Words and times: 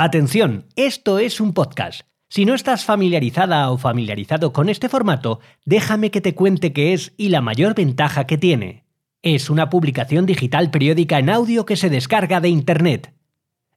Atención, 0.00 0.66
esto 0.76 1.18
es 1.18 1.40
un 1.40 1.52
podcast. 1.52 2.02
Si 2.28 2.44
no 2.44 2.54
estás 2.54 2.84
familiarizada 2.84 3.68
o 3.72 3.78
familiarizado 3.78 4.52
con 4.52 4.68
este 4.68 4.88
formato, 4.88 5.40
déjame 5.64 6.12
que 6.12 6.20
te 6.20 6.36
cuente 6.36 6.72
qué 6.72 6.92
es 6.92 7.14
y 7.16 7.30
la 7.30 7.40
mayor 7.40 7.74
ventaja 7.74 8.24
que 8.24 8.38
tiene. 8.38 8.84
Es 9.22 9.50
una 9.50 9.70
publicación 9.70 10.24
digital 10.24 10.70
periódica 10.70 11.18
en 11.18 11.30
audio 11.30 11.66
que 11.66 11.74
se 11.74 11.90
descarga 11.90 12.40
de 12.40 12.48
Internet. 12.48 13.12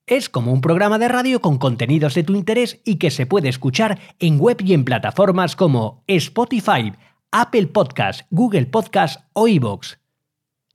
Es 0.06 0.30
como 0.30 0.54
un 0.54 0.62
programa 0.62 1.00
de 1.00 1.08
radio 1.08 1.42
con 1.42 1.58
contenidos 1.58 2.14
de 2.14 2.22
tu 2.22 2.36
interés 2.36 2.82
y 2.86 2.98
que 2.98 3.10
se 3.10 3.26
puede 3.26 3.50
escuchar 3.50 3.98
en 4.20 4.40
web 4.40 4.58
y 4.64 4.76
en 4.76 4.86
plataformas 4.86 5.56
como 5.56 6.04
Spotify, 6.06 6.94
Apple 7.32 7.66
Podcast, 7.66 8.28
Google 8.30 8.68
Podcast 8.68 9.22
o 9.34 9.48
iVoox. 9.48 9.98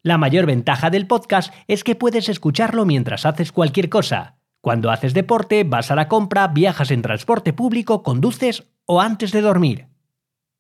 La 0.03 0.19
mayor 0.19 0.47
ventaja 0.47 0.91
del 0.91 1.07
podcast 1.07 1.55
es 1.69 1.85
que 1.85 1.95
puedes 1.95 2.29
escucharlo 2.29 2.85
mientras 2.85 3.25
haces 3.25 3.53
cualquier 3.53 3.89
cosa 3.89 4.36
cuando 4.61 4.91
haces 4.91 5.15
deporte, 5.15 5.65
vas 5.65 5.91
a 5.91 5.95
la 5.95 6.09
compra, 6.09 6.49
viajas 6.49 6.91
en 6.91 7.03
transporte 7.03 7.53
público, 7.53 8.03
conduces 8.03 8.67
o 8.85 9.01
antes 9.01 9.33
de 9.33 9.41
dormir. 9.41 9.87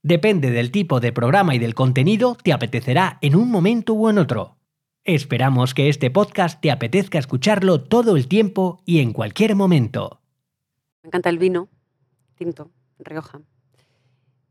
Depende 0.02 0.51
del 0.51 0.71
tipo 0.71 1.01
de 1.01 1.12
programa 1.12 1.55
y 1.55 1.59
del 1.59 1.75
contenido, 1.75 2.37
te 2.37 2.52
apetecerá 2.52 3.19
en 3.23 3.35
un 3.35 3.51
momento 3.51 3.95
u 3.95 4.09
en 4.09 4.19
otro. 4.19 4.57
Esperamos 5.02 5.74
que 5.74 5.88
este 5.88 6.11
podcast 6.11 6.61
te 6.61 6.71
apetezca 6.71 7.19
escucharlo 7.19 7.83
todo 7.83 8.16
el 8.16 8.29
tiempo 8.29 8.83
y 8.85 9.01
en 9.01 9.12
cualquier 9.12 9.55
momento. 9.55 10.21
Me 11.02 11.09
encanta 11.09 11.29
el 11.29 11.38
vino, 11.38 11.69
tinto, 12.37 12.71
Rioja. 12.99 13.41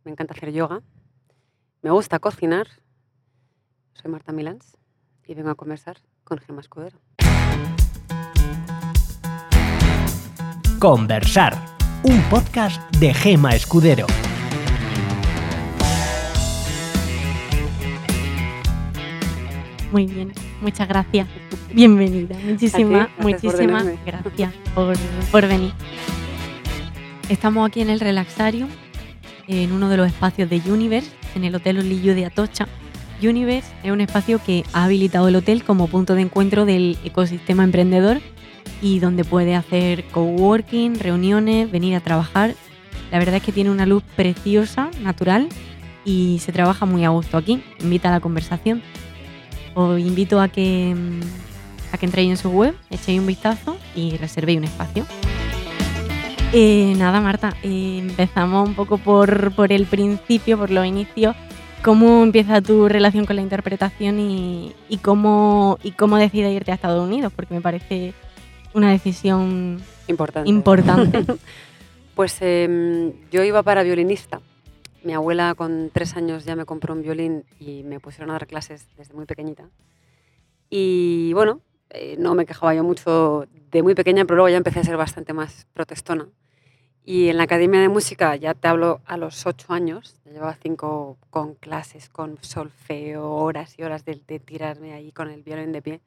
Me 0.03 0.11
encanta 0.11 0.33
hacer 0.33 0.51
yoga. 0.51 0.81
Me 1.81 1.91
gusta 1.91 2.19
cocinar. 2.19 2.67
Soy 3.93 4.11
Marta 4.11 4.31
Milans 4.31 4.77
y 5.25 5.33
vengo 5.33 5.49
a 5.49 5.55
conversar 5.55 5.97
con 6.23 6.37
Gemma 6.37 6.61
Escudero. 6.61 6.99
Conversar, 10.79 11.55
un 12.03 12.21
podcast 12.23 12.81
de 12.97 13.13
Gema 13.13 13.55
Escudero. 13.55 14.07
Muy 19.91 20.05
bien, 20.05 20.33
muchas 20.61 20.87
gracias. 20.89 21.27
Bienvenida. 21.71 22.35
Muchísimas, 22.45 23.07
muchísimas 23.19 23.85
gracias 24.05 24.53
por, 25.31 25.47
venir. 25.47 25.71
Estamos 27.29 27.67
aquí 27.67 27.79
en 27.79 27.89
el 27.89 28.01
Relaxarium, 28.01 28.69
en 29.47 29.71
uno 29.71 29.87
de 29.87 29.97
los 29.97 30.07
espacios 30.07 30.49
de 30.49 30.61
Universe, 30.67 31.09
en 31.35 31.45
el 31.45 31.55
Hotel 31.55 31.79
Olillo 31.79 32.13
de 32.15 32.25
Atocha. 32.25 32.67
Universe 33.21 33.73
es 33.81 33.91
un 33.91 34.01
espacio 34.01 34.41
que 34.45 34.65
ha 34.73 34.83
habilitado 34.83 35.29
el 35.29 35.37
hotel 35.37 35.63
como 35.63 35.87
punto 35.87 36.15
de 36.15 36.21
encuentro 36.21 36.65
del 36.65 36.97
ecosistema 37.05 37.63
emprendedor 37.63 38.19
y 38.81 38.99
donde 38.99 39.23
puede 39.23 39.55
hacer 39.55 40.05
coworking, 40.05 40.99
reuniones, 40.99 41.71
venir 41.71 41.95
a 41.95 41.99
trabajar. 41.99 42.55
La 43.11 43.19
verdad 43.19 43.35
es 43.35 43.43
que 43.43 43.51
tiene 43.51 43.71
una 43.71 43.85
luz 43.85 44.03
preciosa, 44.15 44.89
natural 45.01 45.47
y 46.03 46.39
se 46.39 46.51
trabaja 46.51 46.85
muy 46.85 47.03
a 47.03 47.09
gusto 47.09 47.37
aquí. 47.37 47.63
Invita 47.81 48.09
a 48.09 48.11
la 48.11 48.19
conversación. 48.19 48.81
Os 49.73 49.99
invito 49.99 50.39
a 50.39 50.47
que, 50.47 50.93
mm, 50.95 51.93
a 51.93 51.97
que 51.97 52.05
entréis 52.05 52.29
en 52.29 52.37
su 52.37 52.49
web, 52.49 52.75
echéis 52.89 53.19
un 53.19 53.27
vistazo 53.27 53.77
y 53.95 54.17
reservéis 54.17 54.59
un 54.59 54.65
espacio. 54.65 55.05
Eh, 56.53 56.93
nada, 56.97 57.19
Marta, 57.19 57.55
eh, 57.63 57.97
empezamos 58.01 58.67
un 58.67 58.75
poco 58.75 58.97
por, 58.97 59.53
por, 59.55 59.73
el 59.73 59.85
principio, 59.85 60.57
por 60.57 60.71
los 60.71 60.85
inicios. 60.85 61.35
¿Cómo 61.83 62.23
empieza 62.23 62.61
tu 62.61 62.87
relación 62.87 63.25
con 63.25 63.35
la 63.35 63.41
interpretación 63.41 64.19
y, 64.19 64.73
y 64.87 64.97
cómo, 64.97 65.77
y 65.83 65.91
cómo 65.91 66.17
decides 66.17 66.55
irte 66.55 66.71
a 66.71 66.75
Estados 66.75 67.05
Unidos? 67.05 67.33
Porque 67.35 67.53
me 67.53 67.61
parece 67.61 68.13
una 68.75 68.91
decisión 68.91 69.81
importante. 70.07 70.49
importante. 70.49 71.25
pues 72.15 72.37
em, 72.41 73.13
yo 73.31 73.43
iba 73.43 73.63
para 73.63 73.83
violinista. 73.83 74.41
Mi 75.03 75.13
abuela 75.13 75.55
con 75.55 75.89
tres 75.93 76.15
años 76.15 76.45
ya 76.45 76.55
me 76.55 76.65
compró 76.65 76.93
un 76.93 77.01
violín 77.01 77.45
y 77.59 77.83
me 77.83 77.99
pusieron 77.99 78.31
a 78.31 78.33
dar 78.33 78.47
clases 78.47 78.87
desde 78.97 79.13
muy 79.13 79.25
pequeñita. 79.25 79.69
Y 80.69 81.31
bueno, 81.33 81.61
eh, 81.89 82.15
no 82.19 82.35
me 82.35 82.45
quejaba 82.45 82.73
yo 82.75 82.83
mucho 82.83 83.47
de 83.71 83.81
muy 83.81 83.95
pequeña, 83.95 84.25
pero 84.25 84.35
luego 84.35 84.49
ya 84.49 84.57
empecé 84.57 84.79
a 84.79 84.83
ser 84.83 84.97
bastante 84.97 85.31
más 85.33 85.67
protestona. 85.73 86.27
Y 87.05 87.29
en 87.29 87.37
la 87.37 87.43
Academia 87.43 87.79
de 87.79 87.87
Música, 87.87 88.35
ya 88.35 88.55
te 88.55 88.67
hablo 88.67 88.99
a 89.05 89.15
los 89.15 89.45
ocho 89.45 89.71
años, 89.71 90.19
llevaba 90.25 90.55
cinco 90.55 91.17
con 91.29 91.53
clases, 91.53 92.09
con 92.09 92.39
solfeo, 92.41 93.29
horas 93.29 93.77
y 93.77 93.83
horas 93.83 94.03
de, 94.05 94.19
de 94.27 94.39
tirarme 94.39 94.93
ahí 94.93 95.11
con 95.11 95.29
el 95.29 95.43
violín 95.43 95.71
de 95.71 95.81
pie. 95.83 96.01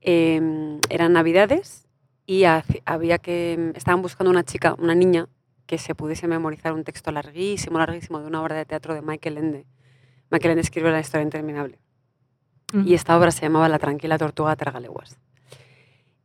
Em, 0.00 0.80
eran 0.90 1.12
navidades 1.12 1.86
y 2.26 2.44
había 2.44 3.18
que 3.18 3.72
estaban 3.74 4.02
buscando 4.02 4.30
una 4.30 4.44
chica, 4.44 4.74
una 4.78 4.94
niña 4.94 5.28
que 5.66 5.78
se 5.78 5.94
pudiese 5.94 6.28
memorizar 6.28 6.72
un 6.72 6.84
texto 6.84 7.10
larguísimo, 7.10 7.78
larguísimo 7.78 8.20
de 8.20 8.26
una 8.26 8.42
obra 8.42 8.56
de 8.56 8.64
teatro 8.64 8.94
de 8.94 9.02
Michael 9.02 9.38
Ende. 9.38 9.66
Michael 10.30 10.52
Ende 10.52 10.62
escribió 10.62 10.90
La 10.90 11.00
historia 11.00 11.24
interminable. 11.24 11.78
Y 12.84 12.92
esta 12.92 13.16
obra 13.16 13.30
se 13.30 13.42
llamaba 13.42 13.68
La 13.68 13.78
tranquila 13.78 14.18
tortuga 14.18 14.54
tragaleguas. 14.54 15.18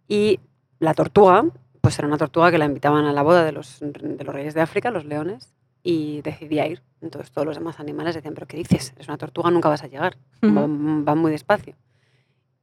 Y 0.10 0.42
la 0.80 0.94
tortuga, 0.94 1.46
pues 1.80 1.98
era 1.98 2.08
una 2.08 2.18
tortuga 2.18 2.52
que 2.52 2.58
la 2.58 2.66
invitaban 2.66 3.06
a 3.06 3.14
la 3.14 3.22
boda 3.22 3.46
de 3.46 3.54
los, 3.54 3.80
de 3.80 4.24
los 4.24 4.36
reyes 4.36 4.54
de 4.54 4.62
África, 4.62 4.92
los 4.92 5.06
leones, 5.06 5.54
y 5.84 6.22
decidía 6.22 6.68
ir. 6.68 6.82
Entonces 7.02 7.32
todos 7.32 7.46
los 7.46 7.58
demás 7.58 7.80
animales 7.80 8.16
decían, 8.16 8.34
pero 8.34 8.48
¿qué 8.48 8.58
dices? 8.58 8.94
Es 8.98 9.08
una 9.08 9.18
tortuga, 9.18 9.52
nunca 9.52 9.70
vas 9.70 9.84
a 9.84 9.88
llegar, 9.88 10.18
van 10.42 11.18
muy 11.18 11.32
despacio. 11.32 11.76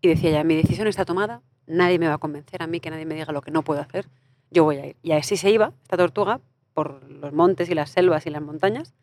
Y 0.01 0.09
decía 0.09 0.31
ya, 0.31 0.45
mi 0.45 0.57
decisión 0.57 0.87
está 0.87 1.05
tomada, 1.05 1.43
nadie 1.67 1.99
me 1.99 2.09
va 2.09 2.15
a 2.15 2.19
convencer 2.19 2.63
a 2.63 2.67
mí 2.67 2.81
que 2.81 2.91
nadie 2.91 3.05
me 3.05 3.15
diga 3.15 3.33
lo 3.33 3.43
que 3.43 3.51
no 3.51 3.63
puedo 3.63 3.81
hacer, 3.81 4.07
yo 4.51 4.65
voy 4.65 4.77
a 4.77 4.87
ir. 4.87 4.97
Y 5.03 5.13
así 5.13 5.37
se 5.37 5.51
iba 5.51 5.73
esta 5.83 5.97
tortuga 5.97 6.41
por 6.75 7.03
los 7.09 7.33
montes 7.33 7.69
y 7.71 7.75
las 7.75 7.91
selvas 7.91 8.27
y 8.27 8.31
las 8.31 8.43
montañas. 8.43 8.95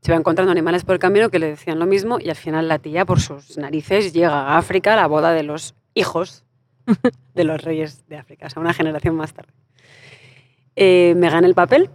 Se 0.00 0.12
va 0.12 0.18
encontrando 0.18 0.50
animales 0.50 0.84
por 0.84 0.94
el 0.94 0.98
camino 0.98 1.30
que 1.30 1.38
le 1.38 1.46
decían 1.46 1.78
lo 1.78 1.86
mismo 1.86 2.18
y 2.18 2.28
al 2.28 2.36
final 2.36 2.68
la 2.68 2.78
tía 2.78 3.04
por 3.04 3.20
sus 3.20 3.56
narices 3.56 4.12
llega 4.12 4.48
a 4.48 4.58
África 4.58 4.94
a 4.94 4.96
la 4.96 5.06
boda 5.06 5.32
de 5.32 5.42
los 5.42 5.74
hijos 5.94 6.44
de 7.34 7.44
los 7.44 7.60
reyes 7.62 8.06
de 8.08 8.16
África, 8.16 8.46
o 8.46 8.50
sea, 8.50 8.60
una 8.60 8.72
generación 8.72 9.14
más 9.14 9.32
tarde. 9.32 9.52
Eh, 10.74 11.14
me 11.16 11.30
gana 11.30 11.46
el 11.46 11.54
papel 11.54 11.90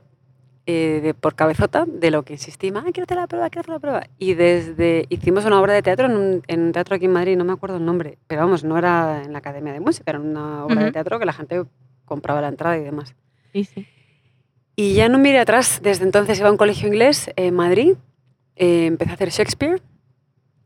eh, 0.69 0.99
de, 1.01 1.13
por 1.13 1.33
cabezota 1.33 1.85
de 1.87 2.11
lo 2.11 2.23
que 2.23 2.33
insistí, 2.33 2.73
ah, 2.75 2.83
quiero 2.91 3.05
hacer 3.05 3.15
la 3.15 3.27
prueba, 3.27 3.49
quiero 3.49 3.61
hacer 3.61 3.73
la 3.73 3.79
prueba. 3.79 4.07
Y 4.19 4.33
desde 4.33 5.05
hicimos 5.07 5.45
una 5.45 5.61
obra 5.61 5.71
de 5.71 5.81
teatro 5.81 6.07
en 6.07 6.17
un, 6.17 6.43
en 6.47 6.73
teatro 6.73 6.97
aquí 6.97 7.05
en 7.05 7.13
Madrid, 7.13 7.37
no 7.37 7.45
me 7.45 7.53
acuerdo 7.53 7.77
el 7.77 7.85
nombre, 7.85 8.17
pero 8.27 8.41
vamos, 8.41 8.65
no 8.65 8.77
era 8.77 9.23
en 9.23 9.31
la 9.31 9.39
Academia 9.39 9.71
de 9.71 9.79
Música, 9.79 10.11
era 10.11 10.19
una 10.19 10.65
obra 10.65 10.83
de 10.83 10.91
teatro 10.91 11.19
que 11.19 11.25
la 11.25 11.31
gente 11.31 11.63
compraba 12.03 12.41
la 12.41 12.49
entrada 12.49 12.77
y 12.77 12.83
demás. 12.83 13.15
Sí, 13.53 13.63
sí. 13.63 13.87
Y 14.75 14.93
ya 14.93 15.07
no 15.07 15.19
miré 15.19 15.39
atrás, 15.39 15.79
desde 15.81 16.03
entonces 16.03 16.37
iba 16.37 16.49
a 16.49 16.51
un 16.51 16.57
colegio 16.57 16.89
inglés 16.89 17.31
en 17.37 17.55
Madrid, 17.55 17.93
eh, 18.57 18.87
empecé 18.87 19.11
a 19.11 19.13
hacer 19.13 19.29
Shakespeare, 19.29 19.81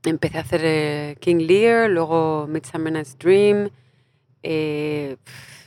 empecé 0.04 0.40
a 0.40 0.42
hacer 0.42 0.62
eh, 0.64 1.16
King 1.20 1.46
Lear, 1.46 1.92
luego 1.92 2.48
Midsummer 2.50 2.92
Night's 2.92 3.16
Dream, 3.20 3.70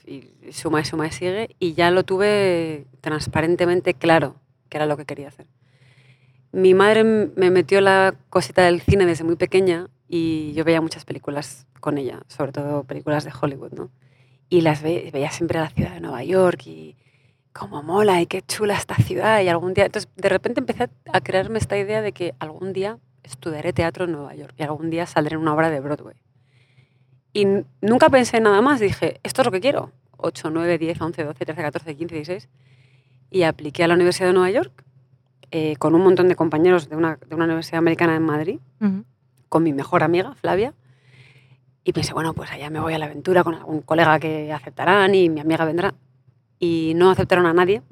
y 0.07 0.53
suma 0.53 0.81
y 0.81 0.85
suma 0.85 1.07
y 1.07 1.13
sigue, 1.13 1.57
y 1.59 1.75
ya 1.75 1.91
lo 1.91 2.05
tuve 2.05 2.87
transparentemente 3.01 3.95
claro 3.95 4.37
que 4.69 4.79
era 4.79 4.87
lo 4.87 4.97
que 4.97 5.05
quería 5.05 5.29
hacer. 5.29 5.47
Mi 6.53 6.75
madre 6.75 7.03
me 7.03 7.51
metió 7.51 7.81
la 7.81 8.15
cosita 8.31 8.63
del 8.63 8.81
cine 8.81 9.07
desde 9.07 9.25
muy 9.25 9.37
pequeña 9.37 9.89
y 10.09 10.53
yo 10.53 10.65
veía 10.65 10.81
muchas 10.81 11.05
películas 11.05 11.67
con 11.81 11.99
ella, 11.99 12.23
sobre 12.29 12.53
todo 12.53 12.85
películas 12.85 13.25
de 13.25 13.33
Hollywood, 13.39 13.73
¿no? 13.73 13.91
Y 14.49 14.61
las 14.61 14.83
veía 14.83 15.31
siempre 15.31 15.59
a 15.59 15.63
la 15.63 15.71
ciudad 15.71 15.93
de 15.93 16.01
Nueva 16.01 16.23
York 16.23 16.67
y 16.67 16.97
cómo 17.53 17.83
mola 17.83 18.21
y 18.21 18.27
qué 18.27 18.43
chula 18.43 18.75
esta 18.75 18.95
ciudad 18.97 19.41
y 19.41 19.49
algún 19.49 19.75
día... 19.75 19.87
Entonces, 19.87 20.11
de 20.17 20.29
repente 20.29 20.61
empecé 20.61 20.89
a 21.13 21.21
crearme 21.21 21.59
esta 21.59 21.77
idea 21.79 22.03
de 22.03 22.13
que 22.13 22.35
algún 22.39 22.73
día 22.73 22.99
estudiaré 23.23 23.73
teatro 23.73 24.05
en 24.05 24.13
Nueva 24.13 24.35
York 24.35 24.55
y 24.57 24.63
algún 24.63 24.91
día 24.91 25.07
saldré 25.07 25.35
en 25.35 25.43
una 25.43 25.55
obra 25.55 25.71
de 25.71 25.81
Broadway. 25.81 26.17
Y 27.35 27.47
nunca 27.83 28.09
pensé 28.09 28.41
nada 28.41 28.63
más, 28.63 28.81
dije, 28.81 29.21
esto 29.25 29.43
es 29.43 29.47
lo 29.47 29.53
que 29.53 29.61
quiero. 29.61 29.91
8, 30.17 30.51
9, 30.51 30.79
10, 30.79 31.01
11, 31.01 31.25
12, 31.25 31.45
13, 31.45 31.63
14, 31.63 31.97
15, 31.97 32.15
16. 32.15 32.49
Y 33.31 33.43
apliqué 33.43 33.83
a 33.83 33.89
la 33.89 33.95
Universidad 33.95 34.29
de 34.29 34.33
Nueva 34.33 34.51
York 34.51 34.85
eh, 35.51 35.75
con 35.77 35.95
un 35.97 36.03
montón 36.03 36.29
de 36.29 36.37
compañeros 36.37 36.89
de 36.89 36.97
una, 36.97 37.17
de 37.17 37.35
una 37.35 37.45
universidad 37.45 37.79
americana 37.79 38.15
en 38.15 38.23
Madrid, 38.23 38.61
con 39.49 39.65
mi 39.65 39.73
mejor 39.73 40.05
amiga, 40.05 40.35
Flavia. 40.37 40.75
Y 41.83 41.93
pensé, 41.93 42.15
bueno, 42.15 42.35
pues 42.35 42.51
allá 42.53 42.71
me 42.71 42.79
voy 42.81 42.95
a 42.95 42.99
la 42.99 43.07
aventura 43.07 43.43
con 43.45 43.55
algún 43.55 43.83
colega 43.83 44.19
que 44.21 44.53
aceptarán 44.53 45.15
y 45.15 45.29
mi 45.29 45.41
amiga 45.41 45.65
vendrá. 45.65 45.95
Y 46.61 46.93
no 46.95 47.11
aceptaron 47.11 47.47
a 47.47 47.53
nadie 47.53 47.83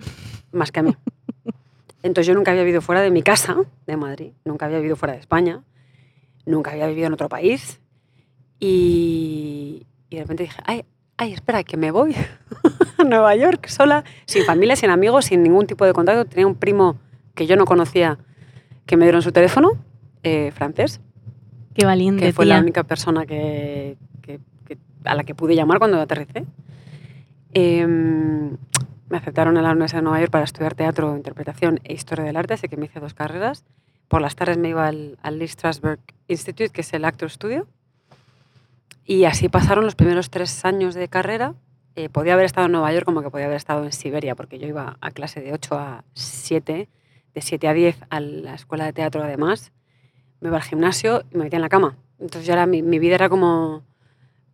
más 0.52 0.70
que 0.70 0.81
a 0.81 0.82
mí. 0.84 0.96
Entonces 2.02 2.28
yo 2.28 2.34
nunca 2.34 2.52
había 2.52 2.62
vivido 2.62 2.81
fuera 2.81 3.00
de 3.00 3.11
mi 3.11 3.22
casa, 3.22 3.56
de 3.87 3.96
Madrid, 3.96 4.32
nunca 4.44 4.66
había 4.66 4.78
vivido 4.78 4.96
fuera 4.96 5.14
de 5.14 5.20
España, 5.20 5.62
nunca 6.46 6.70
había 6.70 6.87
vivido 6.87 7.08
en 7.08 7.12
otro 7.12 7.28
país. 7.28 7.81
Y, 8.64 9.88
de 10.09 10.20
repente 10.20 10.44
dije, 10.44 10.62
ay, 10.64 10.85
ay, 11.17 11.32
espera, 11.32 11.64
que 11.64 11.76
me 11.76 11.91
voy 11.91 12.14
a 12.99 13.03
Nueva 13.03 13.35
York 13.35 13.67
sola, 13.67 14.05
sin 14.25 14.44
familia, 14.44 14.76
sin 14.76 14.91
amigos, 14.91 15.25
sin 15.25 15.43
ningún 15.43 15.67
tipo 15.67 15.85
de 15.85 15.93
contacto. 15.93 16.26
Tenía 16.26 16.47
un 16.47 16.55
primo 16.55 16.97
que 17.35 17.49
yo 17.49 17.56
no 17.56 17.64
conocía 17.64 18.19
que 18.87 18.97
me 18.97 19.05
dieron 19.05 19.20
su 19.20 19.32
teléfono, 19.32 19.73
eh, 20.23 20.53
francés. 20.55 21.00
Qué 21.75 21.85
valiente. 21.85 22.25
Que 22.25 22.32
fue 22.32 22.47
la 22.47 22.61
única 22.61 22.85
persona 22.85 23.26
que, 23.26 23.97
a 25.05 25.17
la 25.17 25.25
que 25.25 25.35
pude 25.35 25.56
llamar 25.56 25.81
cuando 25.81 26.00
aterricé. 26.00 26.44
Em, 27.55 28.56
me 29.09 29.17
aceptaron 29.17 29.56
en 29.56 29.64
la 29.64 29.73
Universidad 29.73 30.03
de 30.03 30.05
Nueva 30.05 30.20
York 30.20 30.31
para 30.31 30.44
estudiar 30.44 30.75
teatro, 30.75 31.17
interpretación 31.17 31.81
e 31.82 31.94
historia 31.94 32.25
del 32.25 32.37
arte, 32.37 32.55
así 32.55 32.69
que 32.69 32.76
me 32.76 32.87
hice 32.87 33.00
dos 33.00 33.12
carreras. 33.12 33.64
Por 34.06 34.20
las 34.20 34.37
tardes 34.37 34.56
me 34.56 34.69
iba 34.69 34.87
al, 34.87 35.19
al 35.20 35.41
Lee 35.41 35.49
Strasberg 35.49 35.99
Institute, 36.29 36.70
que 36.70 36.82
es 36.82 36.93
el 36.93 37.05
Actor 37.05 37.29
Studio. 37.29 37.67
Y 39.04 39.25
así 39.25 39.49
pasaron 39.49 39.84
los 39.84 39.94
primeros 39.94 40.31
tres 40.31 40.64
años 40.64 40.94
de 40.94 41.08
carrera. 41.08 41.54
Eh, 41.96 42.08
podía 42.08 42.34
haber 42.34 42.46
estado 42.46 42.66
en 42.66 42.72
Nueva 42.72 42.93
York 42.93 43.04
como 43.04 43.22
que 43.22 43.31
podía 43.31 43.46
haber 43.46 43.56
estado 43.56 43.84
en 43.84 43.93
Siberia, 43.93 44.34
porque 44.34 44.58
yo 44.58 44.66
iba 44.66 44.96
a 45.00 45.10
clase 45.10 45.40
de 45.40 45.52
8 45.52 45.75
a 45.78 46.04
7, 46.14 46.88
de 47.34 47.40
7 47.43 47.69
a 47.69 47.72
10 47.75 47.99
a 48.10 48.20
la 48.20 48.54
escuela 48.54 48.84
de 48.87 48.93
teatro 48.93 49.22
además. 49.22 49.72
Me 50.40 50.49
iba 50.49 50.56
al 50.56 50.62
gimnasio 50.62 51.22
y 51.32 51.37
me 51.37 51.44
metía 51.44 51.58
en 51.58 51.62
la 51.62 51.69
cama. 51.69 51.96
Entonces 52.19 52.46
ya 52.46 52.54
era, 52.54 52.66
mi, 52.66 52.82
mi 52.82 52.99
vida 52.99 53.16
era 53.16 53.28
como, 53.28 53.82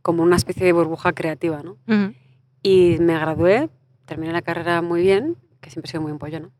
como 0.02 0.22
una 0.22 0.36
especie 0.36 0.64
de 0.66 0.72
burbuja 0.72 1.12
creativa, 1.12 1.62
¿no? 1.62 1.76
Ujú. 1.86 2.14
Y 2.62 2.96
me 3.00 3.14
gradué, 3.18 3.68
terminé 4.06 4.32
la 4.32 4.42
carrera 4.42 4.82
muy 4.82 5.02
bien, 5.02 5.36
que 5.60 5.70
siempre 5.70 5.88
he 5.88 5.92
sido 5.92 6.02
muy 6.02 6.10
empollona. 6.12 6.50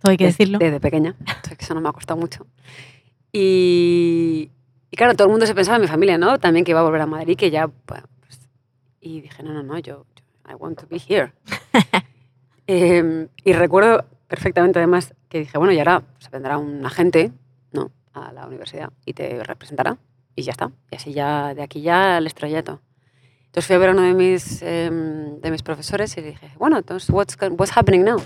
Todo 0.00 0.10
hay 0.12 0.16
que 0.16 0.24
Des- 0.26 0.36
decirlo. 0.38 0.58
Desde 0.58 0.78
pequeña. 0.80 1.16
Entonces, 1.20 1.56
eso 1.60 1.74
no 1.74 1.80
me 1.80 1.88
ha 1.88 1.92
costado 1.92 2.20
mucho. 2.20 2.46
Y, 3.32 4.50
y 4.90 4.96
claro, 4.96 5.14
todo 5.14 5.26
el 5.26 5.30
mundo 5.30 5.46
se 5.46 5.54
pensaba 5.54 5.76
en 5.76 5.82
mi 5.82 5.88
familia, 5.88 6.18
¿no? 6.18 6.38
También 6.38 6.64
que 6.64 6.70
iba 6.72 6.80
a 6.80 6.82
volver 6.84 7.00
a 7.02 7.06
Madrid, 7.06 7.36
que 7.36 7.50
ya... 7.50 7.66
bueno, 7.86 8.06
pues, 8.20 8.40
y 9.00 9.20
dije, 9.20 9.42
no, 9.42 9.52
no, 9.52 9.62
no, 9.62 9.78
yo, 9.78 10.04
yo- 10.16 10.24
I 10.50 10.54
want 10.54 10.78
to 10.80 10.86
be 10.88 10.98
here. 10.98 11.32
Em, 12.66 13.28
y 13.44 13.52
recuerdo 13.54 14.04
perfectamente 14.26 14.78
además 14.78 15.14
que 15.30 15.38
dije, 15.40 15.56
bueno, 15.56 15.72
y 15.72 15.78
ahora 15.78 16.02
se 16.18 16.28
vendrá 16.30 16.58
un 16.58 16.84
agente, 16.84 17.32
¿no? 17.72 17.90
A 18.12 18.30
la 18.32 18.46
universidad 18.46 18.92
y 19.06 19.14
te 19.14 19.42
representará. 19.42 19.96
Y 20.36 20.42
ya 20.42 20.52
está. 20.52 20.70
Y 20.90 20.96
así 20.96 21.12
ya, 21.12 21.54
de 21.54 21.62
aquí 21.62 21.80
ya 21.80 22.18
al 22.18 22.26
estrellato. 22.26 22.80
Entonces 23.46 23.66
fui 23.66 23.74
a 23.76 23.78
ver 23.78 23.88
a 23.88 23.92
uno 23.92 24.02
de 24.02 24.12
mis, 24.12 24.60
em, 24.62 25.40
de 25.40 25.50
mis 25.50 25.62
profesores 25.62 26.14
y 26.18 26.20
le 26.20 26.28
dije, 26.28 26.50
bueno, 26.58 26.76
entonces, 26.78 27.08
what's, 27.10 27.36
what's 27.56 27.74
happening 27.76 28.04
now? 28.04 28.20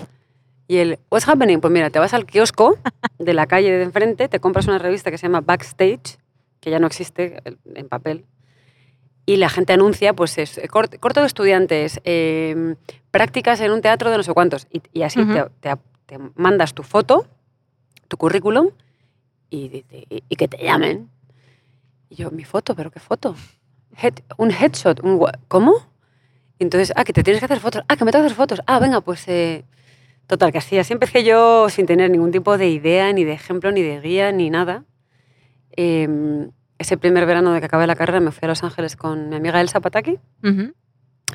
Y 0.67 0.79
él, 0.79 0.99
what's 1.11 1.29
happening? 1.29 1.61
Pues 1.61 1.73
mira, 1.73 1.91
te 1.91 1.99
vas 2.01 2.13
al 2.13 2.27
kiosco 2.27 2.77
de 3.19 3.35
la 3.35 3.47
calle 3.47 3.71
de 3.71 3.85
enfrente, 3.85 4.29
te 4.29 4.41
compras 4.41 4.67
una 4.67 4.79
revista 4.79 5.11
que 5.13 5.19
se 5.19 5.27
llama 5.29 5.41
Backstage, 5.41 6.19
que 6.63 6.71
ya 6.71 6.79
no 6.79 6.87
existe 6.87 7.43
eh, 7.45 7.57
en 7.75 7.89
papel, 7.89 8.25
y 9.27 9.37
la 9.37 9.49
gente 9.51 9.73
anuncia, 9.75 10.15
pues, 10.15 10.39
es, 10.39 10.57
eh, 10.59 10.69
cort- 10.69 10.99
corto 10.99 11.21
de 11.21 11.27
estudiantes, 11.27 12.01
em, 12.05 12.77
prácticas 13.11 13.61
en 13.61 13.71
un 13.73 13.83
teatro 13.83 14.11
de 14.11 14.17
no 14.17 14.23
sé 14.23 14.33
cuántos, 14.33 14.67
y, 14.71 14.81
y 14.93 15.03
así 15.03 15.21
Ujú. 15.21 15.33
te, 15.33 15.45
te- 15.61 15.77
te 16.07 16.19
mandas 16.37 16.73
tu 16.73 16.83
foto, 16.83 17.27
tu 18.09 18.17
currículum, 18.17 18.69
y, 19.51 19.85
y- 20.09 20.23
y 20.29 20.37
que 20.37 20.49
te 20.49 20.57
llamen. 20.65 21.11
Y 22.09 22.15
yo, 22.17 22.31
¿mi 22.31 22.45
foto? 22.45 22.75
¿Pero 22.75 22.91
qué 22.91 23.01
foto? 23.01 23.35
Head- 24.01 24.23
un 24.39 24.51
headshot, 24.51 25.01
un 25.05 25.21
¿cómo? 25.49 25.75
Entonces, 26.59 26.93
ah, 26.97 27.05
que 27.05 27.13
te 27.13 27.23
tienes 27.23 27.41
que 27.41 27.47
hacer 27.47 27.61
fotos. 27.61 27.83
Ah, 27.89 27.97
que 27.97 28.05
me 28.05 28.13
tengo 28.13 28.23
que 28.23 28.27
hacer 28.27 28.37
fotos. 28.37 28.61
Ah, 28.67 28.79
venga, 28.79 29.01
pues... 29.01 29.27
eh, 29.29 29.65
Total, 30.29 30.53
que 30.53 30.59
así, 30.59 30.79
así 30.79 30.93
empecé 30.95 31.25
yo 31.25 31.69
sin 31.69 31.85
tener 31.85 32.09
ningún 32.11 32.31
tipo 32.31 32.57
de 32.57 32.69
idea, 32.71 33.13
ni 33.13 33.25
de 33.25 33.33
ejemplo, 33.33 33.73
ni 33.73 33.83
de 33.83 34.01
guía, 34.01 34.31
ni 34.33 34.49
nada. 34.51 34.85
Eh, 35.77 36.49
ese 36.79 36.97
primer 36.97 37.27
verano 37.27 37.53
de 37.53 37.61
que 37.61 37.67
acabé 37.67 37.87
la 37.87 37.95
carrera 37.97 38.19
me 38.21 38.33
fui 38.33 38.45
a 38.47 38.49
Los 38.49 38.63
Ángeles 38.65 38.97
con 38.97 39.29
mi 39.29 39.37
amiga 39.37 39.61
Elsa 39.61 39.81
Pataki, 39.81 40.19
Ujú. 40.43 40.73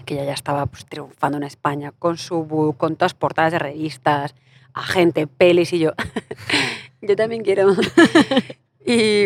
que 0.05 0.15
ella 0.15 0.25
ya 0.25 0.33
estaba 0.33 0.65
pues, 0.65 0.85
triunfando 0.85 1.37
en 1.37 1.43
España 1.43 1.93
con 1.97 2.17
su 2.17 2.43
book, 2.43 2.75
con 2.77 2.95
todas 2.97 3.13
portadas 3.13 3.53
de 3.53 3.59
revistas, 3.59 4.35
agente, 4.73 5.25
pelis 5.27 5.71
y 5.73 5.79
yo. 5.79 5.91
yo 7.01 7.15
también 7.15 7.43
quiero. 7.43 7.73
y, 8.85 9.23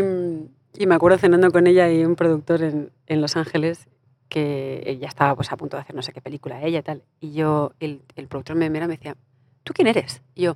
y 0.77 0.85
me 0.87 0.95
acuerdo 0.95 1.17
cenando 1.17 1.51
con 1.51 1.67
ella 1.67 1.89
y 1.91 2.05
un 2.05 2.15
productor 2.15 2.63
en, 2.63 2.91
en 3.07 3.21
Los 3.21 3.35
Ángeles 3.35 3.87
que 4.29 4.83
ella 4.85 5.07
estaba 5.07 5.35
pues, 5.35 5.51
a 5.51 5.57
punto 5.57 5.75
de 5.77 5.81
hacer 5.81 5.95
no 5.95 6.01
sé 6.03 6.13
qué 6.13 6.21
película 6.21 6.61
ella 6.61 6.79
y 6.79 6.83
tal. 6.83 7.03
Y 7.19 7.33
yo, 7.33 7.73
el, 7.79 8.01
el 8.15 8.27
productor 8.27 8.55
me 8.55 8.69
mira 8.69 8.85
y 8.85 8.87
me 8.87 8.95
decía, 8.97 9.17
¿tú 9.63 9.73
quién 9.73 9.87
eres? 9.87 10.21
Y 10.35 10.43
yo, 10.43 10.55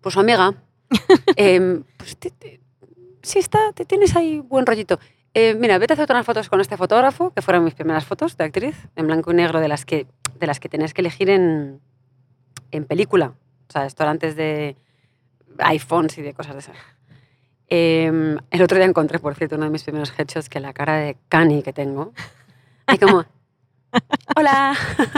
pues 0.00 0.14
su 0.14 0.20
amiga. 0.20 0.54
Em, 1.36 1.84
pues 1.96 2.16
te- 2.16 2.30
te- 2.30 2.60
sí, 3.22 3.38
está, 3.38 3.72
te 3.74 3.84
tienes 3.84 4.14
ahí 4.16 4.40
buen 4.40 4.66
rollito. 4.66 4.98
Eh, 5.34 5.54
mira, 5.54 5.78
vete 5.78 5.92
a 5.92 5.94
hacer 5.94 6.06
unas 6.10 6.26
fotos 6.26 6.48
con 6.48 6.60
este 6.60 6.76
fotógrafo, 6.76 7.30
que 7.30 7.40
fueron 7.42 7.64
mis 7.64 7.74
primeras 7.74 8.04
fotos 8.04 8.36
de 8.36 8.44
actriz, 8.44 8.76
en 8.96 9.06
blanco 9.06 9.30
y 9.32 9.34
negro, 9.34 9.60
de 9.60 9.68
las 9.68 9.84
que, 9.86 10.06
de 10.38 10.46
las 10.46 10.60
que 10.60 10.68
tenías 10.68 10.92
que 10.92 11.00
elegir 11.00 11.30
en, 11.30 11.80
en 12.70 12.84
película. 12.84 13.32
O 13.68 13.72
sea, 13.72 13.86
esto 13.86 14.02
era 14.02 14.10
antes 14.10 14.36
de 14.36 14.76
iPhones 15.58 16.18
y 16.18 16.22
de 16.22 16.34
cosas 16.34 16.52
de 16.54 16.58
esas. 16.60 16.76
Em, 17.68 18.36
el 18.50 18.62
otro 18.62 18.76
día 18.76 18.84
encontré, 18.86 19.18
por 19.18 19.34
cierto, 19.34 19.56
uno 19.56 19.64
de 19.64 19.70
mis 19.70 19.82
primeros 19.84 20.12
headshots, 20.18 20.50
que 20.50 20.60
la 20.60 20.74
cara 20.74 20.96
de 20.96 21.16
Cani 21.30 21.62
que 21.62 21.72
tengo. 21.72 22.12
Y 22.92 22.98
como, 22.98 23.24
hola, 24.36 24.76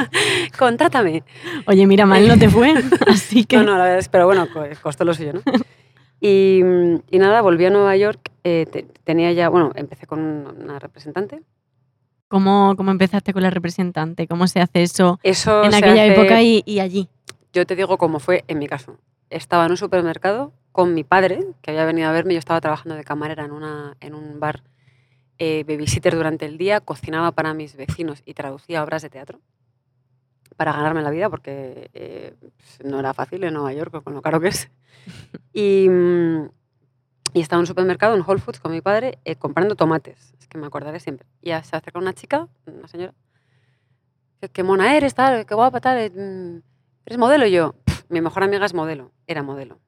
contrátame. 0.59 1.25
Oye, 1.67 1.87
mira, 1.89 2.07
mal 2.07 2.27
no 2.29 2.39
te 2.39 2.49
fue. 2.49 2.75
Así 3.09 3.45
que. 3.45 3.57
No, 3.57 3.65
no, 3.65 3.73
la 3.79 3.85
verdad 3.85 3.99
es, 3.99 4.09
pero 4.09 4.27
bueno, 4.27 4.49
co- 4.53 4.65
costó 4.83 5.05
lo 5.05 5.15
suyo, 5.15 5.33
¿no? 5.33 5.41
Y, 6.27 6.61
y 7.11 7.19
nada, 7.19 7.43
volví 7.43 7.67
a 7.67 7.71
Nueva 7.71 7.95
York, 7.99 8.31
eh, 8.45 8.65
te- 8.71 8.85
tenía 9.05 9.31
ya, 9.33 9.51
bueno, 9.51 9.73
empecé 9.75 10.07
con 10.07 10.21
una 10.21 10.79
representante. 10.79 11.43
¿Cómo, 12.29 12.75
¿Cómo 12.79 12.91
empezaste 12.91 13.35
con 13.35 13.43
la 13.43 13.51
representante? 13.51 14.27
¿Cómo 14.27 14.47
se 14.47 14.61
hace 14.61 14.83
eso 14.83 15.21
Eso 15.23 15.63
en 15.65 15.75
aquella 15.75 16.05
hace- 16.05 16.15
época 16.15 16.41
y, 16.41 16.63
y 16.65 16.81
allí? 16.81 17.11
Yo 17.53 17.67
te 17.67 17.77
digo 17.77 17.99
cómo 17.99 18.21
fue 18.21 18.43
en 18.49 18.59
mi 18.59 18.67
caso. 18.67 18.97
Estaba 19.29 19.67
en 19.67 19.73
un 19.73 19.77
supermercado 19.77 20.53
con 20.73 20.95
mi 20.95 21.05
padre, 21.05 21.45
que 21.61 21.71
había 21.73 21.85
venido 21.85 22.09
a 22.09 22.13
verme, 22.13 22.33
yo 22.33 22.39
estaba 22.39 22.61
trabajando 22.63 22.95
de 22.97 23.05
camarera 23.05 23.45
en, 23.45 23.53
una, 23.53 23.95
en 24.01 24.15
un 24.15 24.41
bar 24.41 24.63
eh, 25.39 25.63
babysitter 25.69 26.15
durante 26.17 26.47
el 26.47 26.57
día, 26.57 26.81
cocinaba 26.81 27.33
para 27.33 27.53
mis 27.53 27.77
vecinos 27.77 28.23
y 28.25 28.33
traducía 28.33 28.83
obras 28.83 29.03
de 29.03 29.11
teatro 29.11 29.41
para 30.57 30.73
ganarme 30.73 31.03
la 31.03 31.11
vida, 31.11 31.29
porque 31.31 31.91
eh, 31.95 32.35
pues, 32.41 32.79
no 32.85 32.99
era 33.01 33.15
fácil 33.15 33.45
en 33.45 33.55
Nueva 33.55 33.73
York 33.73 34.03
con 34.03 34.15
lo 34.15 34.23
caro 34.23 34.41
que 34.41 34.49
es. 34.49 34.71
Y, 35.53 35.89
mm, 35.89 36.49
y 37.35 37.41
estaba 37.41 37.59
en 37.59 37.63
un 37.63 37.67
supermercado, 37.67 38.15
en 38.15 38.23
Whole 38.27 38.41
Foods, 38.41 38.61
con 38.61 38.73
mi 38.73 38.81
padre, 38.81 39.19
eh, 39.25 39.37
comprando 39.37 39.77
tomates. 39.77 40.35
Es 40.41 40.49
que 40.49 40.59
me 40.59 40.67
acordaré 40.67 41.01
siempre. 41.01 41.27
Y 41.43 41.49
se 41.51 41.55
acerca 41.77 41.99
una 41.99 42.13
chica, 42.15 42.49
una 42.67 42.89
señora, 42.89 43.15
que, 44.41 44.49
qué 44.49 44.63
mona 44.63 44.97
eres, 44.97 45.15
tal, 45.15 45.47
qué 45.47 45.55
guapa, 45.55 45.81
tal. 45.81 45.99
eh, 45.99 46.11
mm, 46.11 46.63
¿Eres 47.07 47.19
modelo? 47.19 47.47
Y 47.47 47.53
yo, 47.53 47.75
"Pff, 47.85 48.05
mi 48.09 48.21
mejor 48.21 48.43
amiga 48.45 48.65
es 48.65 48.75
modelo, 48.75 49.13
era 49.27 49.43
modelo. 49.43 49.79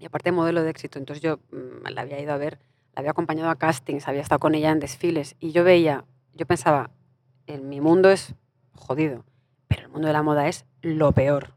Y 0.00 0.06
aparte 0.06 0.32
modelo 0.32 0.62
de 0.62 0.70
éxito. 0.70 0.98
Entonces 0.98 1.22
yo 1.22 1.38
mm, 1.50 1.88
la 1.90 2.02
había 2.02 2.20
ido 2.20 2.32
a 2.32 2.36
ver, 2.36 2.58
la 2.94 3.00
había 3.00 3.10
acompañado 3.10 3.50
a 3.50 3.56
castings, 3.56 4.08
había 4.08 4.22
estado 4.22 4.38
con 4.38 4.54
ella 4.54 4.70
en 4.70 4.80
desfiles. 4.80 5.36
Y 5.40 5.52
yo 5.52 5.64
veía, 5.64 6.04
yo 6.34 6.46
pensaba, 6.46 6.90
en 7.46 7.68
mi 7.68 7.80
mundo 7.80 8.10
es 8.10 8.34
jodido, 8.74 9.24
pero 9.68 9.82
el 9.82 9.88
mundo 9.88 10.06
de 10.08 10.12
la 10.12 10.22
moda 10.22 10.48
es 10.48 10.64
lo 10.82 11.12
peor. 11.12 11.52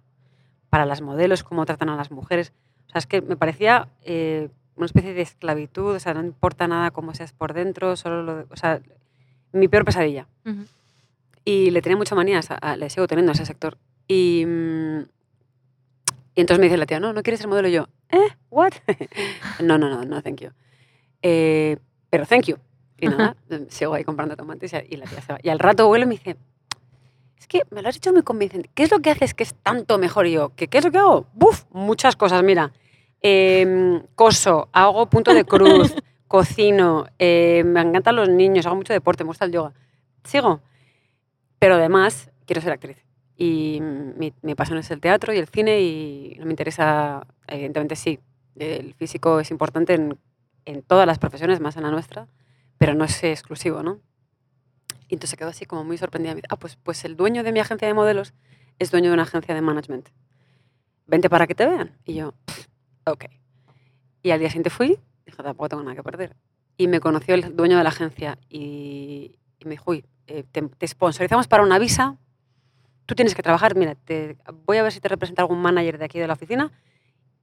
Para 0.69 0.85
las 0.85 1.01
modelos, 1.01 1.43
cómo 1.43 1.65
tratan 1.65 1.89
a 1.89 1.95
las 1.95 2.11
mujeres. 2.11 2.53
O 2.87 2.91
sea, 2.91 2.99
es 2.99 3.07
que 3.07 3.21
me 3.21 3.35
parecía 3.37 3.87
eh, 4.03 4.49
una 4.75 4.85
especie 4.85 5.13
de 5.13 5.21
esclavitud, 5.21 5.95
o 5.95 5.99
sea, 5.99 6.13
no 6.13 6.21
importa 6.23 6.67
nada 6.67 6.91
cómo 6.91 7.13
seas 7.13 7.33
por 7.33 7.53
dentro, 7.53 7.95
solo 7.95 8.23
lo... 8.23 8.35
de- 8.37 8.45
o 8.49 8.55
sea, 8.55 8.81
mi 9.53 9.67
peor 9.67 9.83
pesadilla. 9.85 10.27
Ujú. 10.45 10.63
Y 11.43 11.71
le 11.71 11.81
tenía 11.81 11.97
mucha 11.97 12.15
manía, 12.15 12.39
a 12.61 12.75
le 12.77 12.89
sigo 12.89 13.07
teniendo 13.07 13.31
a 13.31 13.35
ese 13.35 13.45
sector. 13.45 13.77
Y, 14.07 14.45
mm, 14.45 14.99
y 16.35 16.41
entonces 16.41 16.59
me 16.59 16.65
dice 16.67 16.77
la 16.77 16.85
tía, 16.85 16.99
no, 16.99 17.11
no 17.13 17.23
quieres 17.23 17.39
ser 17.39 17.49
modelo. 17.49 17.67
Y 17.67 17.73
yo, 17.73 17.87
¿eh? 18.09 18.29
¿What? 18.49 18.73
no, 19.61 19.77
no, 19.77 19.89
no, 19.89 20.05
no, 20.05 20.21
thank 20.21 20.41
you. 20.41 20.49
Eh, 21.21 21.77
pero 22.09 22.25
thank 22.25 22.43
you. 22.45 22.57
Y 22.97 23.07
nada, 23.07 23.35
sigo 23.69 23.93
ahí 23.93 24.03
comprando 24.03 24.35
tomates 24.37 24.73
y 24.87 24.95
la 24.95 25.05
tía 25.07 25.21
se 25.21 25.33
va. 25.33 25.39
Y 25.41 25.49
al 25.49 25.59
rato 25.59 25.87
vuelve 25.87 26.05
y 26.05 26.07
me 26.07 26.15
dice, 26.15 26.37
es 27.41 27.47
que 27.47 27.63
me 27.71 27.81
lo 27.81 27.89
has 27.89 27.97
hecho 27.97 28.13
muy 28.13 28.21
convincente. 28.21 28.69
¿Qué 28.75 28.83
es 28.83 28.91
lo 28.91 28.99
que 28.99 29.09
haces 29.09 29.33
que 29.33 29.41
es 29.41 29.55
tanto 29.55 29.97
mejor? 29.97 30.27
Yo, 30.27 30.53
¿qué, 30.55 30.67
qué 30.67 30.77
es 30.77 30.85
lo 30.85 30.91
que 30.91 30.99
hago? 30.99 31.25
¡Buf! 31.33 31.65
Muchas 31.71 32.15
cosas, 32.15 32.43
mira. 32.43 32.71
Em, 33.19 34.03
coso, 34.13 34.69
hago 34.71 35.09
punto 35.09 35.33
de 35.33 35.43
cruz, 35.43 35.95
cocino, 36.27 37.07
eh, 37.17 37.63
me 37.65 37.81
encantan 37.81 38.15
los 38.15 38.29
niños, 38.29 38.67
hago 38.67 38.75
mucho 38.75 38.93
deporte, 38.93 39.23
me 39.23 39.29
gusta 39.29 39.45
el 39.45 39.51
yoga. 39.51 39.73
Sigo. 40.23 40.61
Pero 41.57 41.75
además, 41.75 42.29
quiero 42.45 42.61
ser 42.61 42.73
actriz. 42.73 43.03
Y 43.35 43.79
mi, 43.81 44.33
mi 44.43 44.53
pasión 44.53 44.77
es 44.77 44.91
el 44.91 45.01
teatro 45.01 45.33
y 45.33 45.39
el 45.39 45.47
cine 45.47 45.81
y 45.81 46.35
no 46.37 46.45
me 46.45 46.51
interesa, 46.51 47.25
evidentemente 47.47 47.95
sí, 47.95 48.19
el 48.55 48.93
físico 48.93 49.39
es 49.39 49.49
importante 49.49 49.95
en, 49.95 50.15
en 50.65 50.83
todas 50.83 51.07
las 51.07 51.17
profesiones, 51.17 51.59
más 51.59 51.75
en 51.75 51.83
la 51.83 51.89
nuestra, 51.89 52.27
pero 52.77 52.93
no 52.93 53.03
es 53.03 53.23
exclusivo, 53.23 53.81
¿no? 53.81 53.99
Y 55.11 55.15
entonces 55.15 55.37
quedó 55.37 55.49
así 55.49 55.65
como 55.65 55.83
muy 55.83 55.97
sorprendida. 55.97 56.37
Ah, 56.47 56.55
pues, 56.55 56.77
pues 56.77 57.03
el 57.03 57.17
dueño 57.17 57.43
de 57.43 57.51
mi 57.51 57.59
agencia 57.59 57.85
de 57.85 57.93
modelos 57.93 58.33
es 58.79 58.91
dueño 58.91 59.09
de 59.09 59.15
una 59.15 59.23
agencia 59.23 59.53
de 59.53 59.61
management. 59.61 60.07
Vente 61.05 61.29
para 61.29 61.47
que 61.47 61.53
te 61.53 61.65
vean. 61.65 61.97
Y 62.05 62.13
yo, 62.13 62.33
ok. 63.05 63.25
Y 64.23 64.31
al 64.31 64.39
día 64.39 64.47
siguiente 64.47 64.69
fui, 64.69 64.97
dije, 65.25 65.43
tampoco 65.43 65.67
tengo 65.67 65.83
nada 65.83 65.97
que 65.97 66.01
perder. 66.01 66.37
Y 66.77 66.87
me 66.87 67.01
conoció 67.01 67.35
el 67.35 67.57
dueño 67.57 67.77
de 67.77 67.83
la 67.83 67.89
agencia 67.89 68.39
y, 68.47 69.35
me 69.65 69.71
dijo, 69.71 69.91
uy, 69.91 70.05
eh, 70.27 70.45
te, 70.49 70.87
sponsorizamos 70.87 71.49
para 71.49 71.63
una 71.63 71.77
visa, 71.77 72.15
tú 73.05 73.13
tienes 73.13 73.35
que 73.35 73.43
trabajar, 73.43 73.75
mira, 73.75 73.97
voy 74.65 74.77
a 74.77 74.83
ver 74.83 74.93
si 74.93 75.01
te 75.01 75.09
representa 75.09 75.41
algún 75.41 75.61
manager 75.61 75.97
de 75.97 76.05
aquí 76.05 76.19
de 76.19 76.27
la 76.27 76.33
oficina 76.33 76.71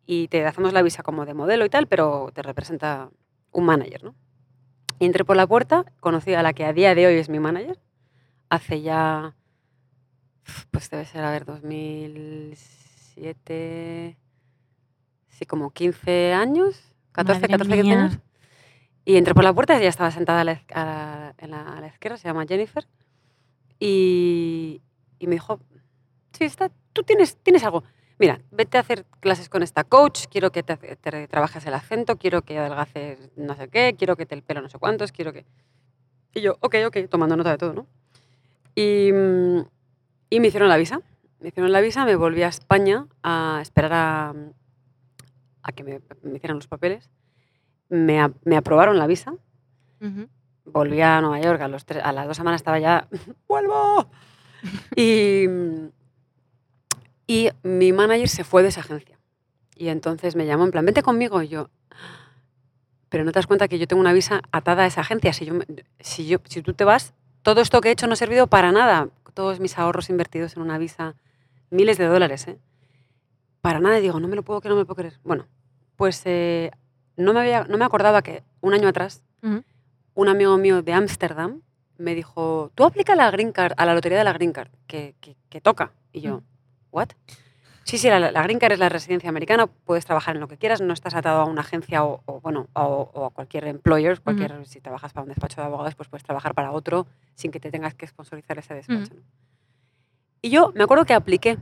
y 0.06 0.28
te 0.28 0.46
hacemos 0.46 0.72
la 0.72 0.80
visa 0.80 1.02
como 1.02 1.26
de 1.26 1.34
modelo 1.34 1.66
y 1.66 1.68
tal, 1.68 1.86
pero 1.86 2.30
te 2.32 2.40
representa 2.40 3.10
un 3.52 3.66
manager, 3.66 4.04
¿no? 4.04 4.14
Y 4.98 5.06
entré 5.06 5.24
por 5.24 5.36
la 5.36 5.46
puerta, 5.46 5.84
conocí 6.00 6.34
a 6.34 6.42
la 6.42 6.52
que 6.52 6.64
a 6.64 6.72
día 6.72 6.94
de 6.94 7.06
hoy 7.06 7.14
es 7.14 7.28
mi 7.28 7.38
manager, 7.40 7.78
hace 8.48 8.80
ya 8.82 9.34
pues 10.70 10.88
debe 10.90 11.04
ser, 11.04 11.22
a 11.24 11.30
ver, 11.30 11.44
2007, 11.44 14.16
sí, 15.28 15.46
como 15.46 15.70
15 15.70 16.32
años, 16.32 16.80
14, 17.12 17.40
Madre 17.42 17.52
14, 17.52 17.72
15 17.74 17.88
mía. 17.88 18.00
años. 18.04 18.18
Y 19.04 19.16
entré 19.16 19.34
por 19.34 19.44
la 19.44 19.52
puerta, 19.52 19.76
ella 19.78 19.88
estaba 19.88 20.10
sentada 20.10 20.40
a 20.40 20.44
la, 20.44 20.62
a 20.74 20.84
la- 20.84 21.34
en 21.38 21.50
la- 21.50 21.76
a 21.76 21.80
la 21.80 21.86
izquierda, 21.88 22.16
se 22.16 22.28
llama 22.28 22.46
Jennifer, 22.46 22.86
y, 23.78 24.80
y 25.18 25.26
me 25.26 25.34
dijo, 25.34 25.60
sí, 26.32 26.44
está, 26.44 26.70
tú 26.92 27.02
tienes, 27.02 27.36
tienes 27.36 27.62
algo. 27.64 27.84
Mira, 28.18 28.40
vete 28.50 28.78
a 28.78 28.80
hacer 28.80 29.04
clases 29.20 29.48
con 29.48 29.62
esta 29.62 29.84
coach, 29.84 30.26
quiero 30.30 30.50
que 30.50 30.62
te, 30.64 30.76
te 30.76 31.28
trabajes 31.28 31.64
el 31.66 31.74
acento, 31.74 32.16
quiero 32.16 32.42
que 32.42 32.58
adelgaces 32.58 33.30
no 33.36 33.54
sé 33.54 33.68
qué, 33.68 33.94
quiero 33.96 34.16
que 34.16 34.26
te 34.26 34.34
el 34.34 34.42
pelo 34.42 34.60
no 34.60 34.68
sé 34.68 34.78
cuántos, 34.78 35.12
quiero 35.12 35.32
que... 35.32 35.46
Y 36.34 36.40
yo, 36.40 36.56
ok, 36.60 36.74
ok, 36.88 36.96
tomando 37.08 37.36
nota 37.36 37.50
de 37.50 37.58
todo, 37.58 37.72
¿no? 37.74 37.86
Y, 38.74 39.12
mm, 39.12 39.60
y 40.30 40.40
me 40.40 40.48
hicieron 40.48 40.68
la 40.68 40.76
visa. 40.76 41.00
Me 41.40 41.48
hicieron 41.48 41.70
la 41.70 41.80
visa, 41.80 42.04
me 42.04 42.16
volví 42.16 42.42
a 42.42 42.48
España 42.48 43.06
a 43.22 43.60
esperar 43.62 43.92
a, 43.92 44.34
a 45.62 45.72
que 45.72 45.84
me, 45.84 46.00
me 46.22 46.36
hicieran 46.36 46.56
los 46.56 46.66
papeles. 46.66 47.08
Me, 47.88 48.20
a- 48.20 48.32
me 48.44 48.56
aprobaron 48.56 48.98
la 48.98 49.06
visa. 49.06 49.32
Ujú. 50.00 50.28
Volví 50.64 51.00
a 51.00 51.20
Nueva 51.20 51.40
York, 51.40 51.60
a, 51.62 51.68
los 51.68 51.86
tres- 51.86 52.02
a 52.04 52.12
las 52.12 52.26
dos 52.26 52.36
semanas 52.36 52.60
estaba 52.60 52.78
ya, 52.80 53.06
¡vuelvo! 53.48 54.10
Y, 54.96 55.46
y 57.28 57.50
mi 57.62 57.92
manager 57.92 58.28
se 58.28 58.42
fue 58.42 58.62
de 58.64 58.68
esa 58.70 58.80
agencia. 58.80 59.16
Y 59.76 59.88
entonces 59.88 60.34
me 60.34 60.46
llamó 60.46 60.64
en 60.64 60.72
plan, 60.72 60.84
vente 60.84 61.02
conmigo. 61.04 61.40
Y 61.42 61.46
yo, 61.48 61.70
pero 63.08 63.24
no 63.24 63.30
te 63.32 63.38
das 63.38 63.46
cuenta 63.46 63.68
que 63.68 63.78
yo 63.78 63.86
tengo 63.86 64.00
una 64.00 64.12
visa 64.12 64.42
atada 64.50 64.82
a 64.82 64.86
esa 64.86 65.02
agencia. 65.02 65.32
Si, 65.32 65.44
yo, 65.46 65.54
si, 66.00 66.26
yo, 66.26 66.38
si 66.48 66.62
tú 66.62 66.74
te 66.74 66.84
vas, 66.84 67.14
todo 67.42 67.60
esto 67.60 67.80
que 67.80 67.88
he 67.88 67.92
hecho 67.92 68.06
no 68.08 68.14
ha 68.14 68.16
servido 68.16 68.48
para 68.48 68.72
nada. 68.72 69.08
Todos 69.34 69.60
mis 69.60 69.78
ahorros 69.78 70.10
invertidos 70.10 70.56
en 70.56 70.62
una 70.62 70.78
visa, 70.78 71.14
miles 71.70 71.96
de 71.96 72.06
dólares, 72.06 72.48
¿eh? 72.48 72.58
Para 73.60 73.78
nada. 73.80 73.98
Y 73.98 74.02
digo, 74.02 74.18
no 74.20 74.26
me 74.28 74.34
lo 74.36 74.42
puedo 74.42 74.60
creer, 74.60 74.70
no 74.70 74.76
me 74.76 74.82
lo 74.82 74.86
puedo 74.86 74.96
creer. 74.96 75.18
Bueno, 75.22 75.46
pues 75.96 76.22
eh, 76.24 76.70
no, 77.16 77.32
me 77.32 77.40
había, 77.40 77.64
no 77.64 77.78
me 77.78 77.84
acordaba 77.84 78.22
que 78.22 78.42
un 78.60 78.74
año 78.74 78.88
atrás 78.88 79.22
Ujú. 79.42 79.62
un 80.14 80.28
amigo 80.28 80.56
mío 80.58 80.82
de 80.82 80.92
Ámsterdam 80.92 81.60
me 81.98 82.14
dijo, 82.14 82.70
tú 82.74 82.84
aplica 82.84 83.14
la 83.14 83.30
Green 83.30 83.52
Card, 83.52 83.74
a 83.76 83.84
la 83.86 83.94
lotería 83.94 84.18
de 84.18 84.24
la 84.24 84.32
Green 84.32 84.52
Card, 84.52 84.70
que, 84.86 85.14
que- 85.20 85.36
que 85.48 85.60
toca. 85.60 85.92
Y 86.12 86.20
yo, 86.20 86.38
Mm. 86.38 86.42
¿What? 86.90 87.08
Sí, 87.84 87.96
sí, 87.96 88.08
la, 88.08 88.18
la 88.30 88.42
Green 88.42 88.58
Card 88.58 88.72
es 88.72 88.78
la 88.78 88.90
residencia 88.90 89.30
americana, 89.30 89.66
puedes 89.66 90.04
trabajar 90.04 90.34
en 90.34 90.40
lo 90.40 90.48
que 90.48 90.58
quieras, 90.58 90.82
no 90.82 90.92
estás 90.92 91.14
atado 91.14 91.40
a 91.40 91.44
una 91.46 91.62
agencia 91.62 92.04
o, 92.04 92.20
o, 92.26 92.38
bueno, 92.40 92.68
o, 92.74 93.10
o 93.14 93.24
a 93.24 93.30
cualquier 93.30 93.66
employer, 93.66 94.20
cualquier, 94.20 94.66
si 94.66 94.82
trabajas 94.82 95.14
para 95.14 95.22
un 95.22 95.30
despacho 95.30 95.62
de 95.62 95.66
abogados, 95.68 95.94
pues 95.94 96.06
puedes 96.10 96.22
trabajar 96.22 96.54
para 96.54 96.72
otro 96.72 97.06
sin 97.34 97.50
que 97.50 97.60
te 97.60 97.70
tengas 97.70 97.94
que 97.94 98.06
sponsorizar 98.06 98.58
ese 98.58 98.74
despacho. 98.74 99.14
¿no? 99.14 99.22
Y 100.42 100.50
yo 100.50 100.70
me 100.74 100.84
acuerdo 100.84 101.06
que 101.06 101.14
apliqué 101.14 101.56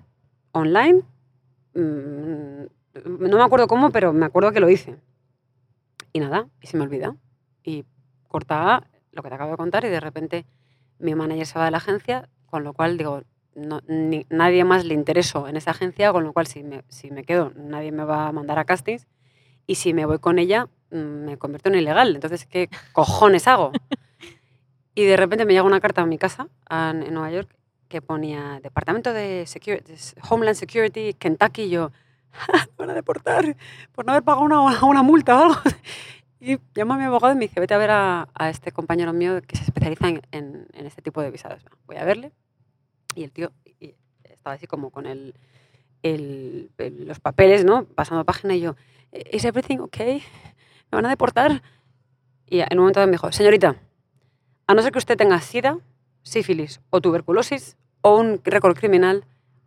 online, 0.51 1.03
mm, 1.75 2.65
no 3.05 3.37
me 3.37 3.45
acuerdo 3.45 3.69
cómo, 3.69 3.91
pero 3.91 4.13
me 4.13 4.27
acuerdo 4.27 4.51
que 4.51 4.61
lo 4.61 4.69
hice. 4.69 4.97
Y 6.13 6.19
nada, 6.19 6.49
y 6.61 6.67
se 6.67 6.77
me 6.77 6.83
olvida. 6.83 7.15
Y 7.63 7.85
corta 8.27 8.87
lo 9.13 9.23
que 9.23 9.29
te 9.29 9.35
acabo 9.35 9.53
de 9.53 9.57
contar 9.57 9.85
y 9.85 9.89
de 9.89 10.01
repente 10.01 10.45
mi 10.99 11.15
manager 11.15 11.47
se 11.47 11.59
va 11.59 11.67
de 11.67 11.71
la 11.71 11.77
agencia, 11.79 12.29
con 12.47 12.65
lo 12.65 12.73
cual 12.73 12.99
digo, 12.99 13.23
no, 13.57 13.81
nadie 14.31 14.65
más 14.65 14.85
le 14.85 14.95
intereso 14.95 15.49
en 15.49 15.57
esa 15.57 15.73
agencia, 15.73 16.13
con 16.13 16.25
lo 16.25 16.33
cual 16.33 16.47
si 16.47 16.63
me, 16.63 16.83
si 16.89 17.11
me 17.11 17.25
quedo 17.25 17.53
nadie 17.57 17.91
me 17.93 18.05
va 18.05 18.29
a 18.29 18.33
mandar 18.33 18.59
a 18.59 18.65
castings 18.65 19.07
y 19.67 19.77
si 19.77 19.95
me 19.95 20.05
voy 20.07 20.19
con 20.19 20.39
ella 20.39 20.69
mm, 20.91 20.97
me 20.97 21.37
convierto 21.39 21.69
en 21.71 21.77
ilegal. 21.77 22.15
Entonces, 22.15 22.47
¿qué 22.47 22.69
cojones 22.93 23.49
hago? 23.49 23.73
Y 24.95 25.05
de 25.05 25.17
repente 25.17 25.45
me 25.45 25.53
llega 25.53 25.65
una 25.65 25.81
carta 25.81 26.03
a 26.03 26.07
mi 26.07 26.19
casa 26.19 26.49
en 26.71 27.13
Nueva 27.13 27.31
York 27.31 27.55
que 27.89 28.01
ponía 28.03 28.61
Departamento 28.63 29.13
de, 29.13 29.47
Homeland 30.29 30.57
Security, 30.57 31.15
Kentucky, 31.15 31.63
y 31.65 31.71
yo, 31.71 31.93
"Ja, 32.33 32.67
me 32.67 32.73
van 32.79 32.91
a 32.91 32.95
deportar 32.95 33.57
por 33.93 34.05
no 34.07 34.13
haber 34.13 34.25
pagado 34.25 34.45
una, 34.45 34.85
una 34.85 35.03
multa 35.03 35.39
o 35.39 35.43
algo. 35.45 35.61
Y 36.39 36.59
llamo 36.75 36.95
a 36.95 36.99
mi 36.99 37.05
abogado 37.05 37.33
y 37.33 37.37
me 37.37 37.47
dice, 37.47 37.61
vete 37.61 37.73
a 37.73 37.79
ver 37.79 37.91
a, 37.91 38.29
este 38.51 38.71
compañero 38.71 39.13
mío 39.15 39.41
que 39.47 39.57
se 39.57 39.65
especializa 39.65 40.09
en- 40.09 40.21
en 40.31 40.87
este 40.87 41.01
tipo 41.01 41.23
de 41.23 41.31
visados. 41.31 41.65
Voy 41.87 41.97
a 41.97 42.05
verle. 42.05 42.31
Y 43.17 43.25
el 43.25 43.33
tío 43.33 43.51
estaba 44.23 44.55
así 44.55 44.67
como 44.69 44.91
con 44.91 45.07
el, 45.07 45.35
el- 46.03 46.71
el- 46.79 47.09
los 47.09 47.19
papeles, 47.19 47.65
¿no? 47.65 47.85
Pasando 47.85 48.25
página 48.25 48.55
y 48.55 48.61
yo, 48.61 48.77
¿is 49.33 49.45
everything 49.45 49.79
okay? 49.79 50.23
¿Me 50.93 50.97
van 50.97 51.07
a 51.07 51.09
deportar? 51.09 51.63
Y 52.47 52.61
en 52.61 52.69
un 52.75 52.79
momento 52.81 53.01
me 53.05 53.11
dijo, 53.11 53.33
señorita, 53.33 53.75
a 54.69 54.75
no 54.75 54.83
ser 54.83 54.93
que 54.93 54.99
usted 54.99 55.17
tenga 55.17 55.41
sida, 55.41 55.79
sífilis 56.23 56.81
o 56.91 57.01
tuberculosis 57.01 57.77
o 58.03 58.17
un 58.19 58.41
récord 58.45 58.77
criminal, 58.77 59.25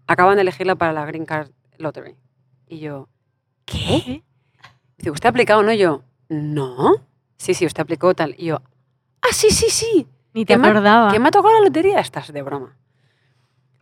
acaban 0.08 0.36
de 0.36 0.42
elegirla 0.44 0.76
para 0.76 0.94
la 0.94 1.06
Green 1.06 1.26
Card 1.26 1.50
Lottery. 1.78 2.16
Y 2.68 2.80
yo, 2.80 3.10
¿qué? 3.66 4.24
Dice, 4.98 5.12
¿usted 5.12 5.28
ha 5.28 5.30
aplicado 5.32 5.64
no? 5.64 5.74
Y 5.74 5.78
yo, 5.80 6.04
no. 6.30 6.94
Sí, 7.38 7.54
sí, 7.54 7.66
usted 7.66 7.82
aplicó 7.82 8.14
tal. 8.14 8.36
Y 8.38 8.46
yo, 8.46 8.62
ah, 9.22 9.34
sí, 9.34 9.50
sí, 9.50 9.70
sí. 9.70 10.08
Ni 10.34 10.46
te 10.46 10.54
¿Qué 10.54 10.58
ma- 10.58 10.68
acordaba. 10.70 11.12
¿Que 11.12 11.20
me 11.20 11.30
ha 11.30 11.32
tocado 11.32 11.54
la 11.56 11.62
lotería? 11.66 12.00
Estás 12.00 12.32
de 12.32 12.42
broma. 12.42 12.78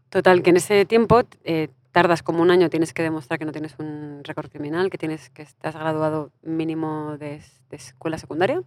Total, 0.10 0.42
que 0.42 0.50
en 0.52 0.58
ese 0.58 0.86
tiempo 0.86 1.22
eh, 1.44 1.70
tardas 1.92 2.24
como 2.24 2.42
un 2.42 2.52
año, 2.52 2.70
tienes 2.70 2.94
que 2.94 3.04
demostrar 3.04 3.38
que 3.40 3.46
no 3.46 3.52
tienes 3.52 3.76
un 3.80 4.22
récord 4.24 4.50
criminal, 4.50 4.90
que 4.90 4.98
tienes 4.98 5.30
que 5.32 5.42
estás 5.42 5.76
graduado 5.76 6.32
mínimo 6.44 7.18
de, 7.18 7.42
de 7.70 7.76
escuela 7.76 8.18
secundaria, 8.18 8.62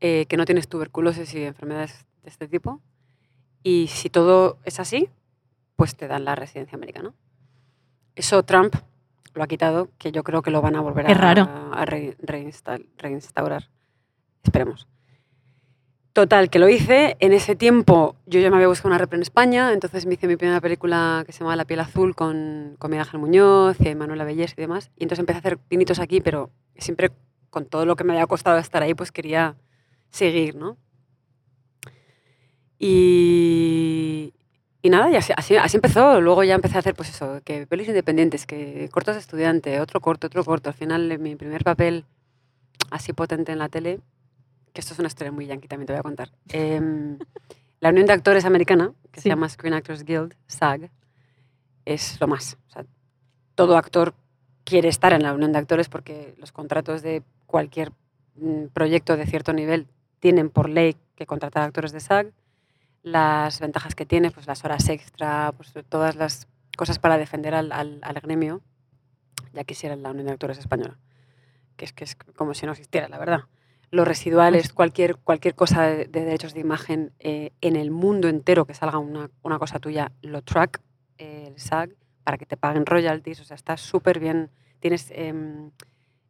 eh, 0.00 0.26
que 0.28 0.36
no 0.36 0.44
tienes 0.44 0.68
tuberculosis 0.68 1.32
y 1.34 1.44
enfermedades 1.44 2.04
de 2.22 2.30
este 2.30 2.48
tipo. 2.48 2.80
Y 3.62 3.88
si 3.88 4.10
todo 4.10 4.58
es 4.64 4.80
así, 4.80 5.08
pues 5.76 5.96
te 5.96 6.08
dan 6.08 6.24
la 6.24 6.34
residencia 6.34 6.76
americana. 6.76 7.12
Eso 8.14 8.42
Trump 8.44 8.74
lo 9.34 9.42
ha 9.42 9.46
quitado, 9.46 9.90
que 9.98 10.12
yo 10.12 10.24
creo 10.24 10.42
que 10.42 10.50
lo 10.50 10.62
van 10.62 10.76
a 10.76 10.80
volver 10.80 11.06
a, 11.06 11.14
raro. 11.14 11.42
a 11.72 11.84
re- 11.84 12.16
reinstal- 12.18 12.86
reinstaurar. 12.96 13.68
Esperemos. 14.42 14.86
Total, 16.16 16.48
que 16.48 16.58
lo 16.58 16.66
hice. 16.70 17.18
En 17.20 17.34
ese 17.34 17.56
tiempo 17.56 18.16
yo 18.24 18.40
ya 18.40 18.48
me 18.48 18.56
había 18.56 18.68
buscado 18.68 18.88
una 18.88 18.96
rep 18.96 19.12
en 19.12 19.20
España, 19.20 19.74
entonces 19.74 20.06
me 20.06 20.14
hice 20.14 20.26
mi 20.26 20.36
primera 20.36 20.62
película 20.62 21.22
que 21.26 21.32
se 21.32 21.40
llama 21.40 21.56
La 21.56 21.66
piel 21.66 21.78
azul 21.80 22.14
con, 22.14 22.76
con 22.78 22.90
Miguel 22.90 23.06
Muñoz 23.18 23.76
y 23.80 23.94
Manuela 23.94 24.24
Bellés 24.24 24.54
y 24.56 24.62
demás. 24.62 24.90
Y 24.96 25.02
entonces 25.02 25.20
empecé 25.20 25.36
a 25.36 25.40
hacer 25.40 25.58
pinitos 25.58 25.98
aquí, 25.98 26.22
pero 26.22 26.48
siempre 26.78 27.10
con 27.50 27.66
todo 27.66 27.84
lo 27.84 27.96
que 27.96 28.04
me 28.04 28.14
había 28.14 28.26
costado 28.26 28.56
estar 28.56 28.82
ahí, 28.82 28.94
pues 28.94 29.12
quería 29.12 29.56
seguir, 30.08 30.54
¿no? 30.56 30.78
Y, 32.78 34.32
y 34.80 34.88
nada, 34.88 35.10
y 35.10 35.16
así, 35.16 35.34
así, 35.36 35.76
empezó. 35.76 36.22
Luego 36.22 36.44
ya 36.44 36.54
empecé 36.54 36.76
a 36.76 36.78
hacer, 36.78 36.94
pues 36.94 37.10
eso, 37.10 37.42
que 37.44 37.66
pelis 37.66 37.88
independientes, 37.88 38.46
que 38.46 38.88
cortos 38.90 39.16
de 39.16 39.20
estudiante, 39.20 39.80
otro 39.80 40.00
corto, 40.00 40.28
otro 40.28 40.44
corto. 40.44 40.70
Al 40.70 40.76
final, 40.76 41.18
mi 41.18 41.36
primer 41.36 41.62
papel 41.62 42.06
así 42.90 43.12
potente 43.12 43.52
en 43.52 43.58
la 43.58 43.68
tele, 43.68 44.00
que 44.76 44.80
esto 44.82 44.92
es 44.92 44.98
una 44.98 45.08
historia 45.08 45.32
muy 45.32 45.46
yankee, 45.46 45.68
también 45.68 45.86
te 45.86 45.94
voy 45.94 46.00
a 46.00 46.02
contar. 46.02 46.30
Em, 46.50 47.18
la 47.80 47.88
Unión 47.88 48.04
de 48.04 48.12
Actores 48.12 48.44
Americana, 48.44 48.92
que 49.10 49.20
Sí. 49.20 49.22
se 49.22 49.28
llama 49.30 49.48
Screen 49.48 49.72
Actors 49.72 50.04
Guild, 50.04 50.34
SAG, 50.46 50.90
es 51.86 52.20
lo 52.20 52.26
más. 52.28 52.58
O 52.68 52.70
sea, 52.70 52.84
todo 53.54 53.78
actor 53.78 54.12
quiere 54.64 54.88
estar 54.90 55.14
en 55.14 55.22
la 55.22 55.32
Unión 55.32 55.52
de 55.52 55.58
Actores 55.60 55.88
porque 55.88 56.34
los 56.36 56.52
contratos 56.52 57.00
de 57.00 57.22
cualquier 57.46 57.90
mm, 58.34 58.66
proyecto 58.74 59.16
de 59.16 59.24
cierto 59.24 59.54
nivel 59.54 59.86
tienen 60.20 60.50
por 60.50 60.68
ley 60.68 60.94
que 61.14 61.24
contratar 61.24 61.62
actores 61.62 61.92
de 61.92 62.00
SAG. 62.00 62.32
Las 63.02 63.60
ventajas 63.60 63.94
que 63.94 64.04
tiene, 64.04 64.30
pues 64.30 64.46
las 64.46 64.62
horas 64.66 64.86
extra, 64.90 65.52
pues 65.56 65.72
todas 65.88 66.16
las 66.16 66.48
cosas 66.76 66.98
para 66.98 67.16
defender 67.16 67.54
al, 67.54 67.72
al- 67.72 68.00
al 68.02 68.20
gremio, 68.20 68.60
ya 69.54 69.64
quisiera 69.64 69.96
la 69.96 70.10
Unión 70.10 70.26
de 70.26 70.32
Actores 70.32 70.58
Española, 70.58 70.98
que 71.78 71.86
es, 71.86 71.94
que 71.94 72.04
es 72.04 72.14
como 72.36 72.52
si 72.52 72.66
no 72.66 72.72
existiera, 72.72 73.08
la 73.08 73.16
verdad. 73.18 73.40
Los 73.90 74.06
residuales, 74.06 74.72
cualquier, 74.72 75.16
cualquier 75.16 75.54
cosa 75.54 75.82
de, 75.86 76.06
de 76.06 76.24
derechos 76.24 76.54
de 76.54 76.60
imagen 76.60 77.12
eh, 77.20 77.52
en 77.60 77.76
el 77.76 77.90
mundo 77.90 78.28
entero 78.28 78.64
que 78.66 78.74
salga 78.74 78.98
una, 78.98 79.30
una 79.42 79.58
cosa 79.58 79.78
tuya, 79.78 80.12
lo 80.22 80.42
track 80.42 80.80
eh, 81.18 81.44
el 81.48 81.58
SAG 81.60 81.90
para 82.24 82.36
que 82.36 82.46
te 82.46 82.56
paguen 82.56 82.84
royalties, 82.86 83.40
o 83.40 83.44
sea, 83.44 83.54
está 83.54 83.76
súper 83.76 84.18
bien. 84.18 84.50
Tienes, 84.80 85.10
em, 85.14 85.70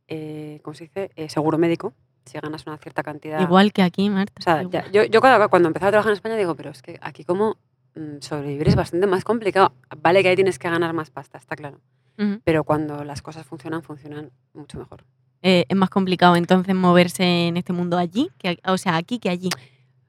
eh, 0.09 0.61
¿cómo 0.63 0.75
se 0.75 0.85
dice? 0.85 1.11
Eh, 1.17 1.29
seguro 1.29 1.59
médico, 1.59 1.95
si 2.25 2.39
ganas 2.39 2.67
una 2.67 2.77
cierta 2.79 3.03
cantidad. 3.03 3.41
Igual 3.41 3.73
que 3.73 3.83
aquí, 3.83 4.09
Marta. 4.11 4.35
O 4.39 4.43
sea, 4.43 4.63
ya- 4.71 4.91
yo, 4.91 5.05
yo 5.05 5.21
cuando, 5.21 5.49
cuando 5.49 5.69
empezaba 5.69 5.89
a 5.89 5.93
trabajar 5.93 6.11
en 6.11 6.17
España 6.17 6.37
digo, 6.37 6.55
pero 6.55 6.71
es 6.71 6.83
que 6.83 6.99
aquí 7.01 7.25
como 7.25 7.57
mm, 7.95 8.19
sobrevivir 8.21 8.69
es 8.69 8.77
bastante 8.77 9.07
más 9.07 9.25
complicado. 9.25 9.73
Vale 10.03 10.23
que 10.23 10.29
ahí 10.29 10.37
tienes 10.37 10.59
que 10.59 10.69
ganar 10.69 10.93
más 10.93 11.11
pasta, 11.11 11.39
está 11.39 11.57
claro. 11.57 11.81
Pero 12.45 12.65
cuando 12.65 13.05
las 13.05 13.23
cosas 13.23 13.45
funcionan, 13.47 13.83
funcionan 13.83 14.31
mucho 14.55 14.79
mejor. 14.79 15.05
Eh, 15.49 15.65
es 15.69 15.77
más 15.77 15.91
complicado 15.91 16.35
entonces 16.35 16.75
moverse 16.75 17.47
en 17.47 17.57
este 17.57 17.73
mundo 17.73 17.99
allí, 17.99 18.31
que, 18.39 18.59
o 18.67 18.77
sea, 18.79 18.97
aquí 18.97 19.21
que 19.21 19.29
allí. 19.31 19.49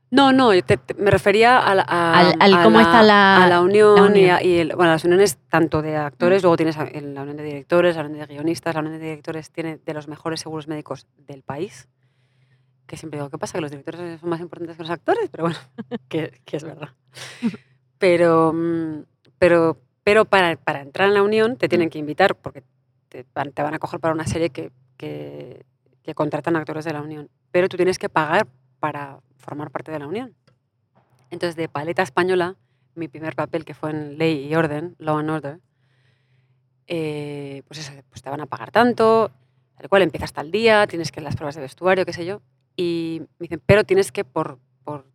No, 0.10 0.32
no, 0.32 0.50
te- 0.64 0.78
te- 0.78 0.94
me 0.96 1.12
refería 1.12 1.60
a 1.60 1.76
la, 1.76 1.84
a- 1.88 2.20
Al- 2.20 2.36
al 2.40 2.54
a 2.56 2.64
cómo 2.64 2.80
está 2.80 3.04
la- 3.04 3.44
a 3.44 3.48
la 3.48 3.62
unión, 3.62 3.96
la 3.96 4.02
y, 4.08 4.10
unión. 4.24 4.36
a- 4.38 4.42
y 4.42 4.58
el- 4.58 4.76
bueno, 4.76 4.94
las 4.94 5.04
uniones 5.04 5.38
tanto 5.50 5.82
de 5.84 5.96
actores, 5.98 6.42
luego 6.42 6.56
tienes 6.58 6.76
el- 6.78 7.14
la 7.14 7.22
unión 7.22 7.38
de 7.38 7.44
directores, 7.44 7.96
la 7.98 8.06
unión 8.06 8.22
de 8.28 8.34
guionistas, 8.34 8.74
la 8.74 8.80
unión 8.82 8.98
de 8.98 9.06
directores 9.06 9.52
tiene 9.52 9.78
de 9.86 9.94
los 9.94 10.08
mejores 10.08 10.40
seguros 10.40 10.68
médicos 10.68 11.06
del 11.18 11.44
país. 11.44 11.88
Que 12.88 12.96
siempre 12.98 13.20
digo, 13.20 13.30
¿qué 13.30 13.38
pasa? 13.38 13.54
Que 13.58 13.62
los 13.62 13.70
directores 13.70 14.20
son 14.22 14.30
más 14.30 14.40
importantes 14.40 14.78
que 14.78 14.84
los 14.84 14.90
actores, 14.92 15.30
pero 15.30 15.44
bueno, 15.44 15.58
que, 16.10 16.42
que 16.46 16.58
es 16.58 16.64
verdad. 16.64 16.90
Pero, 18.00 18.54
mm, 18.54 19.04
pero, 19.40 19.78
pero 20.04 20.26
para, 20.26 20.56
para 20.56 20.82
entrar 20.82 21.08
en 21.10 21.14
la 21.16 21.22
unión 21.24 21.58
te 21.58 21.68
tienen 21.68 21.90
que 21.90 22.00
invitar 22.00 22.36
porque 22.36 22.64
te 23.10 23.26
van, 23.36 23.52
te 23.52 23.62
van 23.64 23.74
a 23.74 23.80
coger 23.80 24.00
para 24.00 24.14
una 24.14 24.26
serie 24.28 24.52
que, 24.52 24.72
que, 24.98 25.66
que 26.04 26.16
contratan 26.16 26.56
actores 26.56 26.86
de 26.86 26.94
la 26.94 27.02
unión. 27.02 27.30
Pero 27.52 27.70
tú 27.70 27.78
tienes 27.78 28.00
que 28.00 28.10
pagar 28.10 28.48
para 28.80 29.20
formar 29.38 29.72
parte 29.72 29.92
de 29.92 30.00
la 30.00 30.08
unión. 30.08 30.36
Entonces, 31.30 31.56
de 31.56 31.68
paleta 31.68 32.02
española, 32.04 32.56
mi 32.96 33.08
primer 33.08 33.36
papel, 33.36 33.66
que 33.66 33.74
fue 33.74 33.92
en 33.92 34.18
Ley 34.18 34.48
y 34.48 34.56
Orden, 34.56 34.96
Law 35.00 35.18
and 35.18 35.30
Order, 35.30 35.60
eh, 36.88 37.64
pues 37.68 37.80
eso, 37.80 37.92
pues 38.10 38.22
te 38.22 38.30
van 38.30 38.42
a 38.42 38.46
pagar 38.46 38.72
tanto, 38.72 39.32
tal 39.78 39.90
cual 39.90 40.02
empiezas 40.02 40.34
tal 40.34 40.52
día, 40.52 40.88
tienes 40.88 41.12
que 41.12 41.20
ir 41.20 41.26
a 41.26 41.30
las 41.30 41.36
pruebas 41.36 41.56
de 41.56 41.62
vestuario, 41.62 42.06
qué 42.06 42.14
sé 42.14 42.26
yo. 42.26 42.42
Y 42.76 43.22
me 43.40 43.46
dicen, 43.46 43.62
pero 43.66 43.84
tienes 43.84 44.12
que, 44.12 44.24
por, 44.24 44.60
por, 44.84 45.06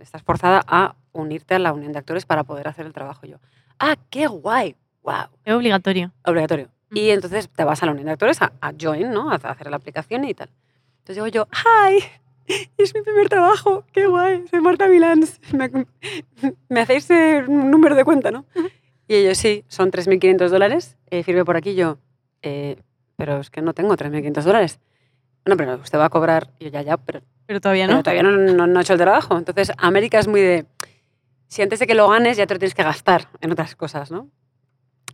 estás 0.00 0.22
forzada 0.22 0.62
a 0.66 0.96
unirte 1.12 1.54
a 1.54 1.58
la 1.58 1.72
unión 1.72 1.92
de 1.92 1.98
actores 1.98 2.24
para 2.24 2.44
poder 2.44 2.68
hacer 2.68 2.86
el 2.86 2.92
trabajo. 2.92 3.26
Yo, 3.26 3.38
ah, 3.78 3.96
qué 4.10 4.26
guay, 4.26 4.76
wow. 5.02 5.28
Es 5.44 5.54
obligatorio. 5.54 6.12
Obligatorio. 6.24 6.70
Y 6.94 7.10
entonces 7.10 7.48
te 7.48 7.64
vas 7.64 7.82
a 7.82 7.86
la 7.86 7.92
unión 7.92 8.06
de 8.06 8.12
actores, 8.12 8.40
a, 8.42 8.52
a 8.60 8.72
join, 8.80 9.10
¿no? 9.10 9.30
A 9.30 9.34
hacer 9.36 9.70
la 9.70 9.76
aplicación 9.76 10.24
y 10.24 10.34
tal. 10.34 10.48
Entonces 10.98 11.16
digo 11.16 11.26
yo, 11.28 11.48
¡hi! 11.52 11.98
Es 12.76 12.94
mi 12.94 13.00
primer 13.00 13.30
trabajo, 13.30 13.84
qué 13.92 14.06
guay, 14.06 14.44
soy 14.50 14.60
Marta 14.60 14.86
Milans. 14.86 15.40
Me, 15.54 15.70
me 16.68 16.80
hacéis 16.80 17.10
eh, 17.10 17.42
un 17.46 17.70
número 17.70 17.94
de 17.94 18.04
cuenta, 18.04 18.30
¿no? 18.30 18.44
Y 19.08 19.14
ellos, 19.14 19.38
sí, 19.38 19.64
son 19.68 19.90
3.500 19.90 20.48
dólares. 20.50 20.96
Eh, 21.10 21.22
firme 21.22 21.44
por 21.44 21.56
aquí 21.56 21.74
yo, 21.74 21.96
eh, 22.42 22.76
pero 23.16 23.40
es 23.40 23.48
que 23.48 23.62
no 23.62 23.72
tengo 23.72 23.96
3.500 23.96 24.42
dólares. 24.42 24.78
Bueno, 25.46 25.56
pero 25.56 25.74
usted 25.76 25.98
va 25.98 26.04
a 26.06 26.10
cobrar. 26.10 26.50
Yo, 26.60 26.68
ya, 26.68 26.82
ya, 26.82 26.96
pero, 26.98 27.22
Pero 27.46 27.60
todavía 27.62 27.86
pero 27.86 27.96
no. 27.96 28.02
todavía 28.02 28.22
no, 28.22 28.30
no, 28.32 28.66
no 28.66 28.78
he 28.78 28.82
hecho 28.82 28.92
el 28.92 28.98
trabajo. 28.98 29.38
Entonces, 29.38 29.72
América 29.78 30.18
es 30.18 30.28
muy 30.28 30.40
de. 30.42 30.66
Si 31.48 31.62
antes 31.62 31.78
de 31.78 31.86
que 31.86 31.94
lo 31.94 32.08
ganes, 32.08 32.36
ya 32.36 32.46
te 32.46 32.54
lo 32.54 32.58
tienes 32.58 32.74
que 32.74 32.82
gastar 32.82 33.28
en 33.40 33.52
otras 33.52 33.74
cosas, 33.76 34.10
¿no? 34.10 34.28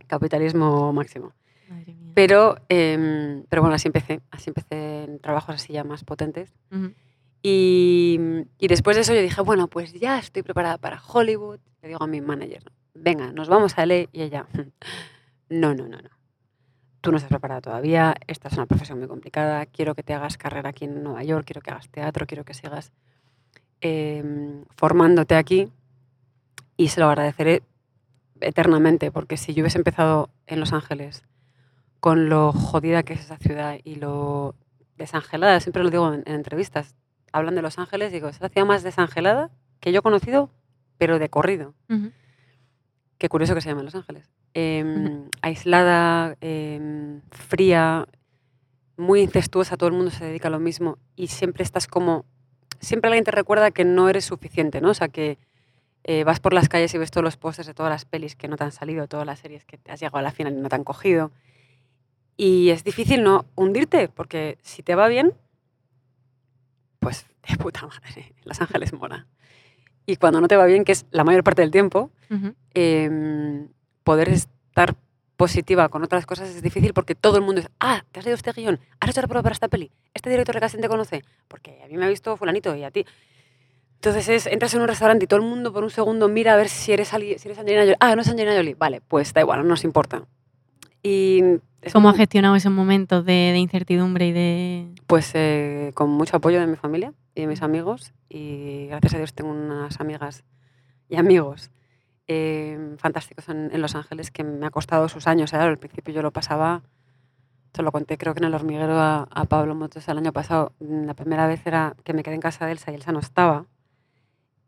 Capitalismo 0.07 0.91
máximo. 0.91 1.33
Madre 1.71 1.93
mía. 1.93 2.11
Pero, 2.13 2.57
em, 2.69 3.43
pero 3.49 3.61
bueno, 3.61 3.75
así 3.75 3.87
empecé. 3.87 4.21
Así 4.29 4.49
empecé 4.49 5.03
en 5.05 5.19
trabajos 5.19 5.55
así 5.55 5.73
ya 5.73 5.83
más 5.83 6.03
potentes. 6.03 6.53
Ujú. 6.71 6.93
Y, 7.41 8.19
y 8.59 8.67
después 8.67 8.95
de 8.95 9.01
eso 9.01 9.13
yo 9.13 9.21
dije, 9.21 9.41
bueno, 9.41 9.67
pues 9.67 9.93
ya 9.93 10.19
estoy 10.19 10.43
preparada 10.43 10.77
para 10.77 11.01
Hollywood. 11.01 11.59
Le 11.81 11.87
digo 11.87 12.03
a 12.03 12.07
mi 12.07 12.21
manager, 12.21 12.63
venga, 12.93 13.31
nos 13.31 13.47
vamos 13.47 13.77
a 13.77 13.85
LA. 13.85 14.07
Y 14.11 14.21
ella, 14.21 14.47
no, 15.49 15.73
no, 15.73 15.87
no, 15.87 16.01
no. 16.01 16.09
Tú 17.01 17.09
no 17.09 17.17
estás 17.17 17.29
preparada 17.29 17.61
todavía, 17.61 18.13
esta 18.27 18.47
es 18.47 18.53
una 18.53 18.67
profesión 18.67 18.99
muy 18.99 19.07
complicada, 19.07 19.65
quiero 19.65 19.95
que 19.95 20.03
te 20.03 20.13
hagas 20.13 20.37
carrera 20.37 20.69
aquí 20.69 20.85
en 20.85 21.01
Nueva 21.01 21.23
York, 21.23 21.45
quiero 21.47 21.61
que 21.61 21.71
hagas 21.71 21.89
teatro, 21.89 22.27
quiero 22.27 22.45
que 22.45 22.53
sigas 22.53 22.91
em, 23.79 24.65
formándote 24.75 25.33
aquí. 25.33 25.71
Y 26.77 26.89
se 26.89 26.99
lo 26.99 27.07
agradeceré 27.07 27.63
eternamente, 28.39 29.11
porque 29.11 29.37
si 29.37 29.55
yo 29.55 29.63
hubiese 29.63 29.79
empezado 29.79 30.29
en 30.45 30.59
Los 30.59 30.73
Ángeles 30.73 31.23
con 32.01 32.27
lo 32.27 32.51
jodida 32.51 33.03
que 33.03 33.13
es 33.13 33.21
esa 33.21 33.37
ciudad 33.37 33.77
y 33.85 33.95
lo 33.95 34.55
desangelada, 34.97 35.59
siempre 35.61 35.83
lo 35.83 35.89
digo 35.89 36.13
en, 36.13 36.23
en 36.25 36.35
entrevistas, 36.35 36.95
hablan 37.31 37.55
de 37.55 37.61
Los 37.61 37.79
Ángeles, 37.79 38.11
digo, 38.11 38.27
es 38.27 38.41
la 38.41 38.49
ciudad 38.49 38.67
más 38.67 38.83
desangelada 38.83 39.49
que 39.79 39.91
yo 39.91 39.99
he 39.99 40.01
conocido, 40.01 40.51
pero 40.97 41.19
de 41.19 41.29
corrido. 41.29 41.73
Qué 43.17 43.29
curioso 43.29 43.55
que 43.55 43.61
se 43.61 43.69
llame 43.69 43.83
Los 43.83 43.95
Ángeles. 43.95 44.29
Em, 44.53 45.29
aislada, 45.41 46.35
em, 46.41 47.21
fría, 47.31 48.07
muy 48.97 49.21
incestuosa, 49.21 49.77
todo 49.77 49.89
el 49.89 49.95
mundo 49.95 50.11
se 50.11 50.25
dedica 50.25 50.49
a 50.49 50.51
lo 50.51 50.59
mismo 50.59 50.97
y 51.15 51.27
siempre 51.27 51.63
estás 51.63 51.87
como, 51.87 52.25
siempre 52.79 53.07
alguien 53.07 53.23
te 53.23 53.31
recuerda 53.31 53.71
que 53.71 53.85
no 53.85 54.09
eres 54.09 54.25
suficiente, 54.25 54.81
¿no? 54.81 54.89
O 54.89 54.93
sea, 54.93 55.07
que 55.07 55.37
eh, 56.03 56.23
vas 56.23 56.39
por 56.39 56.53
las 56.53 56.67
calles 56.67 56.93
y 56.93 56.97
ves 56.97 57.11
todos 57.11 57.23
los 57.23 57.37
pósters 57.37 57.67
de 57.67 57.73
todas 57.73 57.91
las 57.91 58.05
pelis 58.05 58.35
que 58.35 58.47
no 58.47 58.57
te 58.57 58.63
han 58.63 58.71
salido, 58.71 59.07
todas 59.07 59.25
las 59.25 59.39
series 59.39 59.65
que 59.65 59.77
te 59.77 59.91
has 59.91 59.99
llegado 59.99 60.17
a 60.17 60.21
la 60.21 60.31
final 60.31 60.53
y 60.53 60.57
no 60.57 60.69
te 60.69 60.75
han 60.75 60.83
cogido. 60.83 61.31
Y 62.43 62.71
es 62.71 62.83
difícil 62.83 63.21
no 63.21 63.45
hundirte, 63.53 64.07
porque 64.09 64.57
si 64.63 64.81
te 64.81 64.95
va 64.95 65.07
bien, 65.07 65.35
pues 66.99 67.27
de 67.47 67.55
puta 67.57 67.85
madre, 67.85 68.33
Los 68.45 68.59
Ángeles 68.59 68.93
mola. 68.93 69.27
Y 70.07 70.15
cuando 70.15 70.41
no 70.41 70.47
te 70.47 70.55
va 70.57 70.65
bien, 70.65 70.83
que 70.83 70.91
es 70.91 71.05
la 71.11 71.23
mayor 71.23 71.43
parte 71.43 71.61
del 71.61 71.69
tiempo, 71.69 72.09
Ujú. 72.31 72.55
em, 72.73 73.67
poder 74.03 74.29
estar 74.29 74.95
positiva 75.37 75.87
con 75.89 76.03
otras 76.03 76.25
cosas 76.25 76.49
es 76.49 76.63
difícil 76.63 76.95
porque 76.95 77.13
todo 77.13 77.37
el 77.37 77.43
mundo 77.43 77.61
dice, 77.61 77.71
ah, 77.79 78.03
¿te 78.11 78.19
has 78.19 78.25
leído 78.25 78.37
este 78.37 78.51
guion? 78.53 78.79
¿Has 78.99 79.11
hecho 79.11 79.21
la 79.21 79.27
prueba 79.27 79.43
para 79.43 79.53
esta 79.53 79.67
peli? 79.67 79.91
¿Este 80.15 80.31
director 80.31 80.55
de 80.55 80.61
casting 80.61 80.81
te 80.81 80.87
conoce? 80.89 81.21
Porque 81.47 81.79
a 81.83 81.87
mí 81.89 81.95
me 81.95 82.05
ha 82.05 82.09
visto 82.09 82.35
fulanito 82.37 82.75
y 82.75 82.83
a 82.83 82.89
ti. 82.89 83.05
Entonces 83.97 84.27
es, 84.29 84.47
entras 84.47 84.73
en 84.73 84.81
un 84.81 84.87
restaurante 84.87 85.25
y 85.25 85.27
todo 85.27 85.39
el 85.39 85.45
mundo 85.45 85.71
por 85.71 85.83
un 85.83 85.91
segundo 85.91 86.27
mira 86.27 86.53
a 86.53 86.57
ver 86.57 86.69
si 86.69 86.91
eres, 86.91 87.09
si 87.09 87.15
eres 87.21 87.59
Angelina 87.59 87.81
Jolie. 87.83 87.97
Ah, 87.99 88.15
no 88.15 88.23
es 88.23 88.27
Angelina 88.29 88.55
Jolie. 88.55 88.73
Vale, 88.73 89.01
pues 89.01 89.31
da 89.31 89.41
igual, 89.41 89.59
no 89.59 89.65
nos 89.65 89.83
importa. 89.83 90.25
Y 91.03 91.59
¿Cómo 91.91 92.09
has 92.09 92.17
gestionado 92.17 92.55
esos 92.55 92.71
momentos 92.71 93.25
de, 93.25 93.51
de 93.51 93.57
incertidumbre 93.57 94.27
y 94.27 94.31
de... 94.31 94.87
Pues 95.07 95.31
eh, 95.33 95.91
con 95.95 96.11
mucho 96.11 96.37
apoyo 96.37 96.59
de 96.59 96.67
mi 96.67 96.75
familia 96.75 97.13
y 97.33 97.41
de 97.41 97.47
mis 97.47 97.63
amigos. 97.63 98.13
Y 98.29 98.85
gracias 98.87 99.15
a 99.15 99.17
Dios 99.17 99.33
tengo 99.33 99.51
unas 99.51 99.99
amigas 99.99 100.43
y 101.09 101.15
amigos 101.15 101.71
eh, 102.27 102.95
fantásticos 102.97 103.49
en, 103.49 103.71
en 103.73 103.81
Los 103.81 103.95
Ángeles 103.95 104.29
que 104.29 104.43
me 104.43 104.65
ha 104.67 104.69
costado 104.69 105.09
sus 105.09 105.27
años. 105.27 105.53
¿eh? 105.53 105.57
Al 105.57 105.79
principio 105.79 106.13
yo 106.13 106.21
lo 106.21 106.31
pasaba, 106.31 106.83
te 107.71 107.81
lo 107.81 107.91
conté 107.91 108.17
creo 108.17 108.35
que 108.35 108.39
en 108.39 108.45
el 108.45 108.53
hormiguero 108.53 108.99
a, 108.99 109.27
a 109.31 109.45
Pablo 109.45 109.73
Motos 109.73 110.07
el 110.07 110.17
año 110.19 110.31
pasado. 110.31 110.73
La 110.79 111.15
primera 111.15 111.47
vez 111.47 111.65
era 111.65 111.95
que 112.03 112.13
me 112.13 112.21
quedé 112.21 112.35
en 112.35 112.41
casa 112.41 112.67
de 112.67 112.73
Elsa 112.73 112.91
y 112.91 112.95
Elsa 112.95 113.11
no 113.11 113.19
estaba. 113.19 113.65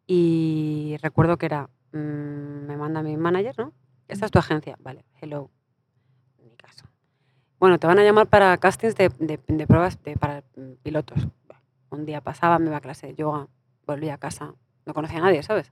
Y 0.07 0.97
recuerdo 1.01 1.37
que 1.37 1.45
era, 1.45 1.69
mm, 1.91 2.65
me 2.65 2.75
manda 2.75 3.03
mi 3.03 3.15
manager, 3.17 3.57
¿no? 3.59 3.73
Esta 4.07 4.25
es 4.25 4.31
tu 4.31 4.39
agencia. 4.39 4.77
Vale, 4.81 5.05
hello. 5.21 5.51
Bueno, 7.63 7.79
te 7.79 7.87
van 7.87 7.97
a 7.97 8.03
llamar 8.03 8.27
para 8.27 8.57
castings 8.57 8.93
de, 8.97 9.07
de- 9.19 9.39
de 9.47 9.67
pruebas 9.67 9.97
de- 10.03 10.17
para 10.17 10.43
mm, 10.57 10.73
pilotos. 10.83 11.29
Un 11.91 12.05
día 12.05 12.19
pasaba, 12.19 12.59
me 12.59 12.65
iba 12.65 12.75
a 12.75 12.81
clase 12.81 13.07
de 13.07 13.15
yoga, 13.15 13.47
volvía 13.87 14.15
a 14.15 14.17
casa, 14.17 14.53
no 14.85 14.93
conocía 14.93 15.19
a 15.19 15.21
nadie, 15.21 15.41
¿sabes? 15.43 15.71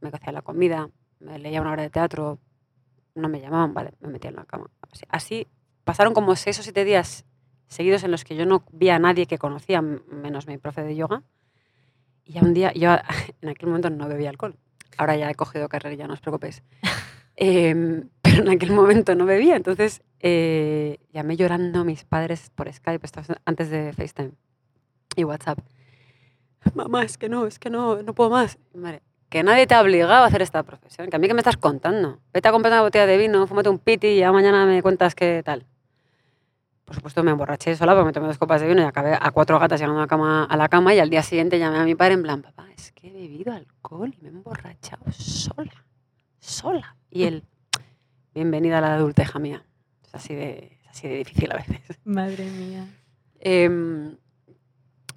Me 0.00 0.08
hacía 0.08 0.32
la 0.32 0.42
comida, 0.42 0.90
me 1.20 1.38
leía 1.38 1.60
una 1.60 1.70
hora 1.70 1.82
de 1.84 1.90
teatro, 1.90 2.40
no 3.14 3.28
me 3.28 3.40
llamaban, 3.40 3.72
vale, 3.72 3.92
me 4.00 4.08
metía 4.08 4.30
en 4.30 4.34
la 4.34 4.44
cama. 4.46 4.68
Así, 4.90 5.04
así 5.10 5.46
pasaron 5.84 6.12
como 6.12 6.34
seis 6.34 6.58
o 6.58 6.62
siete 6.64 6.84
días 6.84 7.24
seguidos 7.68 8.02
en 8.02 8.10
los 8.10 8.24
que 8.24 8.34
yo 8.34 8.44
no 8.44 8.64
vi 8.72 8.88
a 8.90 8.98
nadie 8.98 9.26
que 9.26 9.38
conocía, 9.38 9.80
menos 9.82 10.48
mi 10.48 10.58
profe 10.58 10.82
de 10.82 10.96
yoga. 10.96 11.22
Y 12.24 12.32
ya 12.32 12.42
un 12.42 12.52
día, 12.52 12.72
yo 12.72 12.90
en 13.42 13.48
aquel 13.48 13.68
momento 13.68 13.90
no 13.90 14.08
bebía 14.08 14.30
alcohol. 14.30 14.56
Ahora 14.98 15.14
ya 15.16 15.30
he 15.30 15.36
cogido 15.36 15.68
carrera, 15.68 15.94
ya 15.94 16.08
no 16.08 16.14
os 16.14 16.20
preocupéis. 16.20 16.64
Em, 17.42 18.10
pero 18.30 18.42
en 18.42 18.48
aquel 18.50 18.72
momento 18.72 19.14
no 19.14 19.26
bebía, 19.26 19.56
entonces 19.56 20.02
eh, 20.20 20.98
llamé 21.12 21.36
llorando 21.36 21.80
a 21.80 21.84
mis 21.84 22.04
padres 22.04 22.50
por 22.54 22.72
Skype, 22.72 23.06
antes 23.44 23.70
de 23.70 23.92
FaceTime 23.92 24.32
y 25.16 25.24
WhatsApp. 25.24 25.58
Mamá, 26.74 27.04
es 27.04 27.18
que 27.18 27.28
no, 27.28 27.46
es 27.46 27.58
que 27.58 27.70
no, 27.70 28.02
no 28.02 28.14
puedo 28.14 28.30
más. 28.30 28.58
Madre, 28.74 29.02
que 29.28 29.42
nadie 29.42 29.66
te 29.66 29.74
ha 29.74 29.80
obligado 29.80 30.24
a 30.24 30.26
hacer 30.26 30.42
esta 30.42 30.62
profesión, 30.62 31.08
que 31.08 31.16
a 31.16 31.18
mí 31.18 31.26
que 31.26 31.34
me 31.34 31.40
estás 31.40 31.56
contando. 31.56 32.20
Vete 32.32 32.48
a 32.48 32.52
comprar 32.52 32.72
una 32.72 32.82
botella 32.82 33.06
de 33.06 33.16
vino, 33.16 33.46
fúmate 33.46 33.68
un 33.68 33.78
piti 33.78 34.08
y 34.08 34.18
ya 34.18 34.30
mañana 34.30 34.66
me 34.66 34.82
cuentas 34.82 35.14
qué 35.14 35.42
tal. 35.44 35.66
Por 36.84 36.96
supuesto 36.96 37.22
me 37.22 37.30
emborraché 37.30 37.76
sola 37.76 37.94
porque 37.94 38.06
me 38.06 38.12
tomé 38.12 38.26
dos 38.26 38.38
copas 38.38 38.60
de 38.60 38.68
vino 38.68 38.82
y 38.82 38.84
acabé 38.84 39.16
a 39.18 39.30
cuatro 39.30 39.58
gatas 39.58 39.80
llegando 39.80 40.00
a 40.00 40.04
la 40.04 40.08
cama, 40.08 40.44
a 40.44 40.56
la 40.56 40.68
cama 40.68 40.94
y 40.94 40.98
al 40.98 41.08
día 41.08 41.22
siguiente 41.22 41.58
llamé 41.58 41.78
a 41.78 41.84
mi 41.84 41.94
padre 41.94 42.14
en 42.14 42.22
plan, 42.22 42.42
papá, 42.42 42.66
es 42.76 42.92
que 42.92 43.08
he 43.08 43.12
bebido 43.12 43.52
alcohol 43.52 44.12
y 44.16 44.22
me 44.22 44.28
he 44.28 44.32
emborrachado 44.32 45.04
sola, 45.12 45.84
sola. 46.40 46.96
Y 47.08 47.24
él, 47.24 47.44
bienvenida 48.34 48.78
a 48.78 48.80
la 48.80 48.94
adulteja 48.94 49.38
mía. 49.38 49.64
Es 50.06 50.14
así 50.14 50.34
de, 50.34 50.78
es 50.84 50.90
así 50.90 51.08
de 51.08 51.16
difícil 51.16 51.50
a 51.52 51.56
veces. 51.56 51.98
Madre 52.04 52.50
mía. 52.50 52.86
Em, 53.40 54.16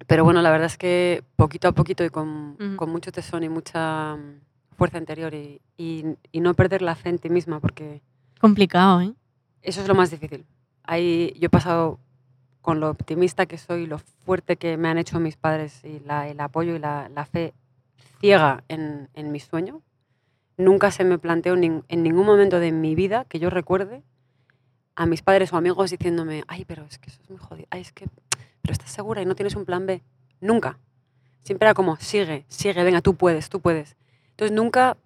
pero 0.06 0.24
bueno, 0.24 0.42
la 0.42 0.50
verdad 0.50 0.66
es 0.66 0.76
que 0.78 1.22
poquito 1.36 1.68
a 1.68 1.72
poquito 1.72 2.04
y 2.04 2.10
con, 2.10 2.56
mucho 2.88 3.12
tesón 3.12 3.42
y 3.44 3.48
mucha 3.48 4.16
mm, 4.16 4.40
fuerza 4.76 4.98
interior 4.98 5.34
y, 5.34 5.60
y- 5.76 6.04
y 6.32 6.40
no 6.40 6.54
perder 6.54 6.82
la 6.82 6.94
fe 6.94 7.10
en 7.10 7.18
ti 7.18 7.28
misma, 7.30 7.60
porque 7.60 8.02
Complicado, 8.40 9.00
¿eh? 9.00 9.14
eso 9.62 9.80
es 9.80 9.88
lo 9.88 9.94
más 9.94 10.10
difícil. 10.10 10.44
Ahí 10.82 11.32
yo 11.38 11.46
he 11.46 11.50
pasado 11.50 11.98
con 12.60 12.80
lo 12.80 12.90
optimista 12.90 13.46
que 13.46 13.56
soy, 13.58 13.86
lo 13.86 13.98
fuerte 13.98 14.56
que 14.56 14.76
me 14.76 14.88
han 14.88 14.98
hecho 14.98 15.20
mis 15.20 15.36
padres 15.36 15.82
y 15.84 16.00
la- 16.00 16.28
el 16.28 16.40
apoyo 16.40 16.74
y 16.76 16.78
la, 16.78 17.08
la 17.08 17.24
fe 17.24 17.54
ciega 18.20 18.64
en, 18.68 19.08
en 19.14 19.32
mi 19.32 19.40
sueño. 19.40 19.80
Nunca 20.56 20.90
se 20.90 21.04
me 21.04 21.18
planteó 21.18 21.54
en 21.54 21.84
ningún 21.88 22.26
momento 22.26 22.60
de 22.60 22.70
mi 22.72 22.94
vida 22.94 23.24
que 23.28 23.38
yo 23.38 23.50
recuerde 23.50 24.02
a 24.96 25.06
mis 25.06 25.22
padres 25.22 25.52
o 25.52 25.56
amigos 25.56 25.90
diciéndome, 25.90 26.44
ay, 26.46 26.64
pero 26.64 26.84
es 26.84 26.98
que 26.98 27.10
eso 27.10 27.20
es 27.22 27.30
muy 27.30 27.38
jodido, 27.38 27.66
ay, 27.70 27.80
es 27.80 27.92
que, 27.92 28.06
pero 28.62 28.72
estás 28.72 28.90
segura 28.90 29.22
y 29.22 29.26
no 29.26 29.34
tienes 29.34 29.56
un 29.56 29.64
plan 29.64 29.86
B. 29.86 30.02
Nunca. 30.40 30.78
Siempre 31.42 31.66
era 31.66 31.74
como, 31.74 31.96
sigue, 31.96 32.44
sigue, 32.48 32.82
venga, 32.84 33.00
tú 33.00 33.14
puedes, 33.16 33.48
tú 33.48 33.60
puedes. 33.60 33.96
Entonces 34.30 34.54
nunca, 34.54 34.96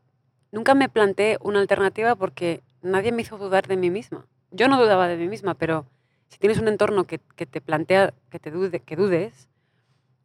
nunca 0.53 0.75
me 0.75 0.89
planteé 0.89 1.39
una 1.41 1.61
alternativa 1.61 2.15
porque 2.15 2.63
nadie 2.83 3.13
me 3.13 3.23
hizo 3.23 3.39
dudar 3.39 3.67
de 3.67 3.77
mí 3.77 3.91
misma. 3.91 4.27
Yo 4.51 4.69
no 4.69 4.81
dudaba 4.81 5.09
de 5.09 5.17
mí 5.17 5.29
misma, 5.29 5.55
pero 5.55 5.87
si 6.29 6.39
tienes 6.39 6.59
un 6.59 6.69
entorno 6.69 7.05
que, 7.05 7.19
que 7.37 7.47
te 7.47 7.61
plantea 7.61 8.13
que, 8.31 8.39
te 8.39 8.51
dude, 8.51 8.81
que 8.81 8.97
dudes, 8.97 9.49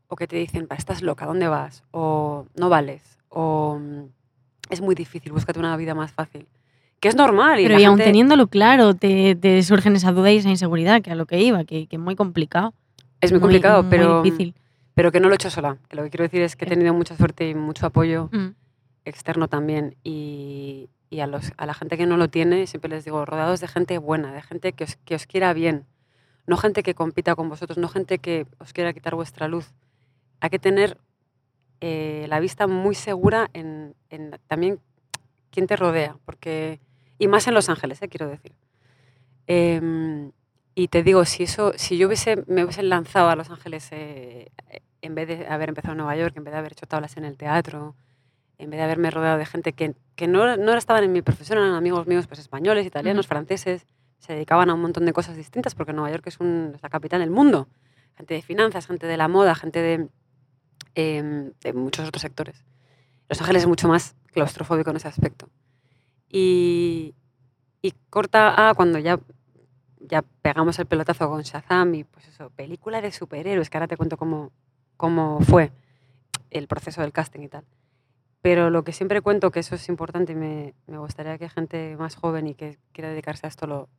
o 0.08 0.16
que 0.16 0.28
te 0.28 0.36
dicen, 0.36 0.68
"Pa, 0.68 0.76
estás 0.76 1.02
loca, 1.02 1.26
¿dónde 1.26 1.48
vas? 1.48 1.84
O 1.92 2.46
no 2.56 2.70
vales, 2.70 3.18
o 3.30 3.80
mm, 3.80 4.04
es 4.70 4.82
muy 4.82 4.96
difícil, 4.96 5.32
búscate 5.32 5.60
una 5.60 5.76
vida 5.78 5.96
más 5.96 6.12
fácil. 6.12 6.48
Que 7.00 7.10
es 7.10 7.16
normal. 7.16 7.60
Y 7.60 7.64
Pero 7.64 7.80
y 7.80 7.84
aún 7.84 7.98
teniéndolo 7.98 8.48
claro, 8.48 8.94
te, 8.94 9.36
te, 9.36 9.62
surgen 9.64 9.96
esa 9.96 10.12
duda 10.14 10.32
y 10.32 10.38
esa 10.38 10.50
inseguridad, 10.50 11.02
que 11.02 11.12
a 11.12 11.16
lo 11.16 11.26
que 11.26 11.42
iba, 11.42 11.66
que, 11.66 11.88
es 11.90 12.00
muy 12.00 12.16
complicado. 12.16 12.74
Es 13.20 13.32
muy, 13.32 13.42
complicado, 13.42 13.86
pero, 13.90 14.22
difícil. 14.22 14.54
pero 14.94 15.12
que 15.12 15.20
no 15.20 15.28
lo 15.28 15.34
he 15.34 15.36
hecho 15.36 15.50
sola. 15.50 15.78
Que 15.90 15.98
lo 15.98 16.04
que 16.04 16.10
quiero 16.10 16.24
decir 16.24 16.42
es 16.42 16.56
que 16.56 16.66
he 16.66 16.68
tenido 16.68 16.94
mucha 16.94 17.16
suerte 17.18 17.50
y 17.50 17.56
mucho 17.56 17.86
apoyo 17.86 18.30
mm. 18.32 18.48
externo 19.06 19.48
también. 19.50 19.96
Y, 20.04 20.90
y 21.10 21.20
a, 21.20 21.28
los, 21.28 21.52
a 21.58 21.66
la 21.66 21.74
gente 21.74 21.98
que 21.98 22.06
no 22.06 22.18
lo 22.18 22.30
tiene, 22.30 22.68
siempre 22.68 22.90
les 22.90 23.06
digo, 23.06 23.26
rodeados 23.26 23.60
de 23.60 23.68
gente 23.68 23.98
buena, 23.98 24.34
de 24.34 24.42
gente 24.42 24.74
que 24.74 24.86
os, 24.86 24.96
que 24.96 25.16
os 25.16 25.28
quiera 25.28 25.54
bien, 25.54 25.86
no 26.48 26.58
gente 26.58 26.84
que 26.84 26.96
compita 26.96 27.36
con 27.36 27.50
vosotros, 27.50 27.78
no 27.78 27.88
gente 27.88 28.18
que 28.18 28.48
os 28.60 28.74
quiera 28.74 28.94
quitar 28.94 29.16
vuestra 29.16 29.48
luz. 29.48 29.74
Hay 30.40 30.50
que 30.50 30.60
tener 30.60 30.98
eh, 31.86 32.28
la 32.30 32.40
vista 32.40 32.66
muy 32.66 32.96
segura 32.96 33.50
en, 33.52 33.94
en, 34.10 34.40
también 34.48 34.80
quién 35.52 35.68
te 35.68 35.76
rodea, 35.76 36.16
porque, 36.24 36.80
y 37.20 37.28
más 37.28 37.46
en 37.48 37.54
Los 37.54 37.68
Ángeles, 37.68 38.02
eh, 38.02 38.08
quiero 38.08 38.30
decir. 38.30 38.54
Em, 39.48 40.32
y 40.76 40.88
te 40.88 41.04
digo, 41.04 41.26
si, 41.26 41.44
eso, 41.44 41.74
si 41.76 41.98
yo 41.98 42.08
hubiese, 42.08 42.42
me 42.48 42.64
hubiese 42.64 42.84
lanzado 42.84 43.28
a 43.28 43.36
Los 43.36 43.50
Ángeles 43.50 43.90
eh, 43.92 44.50
en 45.02 45.14
vez 45.14 45.28
de 45.28 45.46
haber 45.46 45.68
empezado 45.68 45.92
en 45.92 45.98
Nueva 45.98 46.16
York, 46.16 46.34
en 46.38 46.46
vez 46.46 46.54
de 46.54 46.60
haber 46.60 46.72
hecho 46.72 46.86
tablas 46.86 47.18
en 47.18 47.26
el 47.26 47.36
teatro, 47.36 47.98
en 48.60 48.70
vez 48.70 48.78
de 48.78 48.84
haberme 48.86 49.12
rodeado 49.12 49.38
de 49.38 49.46
gente 49.46 49.74
que, 49.74 49.94
que 50.16 50.30
no, 50.30 50.56
no, 50.56 50.74
estaban 50.78 51.04
en 51.04 51.12
mi 51.12 51.22
profesión, 51.22 51.58
eran 51.58 51.74
amigos 51.74 52.08
míos 52.08 52.28
pues, 52.28 52.40
españoles, 52.40 52.86
italianos, 52.86 53.28
franceses, 53.28 53.86
se 54.20 54.32
dedicaban 54.32 54.70
a 54.70 54.74
un 54.74 54.82
montón 54.82 55.06
de 55.06 55.12
cosas 55.12 55.36
distintas 55.36 55.76
porque 55.76 55.92
Nueva 55.92 56.12
York 56.12 56.28
es, 56.28 56.40
un, 56.40 56.78
la 56.82 56.88
capital 56.88 57.20
del 57.20 57.30
mundo. 57.30 57.68
Gente 58.16 58.36
de 58.36 58.42
finanzas, 58.42 58.88
gente 58.88 59.06
de 59.06 59.18
la 59.18 59.28
moda, 59.28 59.54
gente 59.54 59.82
de, 59.82 60.08
de 60.96 61.74
muchos 61.74 62.08
otros 62.08 62.22
sectores. 62.22 62.64
Los 63.30 63.42
Ángeles 63.42 63.64
es 63.64 63.68
mucho 63.68 63.88
más 63.88 64.16
claustrofóbico 64.28 64.90
en 64.90 64.98
ese 64.98 65.08
aspecto. 65.08 65.50
Y, 66.30 67.16
y 67.82 67.94
corta 68.10 68.70
a 68.70 68.74
cuando 68.74 69.00
ya, 69.00 69.20
ya 70.00 70.24
pegamos 70.42 70.78
el 70.80 70.86
pelotazo 70.86 71.30
con 71.30 71.42
Shazam 71.42 71.96
y 71.96 72.04
pues 72.04 72.28
eso, 72.28 72.50
película 72.52 73.02
de 73.02 73.12
superhéroes, 73.12 73.70
que 73.70 73.78
ahora 73.78 73.88
te 73.88 73.98
cuento 73.98 74.18
cómo, 74.18 74.52
cómo 74.98 75.40
fue 75.42 75.72
el 76.50 76.68
proceso 76.68 77.02
del 77.02 77.12
casting 77.12 77.42
y 77.42 77.50
tal. 77.50 77.66
Pero 78.42 78.70
lo 78.70 78.84
que 78.84 78.92
siempre 78.92 79.22
cuento, 79.22 79.52
que 79.52 79.62
eso 79.62 79.76
es 79.76 79.88
importante 79.90 80.34
y 80.34 80.36
me, 80.36 80.74
me 80.88 80.98
gustaría 80.98 81.38
que 81.38 81.50
gente 81.50 81.96
más 81.98 82.16
joven 82.16 82.48
y 82.48 82.56
que 82.56 82.78
quiera 82.92 83.10
dedicarse 83.10 83.46
a 83.46 83.50
esto 83.50 83.68
lo, 83.68 83.90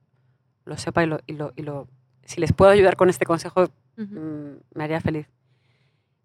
lo 0.65 0.77
sepa 0.77 1.03
y, 1.03 1.07
lo, 1.07 1.19
y, 1.27 1.33
lo, 1.33 1.53
y 1.57 1.63
lo, 1.63 1.89
si 2.25 2.41
les 2.41 2.53
puedo 2.53 2.71
ayudar 2.71 2.97
con 2.97 3.09
este 3.09 3.27
consejo, 3.27 3.69
mm, 3.97 4.57
me 4.75 4.85
haría 4.85 5.01
feliz. 5.01 5.29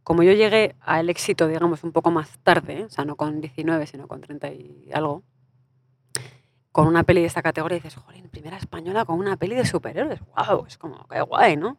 Como 0.10 0.24
yo 0.24 0.34
llegué 0.34 0.76
al 0.80 1.08
éxito, 1.12 1.48
digamos, 1.48 1.84
un 1.84 1.91
poco 1.91 2.10
más 2.10 2.39
tarde, 2.39 2.86
o 2.86 2.89
sea, 2.89 3.06
no 3.06 3.15
con 3.15 3.41
19, 3.41 3.86
sino 3.86 4.08
con 4.08 4.22
30 4.22 4.50
y 4.54 4.89
algo, 4.91 5.22
con 6.72 6.88
una 6.88 7.04
peli 7.04 7.22
de 7.22 7.28
esta 7.28 7.43
categoría, 7.43 7.76
dices, 7.76 7.93
joder, 7.93 8.28
primera 8.30 8.58
española 8.58 9.06
con 9.06 9.19
una 9.19 9.38
peli 9.38 9.54
de 9.54 9.67
superhéroes, 9.67 10.19
wow, 10.36 10.65
es 10.65 10.80
como, 10.80 11.08
qué 11.08 11.22
guay, 11.22 11.58
¿no? 11.58 11.78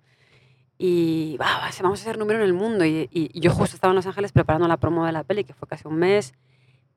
y 0.79 1.37
va, 1.39 1.69
vamos 1.83 2.01
a 2.01 2.05
ser 2.05 2.19
número 2.19 2.39
en 2.39 2.45
el 2.45 2.55
mundo. 2.55 2.85
Y, 2.85 3.09
yo 3.35 3.51
justo 3.51 3.75
estaba 3.75 3.91
en 3.91 3.97
Los 3.97 4.07
Ángeles 4.07 4.31
preparando 4.31 4.69
la 4.69 4.77
promo 4.77 5.05
de 5.07 5.11
la 5.11 5.25
peli, 5.25 5.43
que 5.43 5.53
fue 5.53 5.67
casi 5.67 5.89
un 5.89 5.97
mes, 5.97 6.33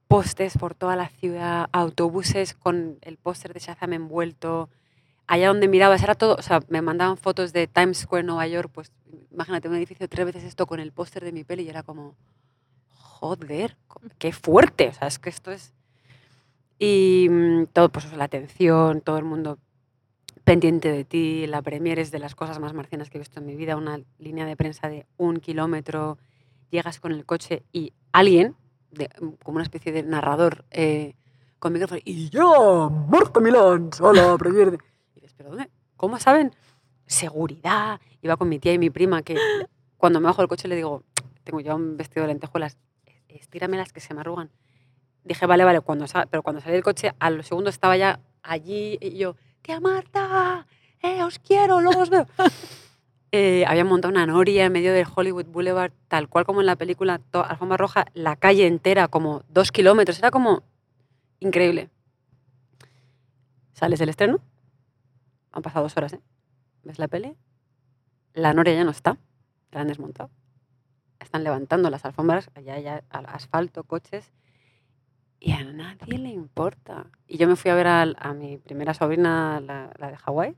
postes 0.07 0.55
por 0.55 0.75
toda 0.75 0.95
la 0.95 1.09
ciudad, 1.09 1.67
autobuses 1.71 2.53
con 2.53 2.99
el 3.01 3.17
póster 3.17 3.55
de 3.55 3.59
Shazam 3.59 3.93
envuelto, 3.93 4.69
allá 5.27 5.47
donde 5.47 5.67
mirabas 5.67 6.03
era 6.03 6.15
todo, 6.15 6.35
o 6.35 6.41
sea, 6.41 6.61
me 6.69 6.81
mandaban 6.81 7.17
fotos 7.17 7.53
de 7.53 7.67
Times 7.67 7.99
Square, 7.99 8.23
Nueva 8.23 8.47
York, 8.47 8.69
pues 8.73 8.91
imagínate 9.31 9.67
un 9.67 9.75
edificio 9.75 10.07
tres 10.07 10.25
veces 10.25 10.43
esto 10.43 10.67
con 10.67 10.79
el 10.79 10.91
póster 10.91 11.23
de 11.23 11.31
mi 11.31 11.43
peli 11.43 11.63
y 11.63 11.69
era 11.69 11.83
como, 11.83 12.15
joder, 12.89 13.77
qué 14.17 14.31
fuerte, 14.31 14.89
o 14.89 14.93
sea, 14.93 15.07
es 15.07 15.19
que 15.19 15.29
esto 15.29 15.51
es... 15.51 15.73
Y 16.79 17.27
mm, 17.29 17.67
todo, 17.67 17.89
pues 17.89 18.11
la 18.13 18.25
atención, 18.25 19.01
todo 19.01 19.17
el 19.17 19.23
mundo 19.23 19.59
pendiente 20.43 20.91
de 20.91 21.05
ti, 21.05 21.47
la 21.47 21.61
premier 21.61 21.99
es 21.99 22.11
de 22.11 22.19
las 22.19 22.35
cosas 22.35 22.59
más 22.59 22.73
marcianas 22.73 23.09
que 23.09 23.17
he 23.17 23.19
visto 23.19 23.39
en 23.39 23.45
mi 23.45 23.55
vida, 23.55 23.77
una 23.77 24.01
línea 24.19 24.45
de 24.45 24.57
prensa 24.57 24.89
de 24.89 25.05
un 25.17 25.39
kilómetro, 25.39 26.17
llegas 26.69 26.99
con 26.99 27.13
el 27.13 27.25
coche 27.25 27.63
y 27.71 27.93
alguien, 28.11 28.55
de, 28.91 29.09
como 29.43 29.55
una 29.55 29.63
especie 29.63 29.91
de 29.91 30.03
narrador 30.03 30.65
eh, 30.71 31.15
con 31.59 31.71
micrófono, 31.71 32.01
y 32.03 32.29
yo, 32.29 32.89
Marta 32.89 33.39
Milán, 33.39 33.89
hola, 34.01 34.35
premier. 34.37 34.77
¿Pero 35.37 35.49
dónde? 35.49 35.69
¿Cómo 35.97 36.19
saben? 36.19 36.55
Seguridad. 37.05 37.99
Iba 38.21 38.37
con 38.37 38.49
mi 38.49 38.59
tía 38.59 38.73
y 38.73 38.77
mi 38.77 38.89
prima, 38.89 39.21
que 39.21 39.37
cuando 39.97 40.19
me 40.19 40.25
bajo 40.25 40.41
del 40.41 40.49
coche 40.49 40.67
le 40.67 40.75
digo, 40.75 41.03
tengo 41.43 41.59
ya 41.59 41.75
un 41.75 41.97
vestido 41.97 42.23
de 42.23 42.29
lentejuelas, 42.29 42.77
las 43.69 43.93
que 43.93 43.99
se 43.99 44.13
me 44.13 44.21
arrugan. 44.21 44.49
Dije, 45.23 45.45
vale, 45.45 45.63
vale, 45.63 45.81
cuando 45.81 46.05
pero 46.29 46.43
cuando 46.43 46.61
salí 46.61 46.73
del 46.73 46.83
coche, 46.83 47.13
a 47.19 47.29
los 47.29 47.47
segundos 47.47 47.75
estaba 47.75 47.95
ya 47.95 48.19
allí 48.41 48.97
y 48.99 49.17
yo, 49.17 49.35
tía 49.61 49.79
Marta, 49.79 50.67
eh, 51.01 51.23
os 51.23 51.39
quiero, 51.39 51.79
luego 51.81 52.01
os 52.01 52.09
veo. 52.09 52.27
eh, 53.31 53.63
habían 53.67 53.87
montado 53.87 54.11
una 54.11 54.25
noria 54.25 54.65
en 54.65 54.71
medio 54.73 54.93
del 54.93 55.07
Hollywood 55.13 55.45
Boulevard, 55.45 55.93
tal 56.07 56.27
cual 56.27 56.45
como 56.45 56.59
en 56.59 56.65
la 56.65 56.75
película 56.75 57.21
Alfombra 57.31 57.77
Roja, 57.77 58.05
la 58.13 58.35
calle 58.35 58.67
entera, 58.67 59.07
como 59.07 59.43
dos 59.47 59.71
kilómetros, 59.71 60.19
era 60.19 60.31
como 60.31 60.63
increíble. 61.39 61.89
Sales 63.73 63.99
del 63.99 64.09
estreno, 64.09 64.39
han 65.53 65.61
pasado 65.61 65.85
dos 65.85 65.95
horas, 65.95 66.13
¿eh? 66.13 66.21
¿Ves 66.83 66.99
la 66.99 67.07
peli? 67.07 67.37
La 68.33 68.53
noria 68.53 68.73
ya 68.73 68.83
no 68.83 68.91
está, 68.91 69.17
la 69.71 69.81
han 69.81 69.87
desmontado. 69.87 70.29
Están 71.19 71.43
levantando 71.43 71.89
las 71.89 72.03
alfombras, 72.03 72.49
allá 72.55 72.73
hay 72.73 72.87
asfalto, 73.09 73.83
coches, 73.83 74.33
y 75.39 75.51
a 75.51 75.63
nadie 75.63 76.17
le 76.17 76.29
importa. 76.29 77.05
Y 77.27 77.37
yo 77.37 77.47
me 77.47 77.55
fui 77.55 77.69
a 77.69 77.75
ver 77.75 77.87
a, 77.87 78.33
mi 78.33 78.57
primera 78.57 78.93
sobrina, 78.93 79.61
la, 79.61 80.09
de 80.09 80.17
Hawái. 80.17 80.55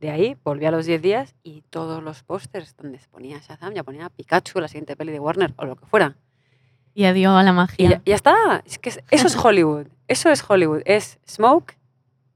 De 0.00 0.10
ahí 0.10 0.36
volví 0.44 0.64
a 0.66 0.70
los 0.70 0.86
10 0.86 1.02
días 1.02 1.34
y 1.42 1.62
todos 1.70 2.02
los 2.02 2.22
pósters 2.22 2.76
donde 2.76 2.98
se 3.00 3.08
ponía 3.08 3.38
Shazam, 3.38 3.74
ya 3.74 3.82
ponía 3.82 4.08
Pikachu, 4.08 4.60
la 4.60 4.68
siguiente 4.68 4.96
peli 4.96 5.12
de 5.12 5.18
Warner 5.18 5.52
o 5.56 5.64
lo 5.64 5.76
que 5.76 5.86
fuera. 5.86 6.16
Y 6.94 7.04
adiós 7.04 7.36
a 7.36 7.42
la 7.42 7.52
magia. 7.52 8.00
Y 8.04 8.08
ya, 8.08 8.14
está. 8.14 8.62
Es 8.64 8.78
que 8.78 8.88
eso 8.88 9.26
es 9.26 9.36
Hollywood. 9.36 9.88
Eso 10.06 10.30
es 10.30 10.48
Hollywood. 10.48 10.82
Es 10.84 11.18
smoke, 11.28 11.76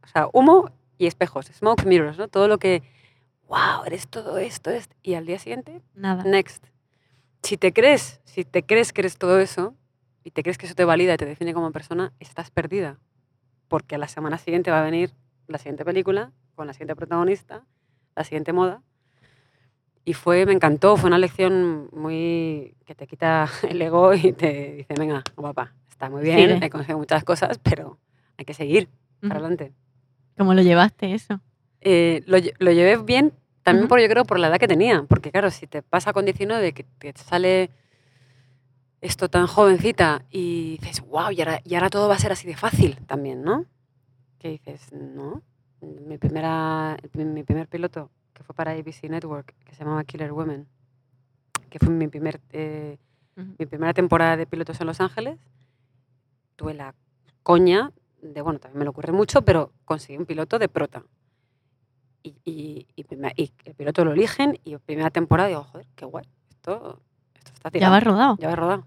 o 0.03 0.07
sea, 0.09 0.29
humo 0.33 0.71
y 1.03 1.07
espejos. 1.07 1.47
Smoke 1.47 1.85
mirrors, 1.85 2.17
¿no? 2.17 2.29
Todo 2.29 2.47
lo 2.47 2.59
que, 2.59 2.83
wow, 3.49 3.85
eres 3.85 4.09
todo 4.09 4.39
esto, 4.39 4.71
esto. 4.71 4.95
Y 5.03 5.15
al 5.15 5.27
día 5.27 5.39
siguiente, 5.39 5.83
nada. 5.95 6.23
Next. 6.23 6.65
Si 7.43 7.57
te 7.57 7.73
crees, 7.73 8.21
si 8.25 8.45
te 8.45 8.63
crees 8.63 8.93
que 8.93 9.01
eres 9.01 9.19
todo 9.19 9.41
eso, 9.41 9.75
y 10.23 10.31
te 10.31 10.45
crees 10.45 10.59
que 10.59 10.67
eso 10.67 10.77
te 10.77 10.85
valida 10.85 11.15
y 11.15 11.17
te 11.17 11.27
define 11.27 11.53
como 11.53 11.73
persona, 11.73 12.13
estás 12.21 12.53
perdida. 12.53 13.01
Porque 13.67 13.97
a 13.97 13.99
la 13.99 14.07
semana 14.07 14.39
siguiente 14.39 14.71
va 14.71 14.81
a 14.81 14.85
venir 14.85 15.13
la 15.49 15.59
siguiente 15.59 15.85
película, 15.85 16.31
con 16.55 16.69
la 16.69 16.73
siguiente 16.73 16.95
protagonista, 16.95 17.67
la 18.15 18.23
siguiente 18.23 18.53
moda. 18.53 18.83
Y 20.05 20.15
fue, 20.15 20.47
me 20.47 20.53
encantó, 20.53 20.97
fue 20.97 21.09
una 21.09 21.19
lección 21.19 21.89
muy 21.93 22.77
que 22.85 22.95
te 22.95 23.09
quita 23.09 23.49
el 23.69 23.83
ego 23.83 24.15
y 24.15 24.33
te 24.33 24.75
dice, 24.75 24.95
venga, 24.97 25.25
guapa, 25.37 25.75
está 25.89 26.09
muy 26.09 26.23
bien, 26.23 26.63
he 26.63 26.71
conseguido 26.71 26.99
muchas 26.99 27.25
cosas, 27.25 27.59
pero 27.59 27.99
hay 28.37 28.45
que 28.45 28.55
seguir 28.55 28.89
para 29.21 29.41
adelante. 29.41 29.73
¿Cómo 30.37 30.55
lo 30.55 30.63
llevaste 30.63 31.15
eso? 31.15 31.41
Eh, 31.81 32.23
lo, 32.27 32.39
lo, 32.59 32.73
llevé 32.73 32.97
bien, 32.97 33.33
también 33.63 33.89
por, 33.89 34.01
yo 34.01 34.09
creo 34.09 34.25
por 34.25 34.39
la 34.39 34.49
edad 34.49 34.59
que 34.59 34.69
tenía, 34.69 35.05
porque 35.09 35.31
claro, 35.31 35.51
si 35.51 35.67
te 35.67 35.83
pasa 35.83 36.13
con 36.13 36.25
19, 36.25 36.73
que 36.73 36.85
te 36.85 37.23
sale 37.23 37.71
esto 39.03 39.29
tan 39.29 39.49
jovencita 39.49 40.25
y 40.31 40.79
dices, 40.79 41.01
wow, 41.03 41.33
y 41.33 41.41
ahora, 41.41 41.61
y 41.65 41.75
ahora 41.75 41.91
todo 41.91 42.09
va 42.09 42.15
a 42.15 42.19
ser 42.19 42.33
así 42.33 42.47
de 42.47 42.57
fácil 42.57 42.97
también, 43.07 43.43
¿no? 43.43 43.67
Que 44.39 44.51
dices, 44.51 44.93
no, 44.93 45.43
mi, 45.81 46.19
primera, 46.19 46.97
mi 47.15 47.43
primer 47.43 47.67
piloto, 47.69 48.11
que 48.33 48.45
fue 48.45 48.55
para 48.55 48.71
ABC 48.71 49.11
Network, 49.11 49.55
que 49.65 49.75
se 49.75 49.81
llamaba 49.83 50.05
Killer 50.05 50.33
Women, 50.33 50.69
que 51.69 51.81
fue 51.81 51.91
mi, 51.91 52.07
primer, 52.07 52.41
eh, 52.51 52.97
mi 53.59 53.67
primera 53.67 53.93
temporada 53.93 54.37
de 54.37 54.47
pilotos 54.47 54.81
en 54.81 54.87
Los 54.87 55.01
Ángeles, 55.01 55.37
tuve 56.55 56.75
la 56.75 56.95
coña 57.43 57.91
de, 58.23 58.41
bueno, 58.41 58.59
también 58.59 58.79
me 58.79 58.85
lo 58.85 58.93
ocurre 58.93 59.13
mucho, 59.13 59.43
pero 59.43 59.73
conseguí 59.85 60.17
un 60.17 60.27
piloto 60.27 60.59
de 60.59 60.69
prota. 60.69 61.03
Y, 62.23 62.37
y, 62.45 62.87
y, 62.97 63.05
el 63.65 63.75
piloto 63.75 64.05
lo 64.05 64.13
eligen 64.13 64.59
y 64.65 64.77
primera 64.79 65.11
temporada 65.11 65.49
digo, 65.49 65.65
joder, 65.65 65.87
qué 65.95 66.05
guay, 66.05 66.25
esto, 66.51 67.01
esto 67.35 67.53
está 67.53 67.71
tirado. 67.71 67.91
Ya 67.91 67.95
va 67.95 68.01
rodado. 68.01 68.37
Ya 68.39 68.49
va 68.49 68.57
rodado 68.57 68.87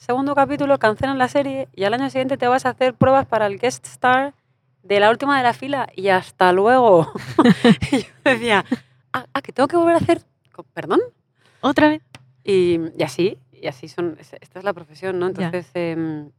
segundo 0.00 0.34
capítulo, 0.34 0.78
cancelan 0.78 1.18
la 1.18 1.28
serie 1.28 1.68
y 1.74 1.84
al 1.84 1.92
año 1.92 2.08
siguiente 2.08 2.38
te 2.38 2.48
vas 2.48 2.64
a 2.64 2.70
hacer 2.70 2.94
pruebas 2.94 3.26
para 3.26 3.46
el 3.46 3.58
guest 3.58 3.86
star 3.86 4.34
de 4.82 4.98
la 4.98 5.10
última 5.10 5.36
de 5.36 5.42
la 5.42 5.52
fila 5.52 5.88
y 5.94 6.08
hasta 6.08 6.52
luego. 6.52 7.12
y 7.92 7.98
yo 7.98 8.08
decía, 8.24 8.64
ah, 9.12 9.26
ah, 9.32 9.42
que 9.42 9.52
tengo 9.52 9.68
que 9.68 9.76
volver 9.76 9.94
a 9.94 9.98
hacer, 9.98 10.22
perdón. 10.72 11.00
Otra 11.60 11.90
vez. 11.90 12.02
Y, 12.42 12.80
así, 13.04 13.36
y 13.52 13.66
así 13.66 13.88
son, 13.88 14.16
esta 14.18 14.58
es 14.58 14.64
la 14.64 14.72
profesión, 14.72 15.18
¿no? 15.18 15.26
Entonces, 15.26 15.70
em, 15.74 16.30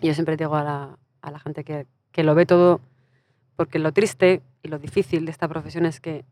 yo 0.00 0.14
siempre 0.14 0.38
digo 0.38 0.56
a 0.56 0.64
la, 0.64 0.98
a 1.26 1.30
la 1.30 1.38
gente 1.38 1.64
que, 1.64 1.86
que 2.12 2.24
lo 2.24 2.34
ve 2.34 2.46
todo, 2.46 2.80
porque 3.56 3.78
lo 3.78 3.92
triste 3.92 4.42
y 4.62 4.68
lo 4.68 4.78
difícil 4.78 5.24
de 5.24 5.30
esta 5.30 5.48
profesión 5.48 5.86
es 5.86 6.00
que 6.00 6.24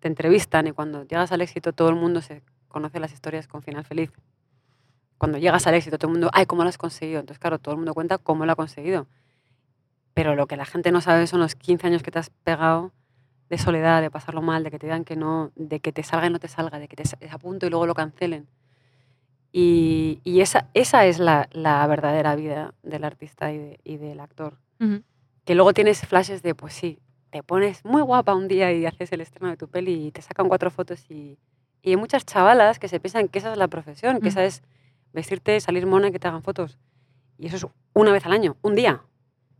te 0.00 0.08
entrevistan 0.08 0.66
y 0.66 0.72
cuando 0.72 1.04
llegas 1.04 1.32
al 1.32 1.40
éxito 1.40 1.72
todo 1.72 1.88
el 1.88 1.96
mundo 1.96 2.20
se 2.20 2.42
conoce 2.68 3.00
las 3.00 3.12
historias 3.12 3.46
con 3.48 3.62
final 3.62 3.84
feliz 3.84 4.10
cuando 5.18 5.38
llegas 5.38 5.66
al 5.66 5.74
éxito, 5.74 5.98
todo 5.98 6.08
el 6.10 6.12
mundo, 6.14 6.30
ay, 6.32 6.46
¿cómo 6.46 6.64
lo 6.64 6.68
has 6.68 6.78
conseguido? 6.78 7.20
Entonces, 7.20 7.38
claro, 7.38 7.58
todo 7.58 7.72
el 7.72 7.78
mundo 7.78 7.94
cuenta 7.94 8.18
cómo 8.18 8.44
lo 8.44 8.52
ha 8.52 8.56
conseguido. 8.56 9.06
Pero 10.12 10.34
lo 10.34 10.46
que 10.46 10.56
la 10.56 10.64
gente 10.64 10.92
no 10.92 11.00
sabe 11.00 11.26
son 11.26 11.40
los 11.40 11.54
15 11.54 11.86
años 11.86 12.02
que 12.02 12.10
te 12.10 12.18
has 12.18 12.30
pegado 12.30 12.92
de 13.48 13.58
soledad, 13.58 14.02
de 14.02 14.10
pasarlo 14.10 14.42
mal, 14.42 14.64
de 14.64 14.70
que 14.70 14.78
te 14.78 14.86
digan 14.86 15.04
que 15.04 15.16
no, 15.16 15.50
de 15.56 15.80
que 15.80 15.92
te 15.92 16.02
salga 16.02 16.26
y 16.26 16.30
no 16.30 16.38
te 16.38 16.48
salga, 16.48 16.78
de 16.78 16.88
que 16.88 16.96
te 16.96 17.04
a 17.30 17.38
punto 17.38 17.66
y 17.66 17.70
luego 17.70 17.86
lo 17.86 17.94
cancelen. 17.94 18.46
Y, 19.56 20.20
y 20.24 20.40
esa, 20.40 20.68
esa 20.74 21.06
es 21.06 21.20
la, 21.20 21.48
la, 21.52 21.86
verdadera 21.86 22.34
vida 22.34 22.74
del 22.82 23.04
artista 23.04 23.52
y, 23.52 23.78
y 23.84 23.98
del 23.98 24.18
actor. 24.18 24.58
Uh 24.80 24.84
-huh. 24.84 25.02
Que 25.44 25.54
luego 25.54 25.72
tienes 25.72 26.00
flashes 26.00 26.42
de, 26.42 26.56
pues 26.56 26.72
sí, 26.74 26.98
te 27.30 27.44
pones 27.44 27.84
muy 27.84 28.02
guapa 28.02 28.34
un 28.34 28.48
día 28.48 28.72
y 28.72 28.84
haces 28.84 29.12
el 29.12 29.20
estreno 29.20 29.50
de 29.50 29.56
tu 29.56 29.68
peli 29.68 30.06
y 30.06 30.10
te 30.10 30.22
sacan 30.22 30.48
cuatro 30.48 30.72
fotos 30.72 31.08
y, 31.08 31.38
y 31.82 31.90
hay 31.90 31.96
muchas 31.96 32.26
chavalas 32.26 32.80
que 32.80 32.88
se 32.88 32.98
piensan 32.98 33.28
que 33.28 33.38
esa 33.38 33.52
es 33.52 33.56
la 33.56 33.68
profesión, 33.68 34.14
que 34.14 34.22
uh 34.22 34.24
-huh. 34.24 34.28
esa 34.30 34.44
es 34.44 34.64
vestirte, 35.12 35.60
salir 35.60 35.86
mona 35.86 36.08
y 36.08 36.10
que 36.10 36.18
te 36.18 36.26
hagan 36.26 36.42
fotos. 36.42 36.76
Y 37.38 37.46
eso 37.46 37.56
es 37.56 37.66
una 37.92 38.10
vez 38.10 38.26
al 38.26 38.32
año, 38.32 38.56
un 38.60 38.74
día. 38.74 39.02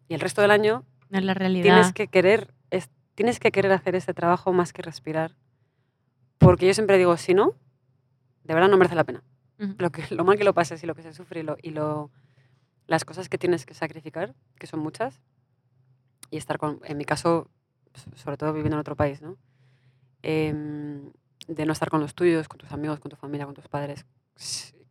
Y 0.09 0.15
el 0.15 0.21
resto 0.21 0.43
del 0.43 0.51
año 0.51 0.83
no 1.09 1.19
es 1.21 1.25
la 1.25 1.35
realidad. 1.35 1.63
tienes 1.63 1.93
que 1.93 2.09
querer 2.09 2.53
es, 2.71 2.91
tienes 3.15 3.39
que 3.39 3.53
querer 3.53 3.71
hacer 3.71 3.95
este 3.95 4.13
trabajo 4.13 4.53
más 4.53 4.73
que 4.73 4.83
respirar. 4.83 5.37
Porque 6.39 6.67
yo 6.67 6.75
siempre 6.75 6.99
digo, 6.99 7.17
si 7.17 7.33
no, 7.33 7.55
de 8.43 8.55
verdad 8.55 8.69
no 8.69 8.77
merece 8.77 8.97
la 8.97 9.05
pena. 9.05 9.23
Uh 9.59 9.63
-huh. 9.63 9.75
lo, 9.79 9.91
que, 9.91 10.15
lo 10.15 10.25
mal 10.25 10.37
que 10.37 10.45
lo 10.45 10.55
pases 10.55 10.83
y 10.83 10.87
lo 10.87 10.95
que 10.95 11.03
se 11.03 11.13
sufre 11.13 11.41
y, 11.41 11.43
lo, 11.43 11.57
y 11.63 11.71
lo, 11.71 12.11
las 12.87 13.05
cosas 13.05 13.29
que 13.29 13.39
tienes 13.39 13.67
que 13.67 13.75
sacrificar, 13.75 14.35
que 14.59 14.67
son 14.67 14.81
muchas, 14.81 15.21
y 16.31 16.37
estar 16.37 16.59
con, 16.59 16.81
en 16.85 16.97
mi 16.97 17.05
caso, 17.05 17.51
sobre 18.17 18.37
todo 18.37 18.53
viviendo 18.53 18.77
en 18.77 18.81
otro 18.81 18.97
país, 18.97 19.23
¿no? 19.23 19.37
Eh, 20.23 20.53
de 21.47 21.67
no 21.67 21.73
estar 21.73 21.91
con 21.91 22.01
los 22.01 22.15
tuyos, 22.15 22.49
con 22.49 22.59
tus 22.59 22.73
amigos, 22.73 22.99
con 23.01 23.11
tu 23.11 23.17
familia, 23.17 23.47
con 23.47 23.55
tus 23.55 23.69
padres, 23.69 24.07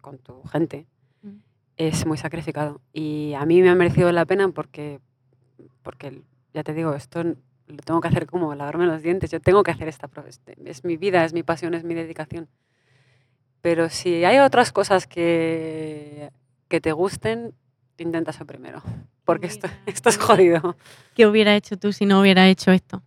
con 0.01 0.19
tu 0.19 0.43
gente, 0.43 0.87
uh 1.23 1.27
-huh. 1.27 1.41
es 1.77 2.05
muy 2.05 2.17
sacrificado. 2.17 2.81
Y 2.93 3.33
a 3.33 3.45
mí 3.45 3.61
me 3.61 3.69
ha 3.69 3.75
merecido 3.75 4.11
la 4.11 4.25
pena 4.25 4.47
porque, 4.49 4.99
porque 5.81 6.21
ya 6.53 6.63
te 6.63 6.73
digo, 6.73 6.93
esto 6.93 7.23
lo 7.23 7.77
tengo 7.77 8.01
que 8.01 8.07
hacer 8.07 8.27
como 8.27 8.53
lavarme 8.55 8.85
los 8.85 9.01
dientes. 9.01 9.31
Yo 9.31 9.39
tengo 9.39 9.63
que 9.63 9.71
hacer 9.71 9.87
esta 9.87 10.07
prueba. 10.07 10.29
Es 10.65 10.83
mi 10.83 10.97
vida, 10.97 11.25
es 11.25 11.33
mi 11.33 11.43
pasión, 11.43 11.73
es 11.73 11.83
mi 11.83 11.93
dedicación. 11.93 12.47
Pero 13.63 13.89
si 13.89 14.25
hay 14.25 14.39
otras 14.39 14.73
cosas 14.73 15.07
que, 15.07 16.31
que 16.67 16.81
te 16.81 16.91
gusten, 16.91 17.53
intenta 17.97 18.31
eso 18.31 18.45
primero. 18.45 18.83
Porque 19.23 19.47
esto, 19.47 19.69
esto 19.85 20.09
es 20.09 20.17
jodido. 20.17 20.75
¿Qué 21.15 21.25
hubiera 21.25 21.55
hecho 21.55 21.77
tú 21.77 21.93
si 21.93 22.05
no 22.05 22.19
hubiera 22.19 22.49
hecho 22.49 22.71
esto? 22.71 23.01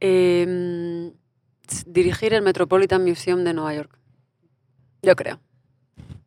Eh, 0.00 1.12
dirigir 1.86 2.34
el 2.34 2.42
Metropolitan 2.42 3.04
Museum 3.04 3.44
de 3.44 3.54
Nueva 3.54 3.72
York. 3.72 3.96
Yo 5.02 5.14
creo. 5.14 5.38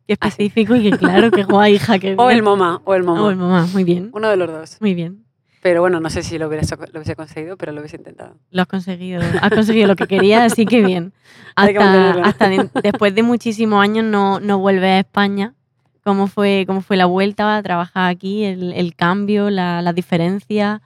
Qué 0.06 0.14
específico 0.14 0.72
Así. 0.72 0.88
y 0.88 0.90
que 0.92 0.96
claro, 0.96 1.30
qué 1.30 1.44
guay, 1.44 1.74
hija. 1.74 1.98
Que 1.98 2.14
o 2.18 2.30
el 2.30 2.42
MoMA, 2.42 2.80
o 2.86 2.94
el 2.94 3.02
MoMA. 3.02 3.22
O 3.22 3.28
el 3.28 3.36
MoMA, 3.36 3.66
muy 3.66 3.84
bien. 3.84 4.08
Uno 4.14 4.30
de 4.30 4.38
los 4.38 4.50
dos. 4.50 4.78
Muy 4.80 4.94
bien. 4.94 5.21
Pero 5.62 5.80
bueno, 5.80 6.00
no 6.00 6.10
sé 6.10 6.24
si 6.24 6.38
lo 6.38 6.48
hubiese, 6.48 6.76
lo 6.76 6.98
hubiese 6.98 7.14
conseguido, 7.14 7.56
pero 7.56 7.70
lo 7.70 7.78
hubiese 7.78 7.96
intentado. 7.96 8.34
Lo 8.50 8.62
has 8.62 8.68
conseguido. 8.68 9.22
Has 9.40 9.50
conseguido 9.50 9.86
lo 9.86 9.94
que 9.94 10.08
querías, 10.08 10.52
así 10.52 10.66
que 10.66 10.82
bien. 10.82 11.12
Hasta, 11.54 12.12
hasta 12.24 12.48
de, 12.48 12.70
después 12.82 13.14
de 13.14 13.22
muchísimos 13.22 13.80
años 13.80 14.04
no, 14.04 14.40
no 14.40 14.58
vuelves 14.58 14.88
a 14.88 14.98
España. 15.00 15.54
¿Cómo 16.02 16.26
fue, 16.26 16.64
¿Cómo 16.66 16.80
fue 16.80 16.96
la 16.96 17.04
vuelta 17.04 17.56
a 17.56 17.62
trabajar 17.62 18.10
aquí? 18.10 18.44
¿El, 18.44 18.72
el 18.72 18.96
cambio, 18.96 19.50
la, 19.50 19.82
la, 19.82 19.92
diferencia? 19.92 20.80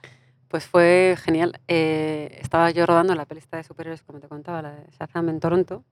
Pues 0.49 0.65
fue 0.65 1.15
genial. 1.23 1.59
Eh, 1.67 2.37
estaba 2.41 2.69
yo 2.69 2.85
rodando 2.85 3.15
la 3.15 3.25
pelista 3.25 3.57
de 3.57 3.63
superhéroes, 3.63 4.03
como 4.03 4.19
te 4.19 4.27
contaba, 4.27 4.61
la 4.61 4.71
de 4.71 4.83
Shazam 4.99 5.29
en 5.29 5.39
Toronto, 5.39 5.83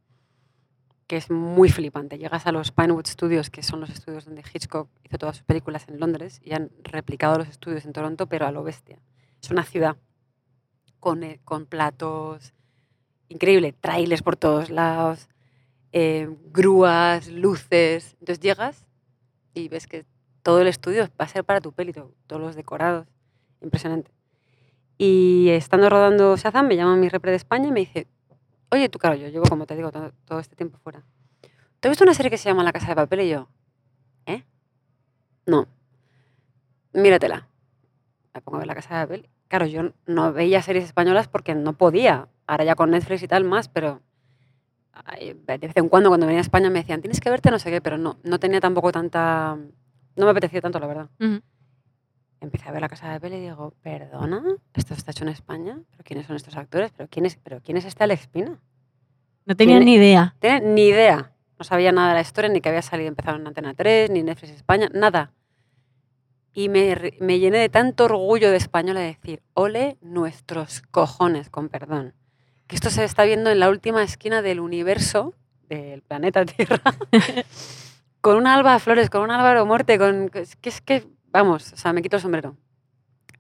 que 1.07 1.17
es 1.17 1.29
muy 1.29 1.69
flipante. 1.69 2.17
Llegas 2.17 2.47
a 2.47 2.51
los 2.51 2.71
Pinewood 2.71 3.05
Studios, 3.05 3.49
que 3.49 3.63
son 3.63 3.79
los 3.79 3.89
estudios 3.89 4.25
donde 4.25 4.43
Hitchcock 4.53 4.89
hizo 5.03 5.17
todas 5.17 5.37
sus 5.37 5.45
películas 5.45 5.87
en 5.87 5.99
Londres, 5.99 6.41
y 6.43 6.53
han 6.53 6.71
replicado 6.83 7.37
los 7.37 7.47
estudios 7.47 7.85
en 7.85 7.93
Toronto, 7.93 8.27
pero 8.27 8.47
a 8.47 8.51
lo 8.51 8.63
bestia. 8.63 8.99
Es 9.41 9.51
una 9.51 9.63
ciudad 9.63 9.97
con, 10.99 11.23
eh, 11.23 11.39
platos, 11.69 12.53
increíble, 13.29 13.73
trailers 13.73 14.23
por 14.23 14.35
todos 14.35 14.69
lados, 14.69 15.29
eh, 15.91 16.29
grúas, 16.51 17.27
luces. 17.27 18.15
Entonces 18.19 18.39
llegas 18.39 18.87
y 19.53 19.67
ves 19.69 19.87
que 19.87 20.05
todo 20.41 20.61
el 20.61 20.67
estudio 20.67 21.07
va 21.19 21.25
a 21.25 21.27
ser 21.27 21.43
para 21.43 21.61
tu 21.61 21.71
peli, 21.71 21.93
todos 21.93 22.41
los 22.41 22.55
decorados. 22.55 23.07
Impresionante. 23.61 24.11
Y 24.97 25.49
estando 25.49 25.89
rodando 25.89 26.35
Shazam, 26.37 26.67
me 26.67 26.75
llama 26.75 26.95
mi 26.95 27.09
repre 27.09 27.31
de 27.31 27.37
España 27.37 27.67
y 27.67 27.71
me 27.71 27.81
dice, 27.81 28.07
oye, 28.71 28.89
tú, 28.89 28.99
claro, 28.99 29.15
yo 29.15 29.27
llevo, 29.29 29.45
como 29.45 29.65
te 29.65 29.75
digo, 29.75 29.91
todo, 29.91 30.11
todo, 30.25 30.39
este 30.39 30.55
tiempo 30.55 30.77
fuera. 30.79 31.03
¿Te 31.79 31.87
has 31.87 31.91
visto 31.91 32.03
una 32.03 32.13
serie 32.13 32.29
que 32.29 32.37
se 32.37 32.49
llama 32.49 32.63
La 32.63 32.73
Casa 32.73 32.87
de 32.87 32.95
Papel? 32.95 33.21
Y 33.21 33.29
yo, 33.29 33.47
¿eh? 34.25 34.43
No. 35.45 35.67
Míratela. 36.93 37.47
Me 38.33 38.41
pongo 38.41 38.57
a 38.57 38.59
ver 38.59 38.67
La 38.67 38.75
Casa 38.75 38.99
de 38.99 39.05
Papel. 39.05 39.29
Claro, 39.47 39.65
yo 39.65 39.91
no 40.05 40.33
veía 40.33 40.61
series 40.61 40.85
españolas 40.85 41.27
porque 41.27 41.55
no 41.55 41.73
podía. 41.73 42.27
Ahora 42.47 42.63
ya 42.63 42.75
con 42.75 42.91
Netflix 42.91 43.23
y 43.23 43.27
tal 43.27 43.43
más, 43.43 43.69
pero 43.69 44.01
de 45.47 45.57
vez 45.57 45.71
en 45.75 45.89
cuando 45.89 46.09
cuando 46.09 46.25
venía 46.25 46.39
a 46.39 46.41
España 46.41 46.69
me 46.69 46.79
decían, 46.79 47.01
tienes 47.01 47.19
que 47.19 47.29
verte 47.29 47.51
no 47.51 47.59
sé 47.59 47.69
qué, 47.69 47.81
pero 47.81 47.97
no, 47.97 48.17
no 48.23 48.39
tenía 48.39 48.59
tampoco 48.59 48.91
tanta... 48.91 49.57
No 50.15 50.25
me 50.25 50.31
apetecía 50.31 50.61
tanto, 50.61 50.79
la 50.79 50.87
verdad. 50.87 51.09
Uh 51.19 51.23
-huh. 51.23 51.41
Empecé 52.45 52.69
a 52.69 52.71
ver 52.71 52.81
la 52.81 52.89
casa 52.89 53.11
de 53.11 53.19
peli 53.19 53.37
y 53.37 53.41
digo, 53.41 53.73
perdona, 53.81 54.43
esto 54.75 54.93
está 54.93 55.09
hecho 55.09 55.23
en 55.23 55.29
España, 55.29 55.79
pero 55.89 56.03
¿quiénes 56.03 56.27
son 56.27 56.35
estos 56.35 56.55
actores? 56.55 56.91
¿Pero 56.95 57.09
quién 57.09 57.25
es, 57.25 57.37
pero 57.37 57.59
quién 57.59 57.75
es 57.75 57.85
este 57.85 58.03
Alex 58.03 58.27
Pina? 58.27 58.59
No 59.45 59.55
tenía 59.55 59.79
ni 59.79 59.95
idea. 59.95 60.35
Tenía 60.39 60.59
ni 60.59 60.87
idea. 60.87 61.31
No 61.57 61.65
sabía 61.65 61.91
nada 61.91 62.09
de 62.09 62.13
la 62.13 62.21
historia, 62.21 62.51
ni 62.51 62.61
que 62.61 62.69
había 62.69 62.83
salido 62.83 63.07
empezado 63.07 63.37
en 63.37 63.47
Antena 63.47 63.73
3, 63.73 64.11
ni 64.11 64.21
Netflix 64.21 64.51
España, 64.53 64.89
nada. 64.93 65.31
Y 66.53 66.69
me, 66.69 67.13
me 67.19 67.39
llené 67.39 67.57
de 67.57 67.69
tanto 67.69 68.05
orgullo 68.05 68.51
de 68.51 68.57
español 68.57 68.97
de 68.97 69.03
decir, 69.03 69.41
ole 69.55 69.97
nuestros 70.01 70.81
cojones, 70.91 71.49
con 71.49 71.69
perdón. 71.69 72.13
Que 72.67 72.75
esto 72.75 72.91
se 72.91 73.03
está 73.03 73.23
viendo 73.23 73.49
en 73.49 73.59
la 73.59 73.69
última 73.69 74.03
esquina 74.03 74.43
del 74.43 74.59
universo, 74.59 75.33
del 75.67 76.03
planeta 76.03 76.45
Tierra, 76.45 76.81
con 78.21 78.37
una 78.37 78.53
Alba 78.53 78.77
Flores, 78.77 79.09
con 79.09 79.21
un 79.21 79.31
Álvaro 79.31 79.65
Morte, 79.65 79.97
con... 79.97 80.29
Que 80.29 80.69
es 80.69 80.81
que 80.81 81.14
vamos, 81.35 81.73
o 81.73 81.77
sea, 81.77 81.91
me 81.91 82.01
quito 82.01 82.15
el 82.15 82.21
sombrero. 82.21 82.55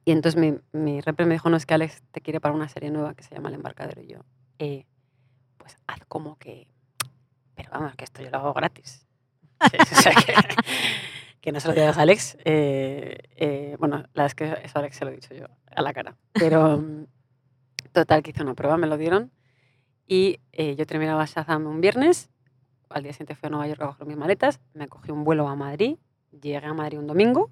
Y 0.03 0.11
entonces 0.11 0.39
mi, 0.39 0.51
mi 0.73 1.01
me 1.17 1.33
dijo, 1.33 1.49
no, 1.49 1.57
es 1.57 1.65
que 1.65 1.73
Alex 1.73 2.03
te 2.11 2.21
quiere 2.21 2.39
para 2.39 2.53
una 2.53 2.67
serie 2.67 2.91
nueva 2.91 3.15
que 3.15 3.23
se 3.23 3.33
llama 3.33 3.49
El 3.49 3.55
Embarcadero. 3.55 4.01
Y 4.01 4.07
yo, 4.07 4.19
eh, 4.59 4.85
pues 5.57 5.77
haz 5.87 5.99
como 6.07 6.37
que... 6.37 6.67
Pero 7.55 7.71
vamos, 7.71 7.95
que 7.95 8.03
esto 8.03 8.21
yo 8.21 8.29
lo 8.29 8.37
hago 8.37 8.53
gratis. 8.53 9.07
o 9.61 9.95
sea, 9.95 10.13
que, 10.13 10.33
que, 11.39 11.51
no 11.51 11.59
se 11.59 11.69
lo 11.69 11.73
digas 11.73 11.97
a 11.97 12.01
Alex. 12.01 12.37
Eh, 12.43 13.17
eh, 13.37 13.77
bueno, 13.79 13.97
la 14.13 14.23
verdad 14.23 14.25
es 14.25 14.35
que 14.35 14.65
eso 14.65 14.77
a 14.77 14.81
Alex 14.81 14.97
se 14.97 15.05
lo 15.05 15.11
he 15.11 15.15
dicho 15.15 15.33
yo 15.33 15.45
a 15.73 15.81
la 15.81 15.93
cara. 15.93 16.17
Pero 16.33 16.83
total, 17.93 18.21
que 18.21 18.31
hice 18.31 18.43
una 18.43 18.55
prueba, 18.55 18.77
me 18.77 18.87
lo 18.87 18.97
dieron. 18.97 19.31
Y 20.05 20.41
eh, 20.51 20.75
yo 20.75 20.85
terminaba 20.85 21.25
Shazam 21.25 21.65
un 21.65 21.79
viernes. 21.79 22.29
Al 22.89 23.03
día 23.03 23.13
siguiente 23.13 23.35
fui 23.35 23.47
a 23.47 23.49
Nueva 23.49 23.67
York 23.67 23.81
a 23.81 23.87
coger 23.87 24.05
mis 24.05 24.17
maletas. 24.17 24.59
Me 24.73 24.87
cogí 24.87 25.11
un 25.11 25.23
vuelo 25.23 25.47
a 25.47 25.55
Madrid. 25.55 25.97
Llegué 26.31 26.57
a 26.57 26.73
Madrid 26.73 26.99
un 26.99 27.07
domingo 27.07 27.49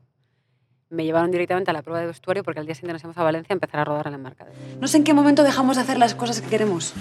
me 0.94 1.04
llevaron 1.04 1.32
directamente 1.32 1.72
a 1.72 1.74
la 1.74 1.82
prueba 1.82 2.00
de 2.00 2.08
vestuario 2.08 2.44
porque 2.44 2.60
al 2.60 2.66
día 2.66 2.76
siguiente 2.76 2.94
nos 2.94 3.02
íbamos 3.02 3.18
a 3.18 3.24
Valencia 3.24 3.54
a 3.54 3.56
empezar 3.56 3.80
a 3.80 3.86
rodar 3.86 4.08
el 4.08 4.14
embarcadero. 4.14 4.56
No 4.80 4.88
sé 4.88 4.98
en 4.98 5.04
qué 5.04 5.14
momento 5.14 5.44
dejamos 5.44 5.76
de 5.76 5.82
hacer 5.82 5.98
las 5.98 6.16
cosas 6.16 6.42
que 6.42 6.48
queremos, 6.48 6.94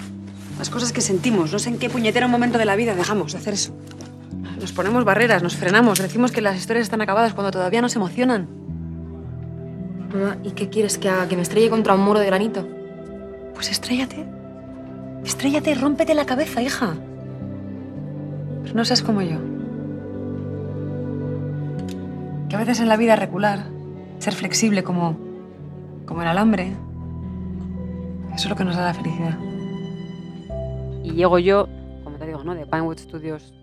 las 0.57 0.69
cosas 0.69 0.91
que 0.91 1.01
sentimos. 1.01 1.51
No 1.51 1.59
sé 1.59 1.69
en 1.69 1.77
qué 1.77 1.89
puñetero 1.89 2.27
momento 2.27 2.57
de 2.57 2.65
la 2.65 2.75
vida 2.75 2.95
dejamos 2.95 3.33
de 3.33 3.37
hacer 3.37 3.53
eso. 3.53 3.75
Nos 4.59 4.71
ponemos 4.71 5.05
barreras, 5.05 5.43
nos 5.43 5.55
frenamos, 5.55 5.99
decimos 5.99 6.31
que 6.31 6.41
las 6.41 6.57
historias 6.57 6.83
están 6.83 7.01
acabadas 7.01 7.33
cuando 7.33 7.51
todavía 7.51 7.81
nos 7.81 7.95
emocionan. 7.95 8.47
Mamá, 10.13 10.37
¿y 10.43 10.51
qué 10.51 10.69
quieres 10.69 10.97
que 10.97 11.09
haga? 11.09 11.27
¿Que 11.27 11.35
me 11.35 11.41
estrelle 11.41 11.69
contra 11.69 11.93
un 11.95 12.01
muro 12.01 12.19
de 12.19 12.25
granito? 12.25 12.67
Pues 13.53 13.69
estrellate. 13.69 14.25
Estrellate 15.23 15.75
rómpete 15.75 16.13
la 16.13 16.25
cabeza, 16.25 16.61
hija. 16.61 16.95
Pero 18.63 18.75
no 18.75 18.85
seas 18.85 19.01
como 19.01 19.21
yo. 19.21 19.37
Que 22.49 22.55
a 22.55 22.59
veces 22.59 22.79
en 22.79 22.89
la 22.89 22.97
vida 22.97 23.15
recular 23.15 23.65
ser 24.19 24.33
flexible 24.33 24.83
como, 24.83 25.17
como 26.05 26.21
el 26.21 26.27
alambre. 26.27 26.73
Eso 28.33 28.45
es 28.45 28.49
lo 28.49 28.55
que 28.55 28.63
nos 28.63 28.75
da 28.75 28.85
la 28.85 28.93
felicidad. 28.93 29.37
Y 31.03 31.11
llego 31.13 31.37
yo, 31.39 31.67
como 32.03 32.17
te 32.17 32.25
digo, 32.25 32.43
¿no? 32.43 32.55
de 32.55 32.65
Pinewood 32.65 32.97
Studios 32.97 33.53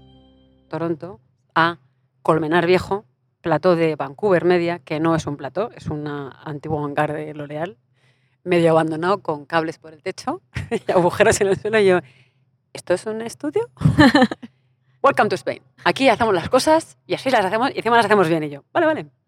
Toronto 0.68 1.20
a 1.54 1.78
Colmenar 2.22 2.66
Viejo, 2.66 3.04
plató 3.40 3.74
de 3.74 3.96
Vancouver 3.96 4.44
Media, 4.44 4.78
que 4.78 5.00
no 5.00 5.14
es 5.14 5.26
un 5.26 5.36
plató, 5.36 5.70
es 5.74 5.86
un 5.86 6.06
antiguo 6.06 6.84
hangar 6.84 7.12
de 7.12 7.34
L'Oreal, 7.34 7.78
medio 8.44 8.70
abandonado 8.70 9.18
con 9.18 9.46
cables 9.46 9.78
por 9.78 9.92
el 9.92 10.02
techo 10.02 10.42
y 10.70 10.90
agujeros 10.92 11.40
en 11.40 11.48
el 11.48 11.58
suelo. 11.58 11.78
Y 11.80 11.86
yo, 11.86 12.00
¿esto 12.72 12.94
es 12.94 13.06
un 13.06 13.22
estudio? 13.22 13.68
Welcome 15.02 15.30
to 15.30 15.36
Spain. 15.36 15.62
Aquí 15.84 16.08
hacemos 16.08 16.34
las 16.34 16.50
cosas 16.50 16.98
y 17.06 17.14
así 17.14 17.30
las 17.30 17.44
hacemos 17.44 17.70
y 17.74 17.78
encima 17.78 17.96
las 17.96 18.04
hacemos 18.04 18.28
bien. 18.28 18.42
Y 18.44 18.50
yo, 18.50 18.64
vale, 18.72 18.86
vale 18.86 19.19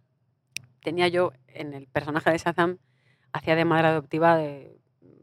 tenía 0.83 1.09
yo 1.09 1.33
en 1.49 1.75
el 1.75 1.87
personaje 1.87 2.31
de 2.31 2.39
Shazam, 2.39 2.79
hacía 3.33 3.57
de 3.57 3.65
madre 3.65 3.89
adoptiva 3.89 4.37
de 4.37 4.79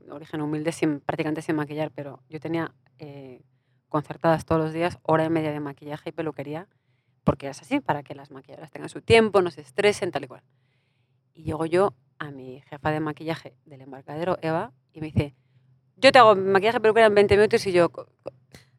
origen 0.10 0.42
humilde, 0.42 0.72
sin, 0.72 1.00
prácticamente 1.02 1.42
sin 1.42 1.56
maquillar, 1.56 1.92
pero 1.94 2.24
yo 2.30 2.40
tenía 2.40 2.74
eh, 2.98 3.44
concertadas 3.88 4.46
todos 4.46 4.62
los 4.62 4.74
días 4.74 4.98
hora 5.04 5.26
y 5.26 5.30
media 5.30 5.52
de 5.52 5.60
maquillaje 5.60 6.10
y 6.10 6.14
peluquería 6.14 6.68
porque 7.24 7.48
es 7.48 7.62
así, 7.62 7.80
para 7.80 8.02
que 8.02 8.16
las 8.16 8.32
maquilladoras 8.32 8.72
tengan 8.72 8.90
su 8.90 9.02
tiempo, 9.02 9.44
no 9.44 9.52
se 9.52 9.62
estresen, 9.62 10.10
tal 10.10 10.24
y 10.24 10.28
cual. 10.28 10.42
Y 11.36 11.44
llego 11.44 11.66
yo 11.68 11.94
a 12.18 12.32
mi 12.32 12.62
jefa 12.62 12.90
de 12.90 13.00
maquillaje 13.00 13.56
del 13.66 13.82
embarcadero, 13.82 14.40
Eva, 14.42 14.72
y 14.94 15.00
me 15.00 15.08
dice, 15.12 15.36
yo 15.96 16.12
te 16.12 16.18
hago 16.18 16.36
maquillaje 16.36 16.80
peluquera 16.80 17.06
en 17.06 17.14
20 17.14 17.38
minutos 17.38 17.68
y 17.68 17.72
yo, 17.72 17.92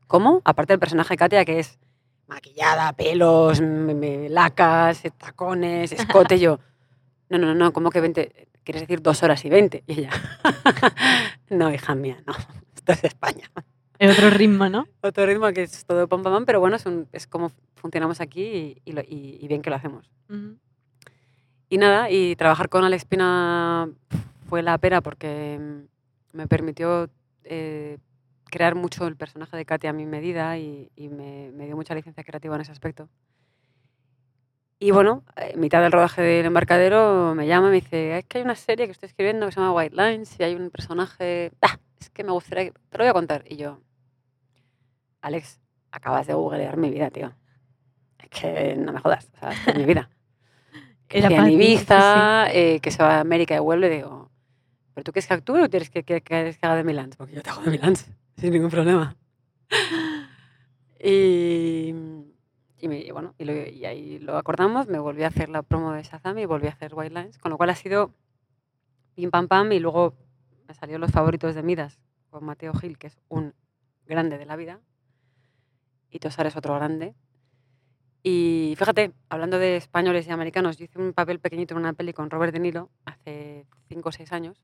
¿cómo? 0.08 0.42
Aparte 0.44 0.72
del 0.72 0.80
personaje 0.80 1.14
de 1.14 1.18
Katia, 1.18 1.44
que 1.44 1.60
es 1.60 1.78
maquillada, 2.26 2.92
pelos, 2.94 3.60
lacas, 3.60 5.02
tacones, 5.16 5.92
escote, 5.92 6.40
yo, 6.40 6.58
no, 7.30 7.38
no, 7.38 7.54
no, 7.54 7.72
¿cómo 7.72 7.90
que 7.90 8.00
20? 8.00 8.48
¿Quieres 8.64 8.82
decir 8.82 9.00
dos 9.02 9.22
horas 9.22 9.44
y 9.44 9.48
20? 9.50 9.84
Y 9.86 10.00
ella, 10.00 10.10
no, 11.50 11.72
hija 11.72 11.94
mía, 11.94 12.22
no, 12.26 12.34
esto 12.76 12.92
es 12.92 13.04
España. 13.04 13.50
Es 13.98 14.16
otro 14.18 14.30
ritmo, 14.30 14.68
¿no? 14.68 14.86
Otro 15.02 15.26
ritmo 15.26 15.50
que 15.52 15.62
es 15.62 15.84
todo 15.84 16.08
pam, 16.08 16.22
pam, 16.22 16.32
pam, 16.32 16.44
pero 16.46 16.60
bueno, 16.60 16.76
es, 16.76 16.86
un- 16.86 17.08
es 17.12 17.26
como 17.26 17.50
funcionamos 17.76 18.20
aquí 18.20 18.42
y, 18.42 18.82
y 18.84 18.92
lo- 18.92 19.02
y- 19.02 19.38
y 19.40 19.48
bien 19.48 19.62
que 19.62 19.70
lo 19.70 19.76
hacemos. 19.76 20.10
Y 21.68 21.78
nada, 21.78 22.10
y 22.10 22.34
trabajar 22.36 22.68
con 22.68 22.84
Alex 22.84 23.04
Pina 23.04 23.88
fue 24.48 24.62
la 24.62 24.76
pera 24.78 25.00
porque 25.02 25.60
me 26.32 26.48
permitió 26.48 27.08
eh, 27.44 27.98
crear 28.46 28.74
mucho 28.74 29.06
el 29.06 29.16
personaje 29.16 29.56
de 29.56 29.64
Katy 29.64 29.86
a 29.86 29.92
mi 29.92 30.06
medida 30.06 30.58
y, 30.58 30.90
y 30.96 31.08
me, 31.08 31.50
me 31.52 31.66
dio 31.66 31.76
mucha 31.76 31.94
licencia 31.94 32.24
creativa 32.24 32.54
en 32.56 32.62
ese 32.62 32.72
aspecto. 32.72 33.08
Y 34.82 34.92
bueno, 34.92 35.22
en 35.36 35.60
mitad 35.60 35.82
del 35.82 35.92
rodaje 35.92 36.22
del 36.22 36.46
embarcadero 36.46 37.34
me 37.34 37.46
llama 37.46 37.68
y 37.68 37.70
me 37.70 37.76
dice, 37.76 38.16
es 38.18 38.24
que 38.24 38.38
hay 38.38 38.44
una 38.44 38.54
serie 38.54 38.86
que 38.86 38.92
estoy 38.92 39.08
escribiendo 39.08 39.44
que 39.44 39.52
se 39.52 39.60
llama 39.60 39.74
White 39.74 39.94
Lines 39.94 40.34
y 40.38 40.42
hay 40.42 40.54
un 40.54 40.70
personaje, 40.70 41.52
ah, 41.60 41.78
es 42.00 42.08
que 42.08 42.24
me 42.24 42.32
gustaría, 42.32 42.64
que- 42.64 42.72
te 42.88 42.96
lo 42.96 43.04
voy 43.04 43.10
a 43.10 43.12
contar. 43.12 43.44
Y 43.46 43.56
yo, 43.56 43.78
Alex, 45.20 45.60
acabas 45.90 46.26
de 46.26 46.32
googlear 46.32 46.78
mi 46.78 46.88
vida, 46.88 47.10
tío. 47.10 47.30
Es 48.18 48.30
que 48.30 48.74
no 48.76 48.94
me 48.94 49.00
jodas, 49.00 49.30
o 49.34 49.38
sea, 49.38 49.50
es 49.52 49.76
mi 49.76 49.84
vida. 49.84 50.08
Que 51.08 51.18
en 51.18 51.28
ti, 51.28 51.34
sí, 51.36 51.52
Ibiza, 51.54 52.52
eh, 52.52 52.78
que 52.80 52.90
se 52.92 53.02
va 53.02 53.16
a 53.16 53.20
América 53.20 53.56
y 53.56 53.58
vuelve, 53.58 53.88
y 53.88 53.96
digo, 53.96 54.30
¿pero 54.94 55.02
tú 55.04 55.12
quieres 55.12 55.26
que 55.26 55.34
actúe 55.34 55.64
o 55.64 55.68
quieres 55.68 55.90
que, 55.90 56.04
que, 56.04 56.20
que 56.22 56.56
haga 56.62 56.76
de 56.76 56.84
Milán? 56.84 57.10
Porque 57.18 57.34
yo 57.34 57.42
te 57.42 57.50
hago 57.50 57.62
de 57.62 57.70
Milán, 57.72 57.96
sin 58.36 58.52
ningún 58.52 58.70
problema. 58.70 59.14
Y, 61.02 61.94
y, 62.80 62.88
me- 62.88 63.12
bueno, 63.12 63.34
y, 63.38 63.44
lo- 63.44 63.52
y 63.68 63.84
ahí 63.84 64.18
lo 64.18 64.36
acordamos, 64.36 64.88
me 64.88 64.98
volví 64.98 65.22
a 65.24 65.28
hacer 65.28 65.48
la 65.48 65.62
promo 65.62 65.92
de 65.92 66.02
Shazam 66.02 66.38
y 66.38 66.46
volví 66.46 66.66
a 66.66 66.70
hacer 66.70 66.94
White 66.94 67.14
Lines, 67.14 67.38
con 67.38 67.50
lo 67.50 67.56
cual 67.56 67.70
ha 67.70 67.74
sido 67.74 68.14
pim 69.14 69.30
pam 69.30 69.48
pam 69.48 69.72
y 69.72 69.80
luego 69.80 70.14
me 70.68 70.74
salió 70.74 70.98
los 70.98 71.10
favoritos 71.10 71.54
de 71.54 71.62
Midas 71.62 71.98
con 72.30 72.44
Mateo 72.44 72.72
Gil, 72.74 72.96
que 72.98 73.08
es 73.08 73.18
un 73.28 73.54
grande 74.06 74.38
de 74.38 74.46
la 74.46 74.56
vida, 74.56 74.80
y 76.10 76.18
Tosar 76.18 76.46
es 76.46 76.56
otro 76.56 76.74
grande. 76.74 77.14
Y 78.22 78.74
fíjate, 78.76 79.12
hablando 79.30 79.58
de 79.58 79.76
españoles 79.76 80.26
y 80.26 80.30
americanos, 80.30 80.76
yo 80.76 80.84
hice 80.84 80.98
un 80.98 81.12
papel 81.14 81.40
pequeñito 81.40 81.74
en 81.74 81.78
una 81.80 81.92
peli 81.94 82.12
con 82.12 82.28
Robert 82.30 82.52
De 82.52 82.58
Niro 82.60 82.90
hace 83.04 83.66
5 83.88 84.10
o 84.10 84.12
6 84.12 84.32
años, 84.32 84.62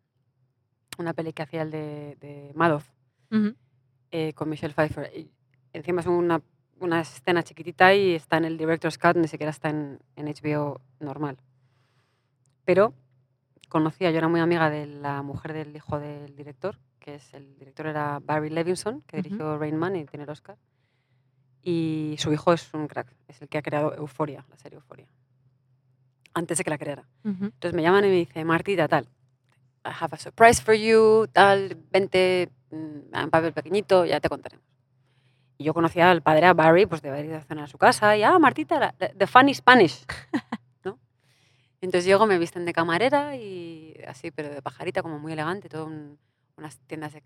una 0.98 1.14
peli 1.14 1.32
que 1.32 1.42
hacía 1.42 1.62
el 1.62 1.70
de, 1.70 2.16
de 2.20 2.52
Madoff 2.54 2.86
Ujú. 3.30 3.54
eh, 4.10 4.32
con 4.34 4.48
Michelle 4.50 4.74
Pfeiffer. 4.74 5.10
Y 5.16 5.30
encima 5.72 6.00
es 6.02 6.06
una, 6.06 6.42
una 6.80 7.00
escena 7.00 7.42
chiquitita 7.42 7.94
y 7.94 8.14
está 8.14 8.36
en 8.36 8.44
el 8.44 8.58
Director's 8.58 8.98
Cut, 8.98 9.16
ni 9.16 9.28
siquiera 9.28 9.50
está 9.50 9.70
en, 9.70 9.98
en 10.16 10.26
HBO 10.26 10.80
normal. 11.00 11.38
Pero 12.64 12.94
conocía, 13.68 14.10
yo 14.10 14.18
era 14.18 14.28
muy 14.28 14.40
amiga 14.40 14.70
de 14.70 14.86
la 14.86 15.22
mujer 15.22 15.52
del 15.52 15.74
hijo 15.74 15.98
del 15.98 16.36
director, 16.36 16.78
que 16.98 17.16
es 17.16 17.34
el 17.34 17.56
director 17.58 17.86
era 17.86 18.20
Barry 18.22 18.50
Levinson, 18.50 19.02
que 19.02 19.18
dirigió 19.18 19.58
Rain 19.58 19.76
Man 19.76 19.96
y 19.96 20.04
tiene 20.04 20.24
el 20.24 20.30
Oscar. 20.30 20.56
Y 21.62 22.16
su 22.18 22.32
hijo 22.32 22.52
es 22.52 22.72
un 22.74 22.86
crack, 22.86 23.12
es 23.28 23.42
el 23.42 23.48
que 23.48 23.58
ha 23.58 23.62
creado 23.62 23.94
Euphoria, 23.94 24.44
la 24.50 24.56
serie 24.56 24.76
Euphoria. 24.76 25.06
Antes 26.34 26.58
de 26.58 26.64
que 26.64 26.70
la 26.70 26.78
creara. 26.78 27.08
Ujú. 27.24 27.46
Entonces 27.46 27.74
me 27.74 27.82
llaman 27.82 28.04
y 28.04 28.08
me 28.08 28.14
dice, 28.14 28.44
Martita, 28.44 28.86
tal, 28.88 29.04
I 29.84 29.90
have 30.00 30.14
a 30.14 30.18
surprise 30.18 30.60
for 30.60 30.74
you, 30.74 31.26
tal, 31.32 31.76
vente, 31.90 32.50
mm, 32.70 33.24
un 33.24 33.30
papel 33.30 33.52
pequeñito, 33.52 34.04
ya 34.04 34.20
te 34.20 34.28
contaremos. 34.28 34.64
Y 35.58 35.64
yo 35.64 35.72
conocía 35.74 36.10
al 36.10 36.22
padre, 36.22 36.52
Barry, 36.52 36.86
pues 36.86 37.00
de 37.02 37.08
haber 37.08 37.24
ido 37.26 37.36
a 37.38 37.42
cenar 37.42 37.64
a 37.64 37.66
su 37.68 37.78
casa, 37.78 38.16
y, 38.16 38.22
ah, 38.22 38.38
Martita, 38.38 38.78
la- 38.78 38.92
the 38.92 39.26
funny 39.26 39.54
Spanish, 39.54 40.04
¿no? 40.84 40.98
Entonces 41.80 42.04
llego, 42.04 42.26
me 42.26 42.38
visten 42.38 42.64
de 42.66 42.72
camarera 42.72 43.36
y 43.36 43.94
así, 44.06 44.30
pero 44.30 44.50
de 44.50 44.60
pajarita, 44.62 45.02
como 45.02 45.18
muy 45.18 45.32
elegante, 45.32 45.68
todo 45.68 45.86
un- 45.86 46.18
unas 46.56 46.78
tiendas 46.86 47.12
de, 47.14 47.22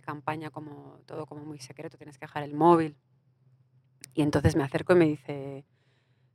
campaña, 0.00 0.50
como 0.50 1.00
todo 1.06 1.26
como 1.26 1.44
muy 1.44 1.58
secreto, 1.58 1.96
tienes 1.96 2.18
que 2.18 2.26
dejar 2.26 2.44
el 2.44 2.54
móvil. 2.54 2.96
Y 4.14 4.22
entonces 4.22 4.54
me 4.54 4.62
acerco 4.62 4.92
y 4.92 4.96
me 4.96 5.06
dice 5.06 5.64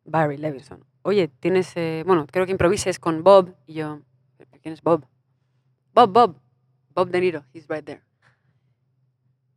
Barry 0.04 0.36
Levinson, 0.36 0.84
oye, 1.04 1.30
tienes, 1.30 1.72
eh, 1.78 2.04
bueno, 2.06 2.28
creo 2.30 2.46
que 2.46 2.52
improvises 2.52 3.00
con 3.00 3.24
Bob. 3.24 3.56
Y 3.66 3.76
yo, 3.76 4.02
"¿Pero 4.38 4.52
¿quién 4.62 4.74
es 4.74 4.82
Bob? 4.82 5.06
Bob, 5.94 6.12
Bob, 6.12 6.42
Bob 6.94 7.10
De 7.10 7.22
Niro, 7.22 7.46
he's 7.54 7.70
right 7.70 7.86
there. 7.86 8.02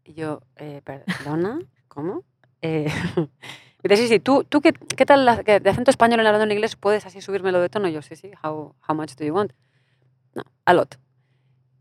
Y 0.07 0.15
yo, 0.15 0.41
eh, 0.57 0.81
perdona, 0.85 1.59
¿cómo? 1.89 2.23
Eh, 2.63 2.87
sí, 3.97 4.09
sí, 4.09 4.21
¿tú, 4.21 4.45
tú 4.45 4.61
qué, 4.61 4.73
qué 4.73 5.05
tal 5.07 5.25
la- 5.25 5.43
que 5.43 5.61
de 5.61 5.71
acento 5.71 5.91
español 5.91 6.21
en 6.21 6.27
hablando 6.27 6.45
en 6.45 6.53
inglés? 6.53 6.77
¿Puedes 6.77 7.07
así 7.07 7.21
subírmelo 7.21 7.61
de 7.61 7.69
tono? 7.69 7.89
Y 7.89 7.93
yo, 7.93 8.03
sí, 8.03 8.17
sí, 8.17 8.31
how, 8.43 8.75
how 8.89 8.95
much 8.95 9.15
do 9.17 9.25
you 9.25 9.35
want? 9.35 9.53
No, 10.35 10.43
a 10.65 10.73
lot. 10.75 10.97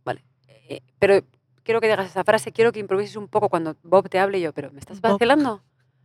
Vale. 0.04 0.24
Eh, 0.48 0.82
pero 1.00 1.22
quiero 1.64 1.82
que 1.82 1.88
digas 1.88 2.08
esa 2.10 2.24
frase, 2.24 2.52
quiero 2.52 2.72
que 2.72 2.80
improvises 2.80 3.16
un 3.16 3.28
poco 3.28 3.50
cuando 3.50 3.76
Bob 3.84 4.10
te 4.10 4.20
hable 4.20 4.40
y 4.40 4.42
yo, 4.42 4.54
pero 4.54 4.72
¿me 4.72 4.80
estás 4.80 5.02
Bob. 5.02 5.12
vacilando? 5.14 5.54
O 5.54 5.62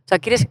sea, 0.07 0.19
¿quieres...? 0.19 0.47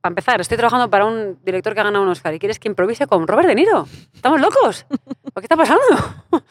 Para 0.00 0.10
empezar, 0.10 0.38
estoy 0.38 0.58
trabajando 0.58 0.90
para 0.90 1.06
un 1.06 1.38
director 1.42 1.72
que 1.72 1.80
ha 1.80 1.84
ganado 1.84 2.04
un 2.04 2.10
Oscar 2.10 2.34
y 2.34 2.38
quieres 2.38 2.58
que 2.58 2.68
improvise 2.68 3.06
con 3.06 3.26
Robert 3.26 3.48
De 3.48 3.54
Niro. 3.54 3.86
¿Estamos 4.12 4.38
locos? 4.38 4.84
¿Por 5.32 5.40
qué 5.42 5.46
está 5.46 5.56
pasando? 5.56 5.82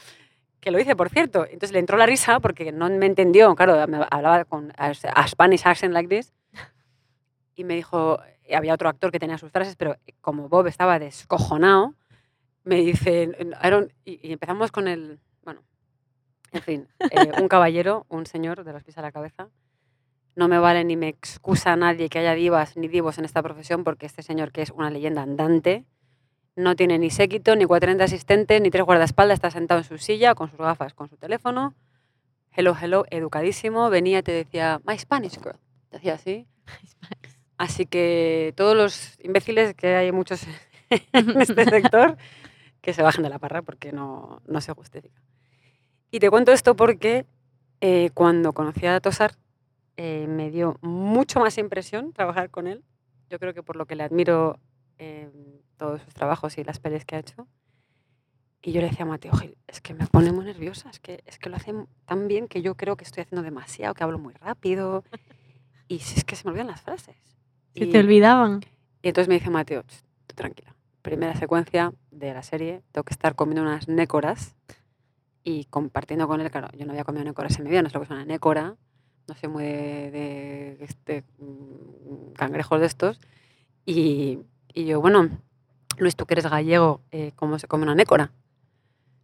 que 0.64 0.72
lo 0.72 0.80
hice, 0.80 0.96
por 0.96 1.10
cierto. 1.10 1.44
Entonces 1.46 1.74
le 1.74 1.80
entró 1.80 1.98
la 1.98 2.06
risa 2.06 2.40
porque 2.40 2.72
no 2.72 2.90
me 2.90 3.06
entendió. 3.06 3.54
Claro, 3.56 3.86
me 3.88 4.06
hablaba 4.10 4.46
con 4.46 4.72
a, 4.78 4.94
Spanish 5.28 5.62
accent 5.66 5.94
like 5.94 6.08
this. 6.08 6.34
Y 7.56 7.66
me 7.66 7.76
dijo, 7.76 8.20
y 8.48 8.54
había 8.56 8.74
otro 8.74 8.90
actor 8.90 9.12
que 9.12 9.20
tenía 9.20 9.38
sus 9.38 9.52
frases, 9.52 9.76
pero 9.76 9.98
como 10.22 10.50
Bob 10.50 10.68
estaba 10.68 10.98
descojonado, 10.98 11.94
me 12.64 12.78
dice, 12.78 13.30
don't- 13.62 13.94
y, 14.06 14.28
y 14.28 14.32
empezamos 14.32 14.72
con 14.72 14.88
el, 14.88 15.20
bueno, 15.44 15.62
en 16.52 16.62
fin, 16.62 16.88
eh, 17.12 17.32
un 17.40 17.48
caballero, 17.48 18.06
un 18.10 18.26
señor 18.26 18.64
de 18.64 18.74
los 18.74 18.84
pies 18.84 18.98
a 18.98 19.02
la 19.02 19.12
cabeza. 19.12 19.50
No 20.36 20.48
me 20.48 20.58
vale 20.58 20.84
ni 20.84 20.96
me 20.96 21.10
excusa 21.10 21.74
a 21.74 21.76
nadie 21.76 22.10
que 22.10 22.20
haya 22.20 22.34
divas 22.34 22.76
ni 22.76 22.88
divos 22.88 23.20
en 23.20 23.26
esta 23.26 23.44
profesión 23.44 23.84
porque 23.84 24.08
este 24.08 24.24
señor, 24.24 24.52
que 24.52 24.64
es 24.64 24.72
una 24.72 24.90
leyenda 24.90 25.22
andante, 25.22 25.86
no 26.56 26.76
tiene 26.76 27.00
ni 27.00 27.10
séquito, 27.10 27.56
ni 27.56 27.66
40 27.66 28.04
asistentes, 28.04 28.62
ni 28.62 28.70
tres 28.70 28.84
guardaespaldas, 28.84 29.36
está 29.36 29.52
sentado 29.52 29.80
en 29.80 29.86
su 29.86 29.98
silla 29.98 30.36
con 30.36 30.50
sus 30.50 30.60
gafas, 30.60 30.94
con 30.94 31.10
su 31.10 31.18
teléfono. 31.18 31.74
Hello, 32.52 32.76
hello, 32.80 33.06
educadísimo. 33.10 33.90
Venía 33.90 34.20
y 34.20 34.24
te 34.24 34.32
decía, 34.32 34.80
My 34.86 34.98
Spanish 34.98 35.38
girl. 35.40 35.58
Te 35.90 35.98
hacía 35.98 36.14
así. 36.14 36.48
Así 37.58 37.86
que 37.86 38.54
todos 38.56 38.76
los 38.76 39.18
imbéciles, 39.24 39.74
que 39.74 39.96
hay 39.96 40.12
muchos 40.12 40.46
en 40.90 41.42
este 41.42 41.66
sector, 41.70 42.18
que 42.82 42.94
se 42.94 43.02
bajen 43.02 43.24
de 43.24 43.30
la 43.30 43.40
parra 43.40 43.62
porque 43.62 43.92
no, 43.92 44.42
no 44.46 44.62
se 44.62 44.74
justifica. 44.74 45.22
Y 46.12 46.20
te 46.20 46.30
cuento 46.30 46.52
esto 46.52 46.76
porque 46.76 47.26
eh, 47.82 48.12
cuando 48.14 48.54
conocí 48.54 48.86
a 48.86 49.00
Tosar, 49.00 49.36
eh, 49.98 50.28
me 50.28 50.52
dio 50.52 50.78
mucho 50.82 51.40
más 51.40 51.58
impresión 51.58 52.14
trabajar 52.14 52.50
con 52.50 52.68
él. 52.68 52.84
Yo 53.30 53.40
creo 53.40 53.54
que 53.54 53.64
por 53.64 53.76
lo 53.76 53.86
que 53.86 53.96
le 53.96 54.04
admiro 54.04 54.60
eh, 54.98 55.30
todos 55.78 56.02
sus 56.02 56.14
trabajos 56.14 56.58
y 56.58 56.64
las 56.64 56.80
pelis 56.80 57.06
que 57.06 57.16
ha 57.16 57.20
hecho. 57.20 57.48
Y 58.62 58.72
yo 58.72 58.80
le 58.82 58.88
decía 58.90 59.04
a 59.04 59.08
Mateo 59.10 59.34
Gil, 59.34 59.58
es 59.68 59.82
que 59.82 59.94
me 59.94 60.08
pone 60.08 60.32
muy 60.32 60.46
nerviosa, 60.46 60.90
es 60.90 61.00
que, 61.02 61.22
es 61.26 61.38
que 61.38 61.50
lo 61.50 61.58
hace 61.58 61.74
tan 62.06 62.28
bien 62.30 62.48
que 62.48 62.62
yo 62.62 62.76
creo 62.76 62.96
que 62.96 63.04
estoy 63.04 63.22
haciendo 63.24 63.44
demasiado, 63.44 63.94
que 63.94 64.04
hablo 64.06 64.20
muy 64.20 64.34
rápido. 64.36 65.04
Y 65.90 66.00
si 66.00 66.18
es 66.18 66.24
que 66.24 66.36
se 66.38 66.46
me 66.46 66.52
olvidan 66.52 66.68
las 66.68 66.82
frases. 66.82 67.16
Se 67.76 67.86
Y- 67.86 67.92
te 67.92 68.00
olvidaban. 68.00 68.62
y 69.02 69.10
entonces 69.10 69.28
me 69.28 69.36
dice 69.36 69.50
Mateo, 69.50 69.82
"Ch, 69.84 70.02
tú 70.28 70.36
tranquila. 70.36 70.74
Primera 71.02 71.36
secuencia 71.36 71.94
de 72.12 72.34
la 72.34 72.42
serie, 72.42 72.82
tengo 72.94 73.04
que 73.04 73.14
estar 73.14 73.36
comiendo 73.36 73.64
unas 73.64 73.90
nécoras 73.90 74.56
y 75.44 75.66
compartiendo 75.66 76.26
con 76.30 76.40
él. 76.40 76.50
Claro, 76.50 76.70
yo 76.78 76.86
no 76.86 76.94
había 76.94 77.04
comido 77.04 77.26
nécoras 77.26 77.58
en 77.58 77.66
mi 77.66 77.70
vida, 77.70 77.82
no 77.82 77.90
sé 77.90 77.96
lo 77.96 78.00
que 78.00 78.06
es 78.06 78.12
una 78.12 78.24
nécora, 78.24 78.78
no 79.28 79.36
sé 79.36 79.50
muy 79.50 79.64
de, 79.66 80.12
de 80.80 80.86
este, 80.86 81.24
mm, 81.40 82.32
cangrejos 82.38 82.80
de 82.80 82.86
estos. 82.86 83.20
Y, 83.86 84.40
y 84.74 84.86
yo, 84.86 85.02
bueno, 85.02 85.30
Luis, 85.98 86.16
tú 86.16 86.26
que 86.26 86.34
eres 86.36 86.48
gallego, 86.48 87.02
eh, 87.12 87.32
¿cómo 87.36 87.60
se 87.60 87.68
come 87.68 87.84
una 87.84 87.96
nécora? 87.96 88.32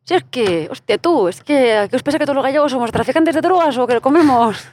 Si 0.03 0.15
es 0.15 0.23
que, 0.23 0.67
hostia, 0.71 0.97
tú, 0.97 1.27
es 1.27 1.43
que, 1.43 1.87
¿qué 1.89 1.95
os 1.95 2.03
pasa 2.03 2.17
que 2.17 2.25
todos 2.25 2.35
los 2.35 2.43
gallegos 2.43 2.71
somos 2.71 2.91
traficantes 2.91 3.35
de 3.35 3.41
drogas 3.41 3.77
o 3.77 3.85
que 3.87 4.01
comemos? 4.01 4.67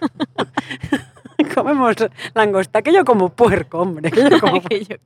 comemos 1.54 1.96
langosta, 2.34 2.82
que 2.82 2.92
yo 2.92 3.04
como 3.04 3.28
puerco, 3.30 3.80
hombre, 3.80 4.10
que 4.10 4.28
yo 4.28 4.40
como 4.40 4.60
Que 4.62 4.84
yo- 4.84 4.96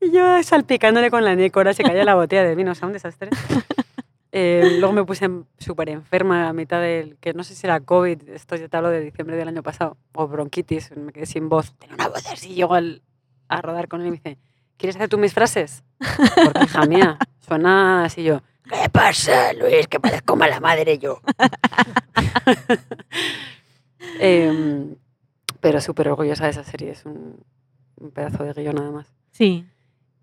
y 0.00 0.10
yo 0.10 0.42
salpicándole 0.42 1.10
con 1.12 1.24
la 1.24 1.36
nécora, 1.36 1.72
se 1.74 1.84
caía 1.84 2.04
la 2.04 2.16
botella 2.16 2.42
de 2.42 2.56
vino, 2.56 2.72
o 2.72 2.74
sea, 2.74 2.86
un 2.86 2.92
desastre. 2.94 3.30
Eh, 4.34 4.78
luego 4.78 4.94
me 4.94 5.04
puse 5.04 5.28
súper 5.58 5.90
enferma 5.90 6.48
a 6.48 6.54
mitad 6.54 6.80
del, 6.80 7.18
que 7.18 7.34
no 7.34 7.44
sé 7.44 7.54
si 7.54 7.66
era 7.66 7.80
COVID, 7.80 8.30
esto 8.30 8.56
ya 8.56 8.66
te 8.66 8.74
hablo 8.78 8.88
de 8.88 9.00
diciembre 9.02 9.36
del 9.36 9.46
año 9.48 9.62
pasado, 9.62 9.98
o 10.14 10.26
bronquitis, 10.26 10.96
me 10.96 11.12
quedé 11.12 11.26
sin 11.26 11.50
voz. 11.50 11.74
Tenía 11.74 11.96
una 11.96 12.08
voz 12.08 12.26
así, 12.32 12.54
llego 12.54 12.72
al, 12.72 13.02
a 13.56 13.62
rodar 13.62 13.88
con 13.88 14.00
él 14.00 14.06
y 14.08 14.10
me 14.10 14.16
dice, 14.16 14.38
¿quieres 14.76 14.96
hacer 14.96 15.08
tú 15.08 15.18
mis 15.18 15.32
frases? 15.34 15.82
Porque, 16.44 16.64
hija 16.64 16.86
mía, 16.86 17.18
suena 17.46 18.04
así 18.04 18.22
yo. 18.22 18.40
¿Qué 18.64 18.88
pasa, 18.90 19.52
Luis? 19.54 19.86
Que 19.88 19.98
parezco 20.00 20.36
mala 20.36 20.60
madre 20.60 20.98
yo. 20.98 21.20
Em, 24.18 24.96
pero 25.60 25.80
súper 25.80 26.08
orgullosa 26.08 26.44
de 26.44 26.50
esa 26.50 26.64
serie, 26.64 26.90
es 26.90 27.04
un, 27.06 27.36
un 27.96 28.10
pedazo 28.10 28.44
de 28.44 28.52
guion 28.62 28.74
nada 28.74 28.90
más. 28.90 29.06
Sí. 29.30 29.64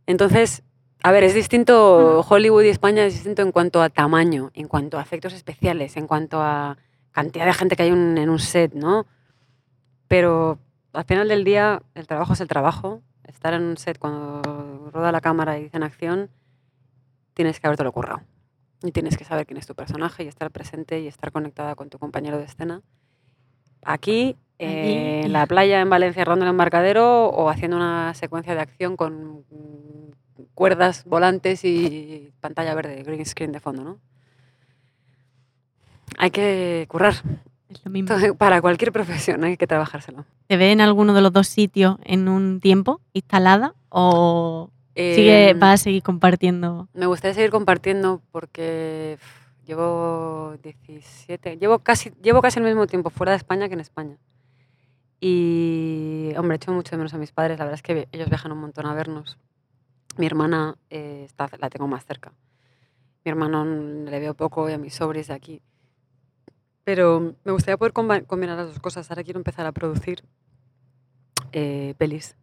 Entonces, 0.06 0.64
a 1.02 1.12
ver, 1.12 1.24
es 1.24 1.34
distinto 1.34 2.20
Hollywood 2.28 2.64
y 2.64 2.70
España, 2.70 3.06
es 3.06 3.14
distinto 3.14 3.42
en 3.42 3.52
cuanto 3.52 3.82
a 3.82 3.90
tamaño, 3.90 4.52
en 4.54 4.68
cuanto 4.68 4.98
a 5.00 5.02
efectos 5.02 5.34
especiales, 5.34 5.96
en 5.98 6.08
cuanto 6.08 6.42
a 6.42 6.78
cantidad 7.12 7.46
de 7.46 7.54
gente 7.54 7.76
que 7.76 7.84
hay 7.84 7.92
un- 7.92 8.18
en 8.18 8.30
un 8.30 8.40
set, 8.40 8.74
¿no? 8.74 9.06
Pero 10.08 10.60
al 10.94 11.06
final 11.06 11.28
del 11.28 11.44
día, 11.44 11.82
el 11.96 12.08
trabajo 12.08 12.34
es 12.34 12.42
el 12.42 12.48
trabajo. 12.48 13.02
Estar 13.30 13.54
en 13.54 13.62
un 13.62 13.78
set 13.78 14.00
cuando 14.00 14.90
roda 14.92 15.12
la 15.12 15.22
cámara 15.22 15.60
y 15.60 15.64
dicen 15.64 15.84
acción, 15.84 16.30
tienes 17.36 17.60
que 17.60 17.68
habértelo 17.68 17.92
currado. 17.92 18.22
Y 18.82 18.92
tienes 18.92 19.18
que 19.18 19.24
saber 19.24 19.46
quién 19.46 19.58
es 19.58 19.68
tu 19.68 19.76
personaje 19.76 20.24
y 20.24 20.28
estar 20.28 20.50
presente 20.50 21.00
y 21.00 21.08
estar 21.08 21.32
conectada 21.32 21.76
con 21.76 21.90
tu 21.90 22.00
compañero 22.00 22.40
de 22.40 22.46
escena. 22.46 22.82
Aquí, 23.84 24.36
eh, 24.58 25.22
en 25.26 25.34
la 25.34 25.46
playa 25.46 25.80
en 25.80 25.90
Valencia, 25.90 26.26
rodando 26.26 26.46
en 26.46 26.48
el 26.48 26.54
embarcadero 26.54 27.28
o 27.28 27.50
haciendo 27.50 27.78
una 27.78 28.14
secuencia 28.16 28.56
de 28.56 28.62
acción 28.62 28.98
con 28.98 29.46
cuerdas, 30.56 31.06
volantes 31.06 31.64
y 31.64 32.34
pantalla 32.42 32.74
verde, 32.74 33.04
green 33.04 33.26
screen 33.26 33.52
de 33.52 33.60
fondo, 33.60 33.84
¿no? 33.84 34.00
Hay 36.18 36.32
que 36.32 36.86
currar. 36.90 37.14
Es 37.70 37.86
lo 37.86 37.92
mismo. 37.92 38.10
Entonces, 38.10 38.36
Para 38.38 38.62
cualquier 38.62 38.92
profesión 38.92 39.44
hay 39.44 39.58
que 39.58 39.68
trabajárselo. 39.68 40.26
¿Te 40.48 40.58
ve 40.58 40.72
en 40.72 40.82
alguno 40.82 41.14
de 41.14 41.22
los 41.22 41.32
dos 41.32 41.48
sitios 41.48 41.98
en 42.04 42.28
un 42.28 42.60
tiempo 42.60 43.00
instalada 43.14 43.76
o 43.90 44.70
sigue, 44.96 45.52
Eh, 45.52 45.54
vas 45.54 45.82
a 45.82 45.84
seguir 45.84 46.04
compartiendo? 46.04 46.88
Me 46.94 47.06
gustaría 47.06 47.36
seguir 47.36 47.52
compartiendo 47.52 48.22
porque 48.32 49.18
llevo 49.68 50.56
17, 50.64 51.58
llevo 51.58 51.80
casi, 51.80 52.12
llevo 52.24 52.42
casi 52.42 52.60
el 52.60 52.66
mismo 52.66 52.88
tiempo 52.88 53.12
fuera 53.12 53.32
de 53.32 53.38
España 53.38 53.68
que 53.68 53.76
en 53.76 53.80
España. 53.82 54.18
Y, 55.22 56.32
hombre, 56.38 56.56
echo 56.56 56.72
mucho 56.72 56.92
de 56.92 56.98
menos 56.98 57.14
a 57.14 57.18
mis 57.18 57.32
padres. 57.32 57.60
La 57.60 57.66
verdad 57.66 57.76
es 57.76 57.84
que 57.84 58.08
ellos 58.12 58.30
viajan 58.30 58.52
un 58.52 58.60
montón 58.60 58.86
a 58.86 58.94
vernos. 58.94 59.38
Mi 60.18 60.26
hermana 60.26 60.76
eh, 60.90 61.24
está, 61.26 61.50
la 61.60 61.70
tengo 61.70 61.88
más 61.88 62.06
cerca. 62.06 62.32
Mi 63.24 63.30
hermano 63.30 63.66
le 63.66 64.20
veo 64.20 64.34
poco 64.34 64.70
y 64.70 64.74
a 64.74 64.78
mis 64.78 64.96
sobris 64.96 65.28
de 65.28 65.34
aquí. 65.34 65.62
Pero 66.90 67.36
me 67.44 67.52
gustaría 67.52 67.78
poder 67.78 67.94
combinar 67.94 68.58
las 68.58 68.66
dos 68.70 68.80
cosas. 68.80 69.12
Ahora 69.12 69.24
quiero 69.24 69.40
empezar 69.40 69.64
a 69.68 69.72
producir 69.72 70.24
eh, 71.52 71.94
pelis 72.00 72.36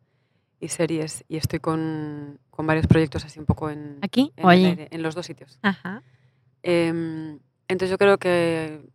y 0.60 0.68
series 0.68 1.24
y 1.26 1.36
estoy 1.36 1.58
con, 1.58 2.38
con 2.50 2.64
varios 2.64 2.86
proyectos 2.86 3.24
así 3.24 3.40
un 3.40 3.44
poco 3.44 3.70
en, 3.70 3.98
¿Aquí 4.02 4.32
en 4.36 4.44
o 4.46 4.48
allí? 4.48 4.76
en 4.88 5.02
los 5.02 5.16
dos 5.16 5.26
sitios. 5.26 5.58
Ajá. 5.62 6.04
Em, 6.62 7.40
entonces 7.66 7.90
yo 7.90 7.98
creo 7.98 8.18
que 8.18 8.88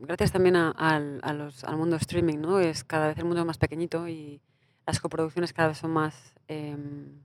gracias 0.00 0.32
también 0.32 0.56
a- 0.56 0.72
al, 0.72 1.20
a 1.22 1.32
los- 1.32 1.62
al 1.62 1.76
mundo 1.76 1.94
streaming, 1.94 2.38
¿no? 2.38 2.58
Es 2.58 2.82
cada 2.82 3.06
vez 3.06 3.16
el 3.18 3.24
mundo 3.24 3.38
es 3.38 3.46
más 3.46 3.58
pequeñito 3.58 4.08
y 4.08 4.40
las 4.84 4.98
coproducciones 4.98 5.52
cada 5.52 5.68
vez 5.68 5.78
son 5.78 5.92
más, 5.92 6.34
em, 6.48 7.20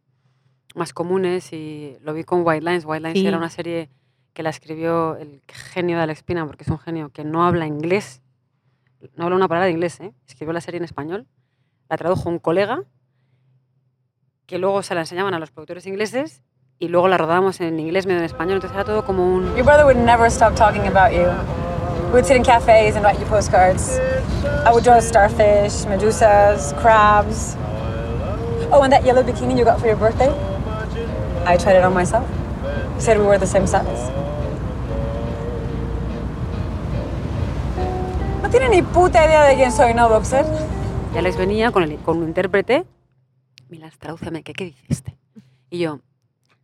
más 0.76 0.94
comunes 0.94 1.52
y 1.54 1.98
lo 2.02 2.14
vi 2.14 2.24
con 2.24 2.44
White 2.46 2.64
Lines. 2.64 2.86
White 2.86 3.02
Lines 3.02 3.20
Sí. 3.20 3.26
era 3.26 3.40
una 3.40 3.50
serie 3.50 3.90
que 4.38 4.44
la 4.44 4.52
escribió 4.52 5.18
el 5.18 5.42
genio 5.48 5.98
de 5.98 6.04
Alex 6.04 6.22
Pina, 6.22 6.46
porque 6.46 6.64
es 6.64 6.70
un 6.70 6.78
genio 6.78 7.10
que 7.10 7.24
no 7.24 7.44
habla 7.44 7.66
inglés, 7.66 8.22
no 9.16 9.24
habla 9.24 9.36
una 9.36 9.48
palabra 9.48 9.66
de 9.66 9.72
inglés, 9.72 10.00
¿eh? 10.00 10.14
escribió 10.28 10.54
la 10.54 10.62
serie 10.62 10.78
en 10.78 10.84
español, 10.84 11.26
la 11.90 11.98
tradujo 11.98 12.30
un 12.30 12.38
colega, 12.38 12.84
que 14.46 14.60
luego 14.60 14.84
se 14.84 14.94
la 14.94 15.02
enseñaban 15.02 15.34
a 15.34 15.40
los 15.40 15.50
productores 15.50 15.88
ingleses 15.88 16.44
y 16.78 16.90
luego 16.90 17.08
la 17.08 17.18
rodábamos 17.18 17.60
en 17.62 17.80
inglés 17.80 18.06
medio 18.06 18.20
en 18.20 18.26
español, 18.26 18.58
entonces 18.58 18.76
era 18.76 18.86
todo 18.86 19.04
como 19.04 19.26
un... 19.26 19.56
Your 19.56 19.66
brother 19.66 19.86
would 19.86 19.98
never 19.98 20.30
stop 20.30 20.54
talking 20.56 20.86
about 20.86 21.12
you. 21.12 21.26
We 22.10 22.22
would 22.22 22.26
sit 22.28 22.38
in 22.38 22.44
cafes 22.44 22.96
and 22.96 23.04
write 23.04 23.20
you 23.20 23.26
postcards. 23.26 23.98
I 24.68 24.72
would 24.72 24.84
draw 24.84 25.00
starfish, 25.00 25.88
medusas, 25.88 26.80
crabs. 26.80 27.58
Oh, 28.72 28.84
and 28.84 28.94
that 28.94 29.04
yellow 29.04 29.24
bikini 29.24 29.58
you 29.58 29.66
got 29.66 29.80
for 29.80 29.88
your 29.88 29.98
birthday? 29.98 30.30
I 31.44 31.58
tried 31.58 31.78
it 31.78 31.84
on 31.84 31.96
myself. 31.96 32.30
He 32.94 33.02
said 33.02 33.18
we 33.18 33.26
were 33.26 33.40
the 33.40 33.48
same 33.48 33.66
size. 33.66 34.17
Tiene 38.58 38.76
ni 38.76 38.82
puta 38.82 39.24
idea 39.24 39.44
de 39.44 39.56
quién 39.56 39.72
soy, 39.72 39.94
¿no, 39.94 40.10
Boxer? 40.10 40.44
Y 41.14 41.18
Alex 41.18 41.38
venía 41.38 41.72
con, 41.72 41.84
el, 41.84 41.96
con 41.98 42.18
un 42.18 42.24
intérprete, 42.24 42.86
Milas, 43.70 44.00
tradúceme, 44.00 44.42
¿qué, 44.42 44.54
¿qué 44.54 44.66
dice 44.66 44.84
este? 44.88 45.16
Y 45.70 45.80
yo, 45.80 46.00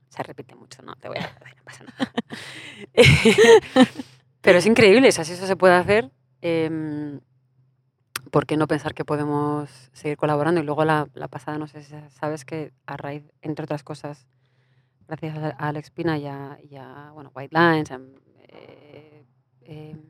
se 0.10 0.24
repite 0.24 0.56
mucho, 0.56 0.82
no, 0.82 0.96
te 0.96 1.08
voy 1.08 1.18
a 1.18 1.22
no 1.22 1.64
pasa 1.64 1.84
nada. 1.84 2.12
Pero 4.42 4.58
es 4.58 4.66
increíble, 4.66 5.08
o 5.10 5.12
sea, 5.12 5.24
si 5.24 5.34
eso 5.34 5.46
se 5.46 5.56
puede 5.56 5.76
hacer, 5.76 6.10
em, 6.42 7.20
¿por 8.32 8.48
qué 8.48 8.58
no 8.58 8.66
pensar 8.66 8.96
que 8.96 9.06
podemos 9.06 9.70
seguir 9.92 10.18
colaborando? 10.18 10.62
Y 10.62 10.64
luego 10.64 10.86
la, 10.86 11.08
la 11.14 11.28
pasada, 11.28 11.60
no 11.60 11.68
sé 11.68 11.84
si 11.84 11.94
sabes 12.10 12.44
que 12.44 12.74
a 12.88 12.98
raíz, 12.98 13.24
entre 13.42 13.66
otras 13.66 13.84
cosas, 13.84 14.26
gracias 15.08 15.38
a 15.38 15.50
a 15.50 15.68
Alex 15.68 15.92
Pina 15.92 16.18
y 16.18 16.26
a, 16.26 16.58
y 16.64 16.76
a, 16.76 17.12
bueno, 17.14 17.32
White 17.36 17.56
Lines, 17.56 17.92
a, 17.92 18.00
eh, 18.48 19.26
em, 19.62 20.02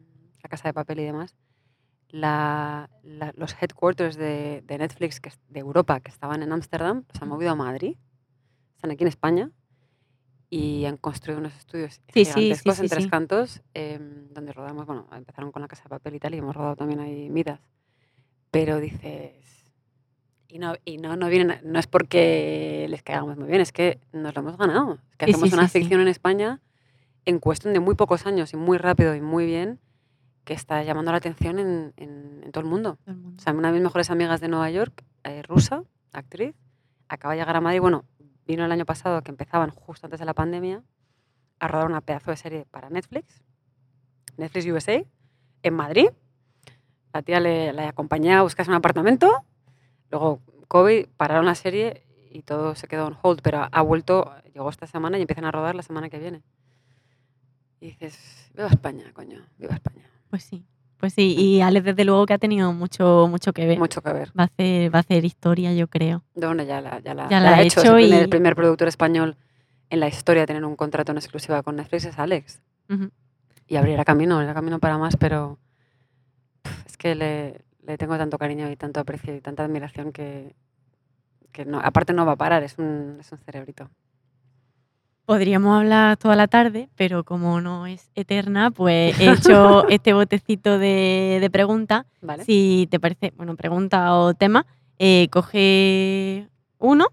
La 0.41 0.47
Casa 0.47 0.69
de 0.69 0.73
Papel 0.73 1.01
y 1.01 1.03
demás, 1.03 1.35
la- 2.13 2.91
la- 3.01 3.33
los 3.35 3.55
headquarters 3.59 4.15
de, 4.17 4.61
de 4.65 4.77
Netflix 4.77 5.19
que, 5.19 5.31
de 5.49 5.59
Europa 5.59 5.99
que 5.99 6.11
estaban 6.11 6.43
en 6.43 6.51
Ámsterdam 6.51 7.05
los 7.11 7.19
han 7.21 7.27
movido 7.27 7.49
a 7.51 7.55
Madrid, 7.55 7.97
están 8.75 8.91
aquí 8.91 9.03
en 9.03 9.07
España 9.07 9.49
y 10.47 10.85
han 10.85 10.97
construido 10.97 11.39
unos 11.39 11.55
estudios 11.55 11.95
Sí, 11.95 12.01
sí, 12.13 12.25
sí, 12.25 12.31
gigantescos 12.33 12.75
sí, 12.75 12.81
en 12.83 12.89
Tres. 12.89 13.07
Cantos 13.07 13.61
em, 13.73 14.27
donde 14.31 14.53
rodamos, 14.53 14.85
bueno, 14.85 15.07
empezaron 15.11 15.51
con 15.51 15.63
La 15.63 15.67
Casa 15.67 15.83
de 15.85 15.89
Papel 15.89 16.13
y 16.13 16.19
tal 16.19 16.35
y 16.35 16.37
hemos 16.37 16.55
rodado 16.55 16.75
también 16.75 16.99
ahí 16.99 17.29
Midas. 17.31 17.59
Pero 18.51 18.79
dices... 18.79 19.33
Y 20.47 20.59
no, 20.59 20.75
y 20.85 20.97
no, 20.99 21.15
no, 21.15 21.29
vienen, 21.29 21.59
no 21.63 21.79
es 21.79 21.87
porque 21.87 22.85
les 22.87 23.01
caigamos 23.01 23.37
muy 23.37 23.47
bien, 23.47 23.59
es 23.59 23.71
que 23.71 23.99
nos 24.11 24.35
lo 24.35 24.41
hemos 24.41 24.55
ganado. 24.57 24.99
Es 25.09 25.17
que 25.17 25.25
hacemos 25.25 25.51
una 25.51 25.67
ficción 25.67 25.99
en 26.01 26.07
España 26.07 26.61
en 27.25 27.39
cuestión 27.39 27.73
de 27.73 27.79
muy 27.79 27.95
pocos 27.95 28.27
años 28.27 28.53
y 28.53 28.57
muy 28.57 28.77
rápido 28.77 29.15
y 29.15 29.21
muy 29.21 29.47
bien 29.47 29.79
que 30.43 30.53
está 30.53 30.83
llamando 30.83 31.11
la 31.11 31.17
atención 31.17 31.59
en, 31.59 31.93
en- 31.97 32.41
en 32.43 32.51
todo 32.51 32.63
el 32.63 32.69
mundo. 32.69 32.97
El 33.05 33.15
mundo. 33.15 33.35
O 33.37 33.41
sea, 33.41 33.53
una 33.53 33.69
de 33.69 33.73
mis 33.75 33.83
mejores 33.83 34.09
amigas 34.09 34.41
de 34.41 34.47
Nueva 34.49 34.69
York, 34.69 35.03
eh, 35.23 35.41
rusa, 35.43 35.83
actriz, 36.11 36.53
acaba 37.07 37.33
de 37.33 37.39
llegar 37.39 37.55
a 37.55 37.61
Madrid. 37.61 37.79
Bueno, 37.81 38.05
vino 38.45 38.65
el 38.65 38.71
año 38.71 38.85
pasado, 38.85 39.21
que 39.21 39.31
empezaban 39.31 39.69
justo 39.69 40.05
antes 40.07 40.19
de 40.19 40.25
la 40.25 40.33
pandemia, 40.33 40.83
a 41.59 41.67
rodar 41.67 41.87
una 41.87 42.01
pedazo 42.01 42.31
de 42.31 42.37
serie 42.37 42.65
para 42.71 42.89
Netflix, 42.89 43.41
Netflix 44.37 44.65
USA, 44.65 45.03
en 45.63 45.73
Madrid. 45.73 46.07
La 47.13 47.21
tía 47.21 47.39
le, 47.39 47.71
la 47.73 47.87
acompañé 47.89 48.33
a 48.33 48.41
buscarse 48.41 48.69
un 48.71 48.75
apartamento. 48.75 49.45
Luego, 50.11 50.41
COVID, 50.67 51.07
pararon 51.15 51.45
la 51.45 51.55
serie 51.55 52.03
y 52.31 52.41
todo 52.41 52.75
se 52.75 52.87
quedó 52.87 53.05
on 53.07 53.17
hold, 53.21 53.41
pero 53.43 53.67
ha 53.71 53.81
vuelto, 53.81 54.33
llegó 54.53 54.69
esta 54.69 54.87
semana 54.87 55.17
y 55.17 55.21
empiezan 55.21 55.45
a 55.45 55.51
rodar 55.51 55.75
la 55.75 55.83
semana 55.83 56.09
que 56.09 56.17
viene. 56.19 56.41
Y 57.79 57.87
dices, 57.91 58.51
viva 58.55 58.67
España, 58.67 59.11
coño, 59.13 59.45
viva 59.57 59.73
España. 59.75 60.09
Pues 60.33 60.45
sí. 60.45 60.65
Pues 60.97 61.13
sí, 61.13 61.35
y 61.37 61.61
Alex 61.61 61.85
desde 61.85 62.05
luego 62.05 62.25
que 62.25 62.33
ha 62.33 62.39
tenido 62.39 62.73
mucho, 62.73 63.27
mucho 63.29 63.53
que 63.53 63.67
ver. 63.67 63.77
Mucho 63.77 64.01
que 64.01 64.11
ver. 64.11 64.29
Va 64.29 64.41
a 64.41 64.45
hacer, 64.45 64.91
va 64.91 64.97
a 64.97 65.01
hacer 65.01 65.23
historia, 65.25 65.71
yo 65.73 65.87
creo. 65.87 66.23
De 66.33 66.47
bueno, 66.47 66.63
ya 66.63 66.81
la, 66.81 66.99
ya 67.01 67.13
la, 67.13 67.25
Ya 67.25 67.29
ya 67.29 67.39
la 67.39 67.55
ha 67.57 67.61
hecho. 67.61 67.99
y- 67.99 68.11
el 68.11 68.29
primer 68.29 68.55
productor 68.55 68.87
español 68.87 69.37
en 69.91 69.99
la 69.99 70.07
historia 70.07 70.41
a 70.41 70.45
tener 70.47 70.65
un 70.65 70.75
contrato 70.75 71.11
en 71.11 71.19
exclusiva 71.19 71.61
con 71.61 71.75
Netflix 71.75 72.05
es 72.05 72.17
Alex. 72.17 72.63
Y 73.67 73.75
abrirá 73.75 74.03
camino, 74.05 74.33
abrirá 74.37 74.55
camino 74.55 74.79
para 74.79 74.97
más, 74.97 75.15
pero 75.17 75.59
es 76.87 76.97
que 76.97 77.13
le, 77.13 77.61
le 77.85 77.95
tengo 77.99 78.17
tanto 78.17 78.39
cariño 78.39 78.71
y 78.71 78.75
tanto 78.75 79.01
aprecio 79.01 79.35
y 79.35 79.39
tanta 79.39 79.63
admiración 79.63 80.11
que, 80.13 80.55
que 81.51 81.63
no, 81.63 81.79
aparte 81.79 82.13
no 82.13 82.25
va 82.25 82.31
a 82.31 82.37
parar, 82.37 82.63
es 82.63 82.79
un, 82.79 83.17
es 83.19 83.31
un 83.31 83.37
cerebrito. 83.37 83.87
Podríamos 85.25 85.79
hablar 85.79 86.17
toda 86.17 86.35
la 86.35 86.47
tarde, 86.47 86.89
pero 86.95 87.23
como 87.23 87.61
no 87.61 87.87
es 87.87 88.11
eterna, 88.13 88.71
pues 88.71 89.17
he 89.19 89.31
hecho 89.31 89.87
este 89.89 90.13
botecito 90.13 90.77
de, 90.77 91.37
de 91.39 91.49
preguntas. 91.49 92.05
¿Vale? 92.21 92.43
Si 92.43 92.87
te 92.91 92.99
parece, 92.99 93.31
bueno, 93.37 93.55
pregunta 93.55 94.15
o 94.15 94.33
tema, 94.33 94.65
eh, 94.99 95.29
coge 95.31 96.49
uno 96.77 97.07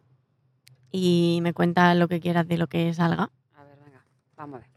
y 0.91 1.39
me 1.43 1.53
cuentas 1.53 1.97
lo 1.97 2.09
que 2.09 2.21
quieras 2.21 2.49
de 2.49 2.59
lo 2.59 2.67
que 2.67 2.93
salga. 2.95 3.31
A 3.55 3.65
ver, 3.65 3.79
venga, 3.85 4.05
vamos 4.37 4.57
a 4.57 4.59
ver. 4.61 4.71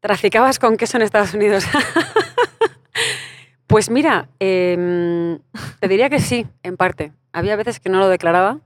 ¿Traficabas 0.00 0.58
con 0.58 0.76
queso 0.76 0.98
en 0.98 1.04
Estados 1.04 1.32
Unidos? 1.32 1.64
pues 3.66 3.88
mira, 3.88 4.28
em, 4.40 5.38
te 5.80 5.88
diría 5.88 6.10
que 6.10 6.20
sí, 6.20 6.46
en 6.62 6.76
parte. 6.76 7.12
Había 7.32 7.56
veces 7.56 7.80
que 7.80 7.88
no 7.88 7.98
lo 7.98 8.08
declaraba 8.08 8.58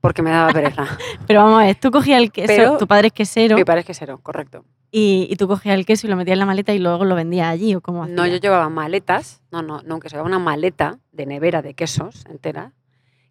porque 0.00 0.22
me 0.22 0.30
daba 0.30 0.52
pereza. 0.52 0.86
Pero 1.26 1.42
vamos 1.44 1.62
a 1.62 1.66
ver, 1.66 1.76
tú 1.76 1.90
cogías 1.90 2.20
el 2.20 2.30
queso, 2.32 2.46
Pero- 2.48 2.78
tu 2.78 2.86
padre 2.86 3.08
es 3.08 3.12
quesero, 3.12 3.56
Mi 3.56 3.64
padre 3.64 3.80
es 3.80 3.86
quesero, 3.86 4.18
correcto. 4.18 4.64
y, 4.90 5.26
y 5.30 5.36
tú 5.36 5.48
cogías 5.48 5.74
el 5.76 5.84
queso 5.86 6.06
y 6.06 6.10
lo 6.10 6.16
metías 6.16 6.34
en 6.34 6.38
la 6.40 6.46
maleta 6.46 6.72
y 6.74 6.78
luego 6.78 7.04
lo 7.04 7.14
vendías 7.14 7.48
allí, 7.48 7.74
¿o 7.74 7.80
cómo 7.80 8.06
No, 8.06 8.16
yo 8.16 8.22
hacías? 8.24 8.40
llevaba 8.40 8.68
maletas, 8.68 9.42
no, 9.50 9.62
no, 9.62 9.82
no, 9.82 9.98
que 10.00 10.08
llevaba 10.08 10.26
una 10.28 10.38
maleta 10.38 10.98
de 11.12 11.26
nevera 11.26 11.62
de 11.62 11.74
quesos 11.74 12.24
entera, 12.30 12.72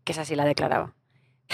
que 0.04 0.12
esa 0.12 0.26
sí 0.26 0.36
la 0.36 0.46
declaraba. 0.46 0.94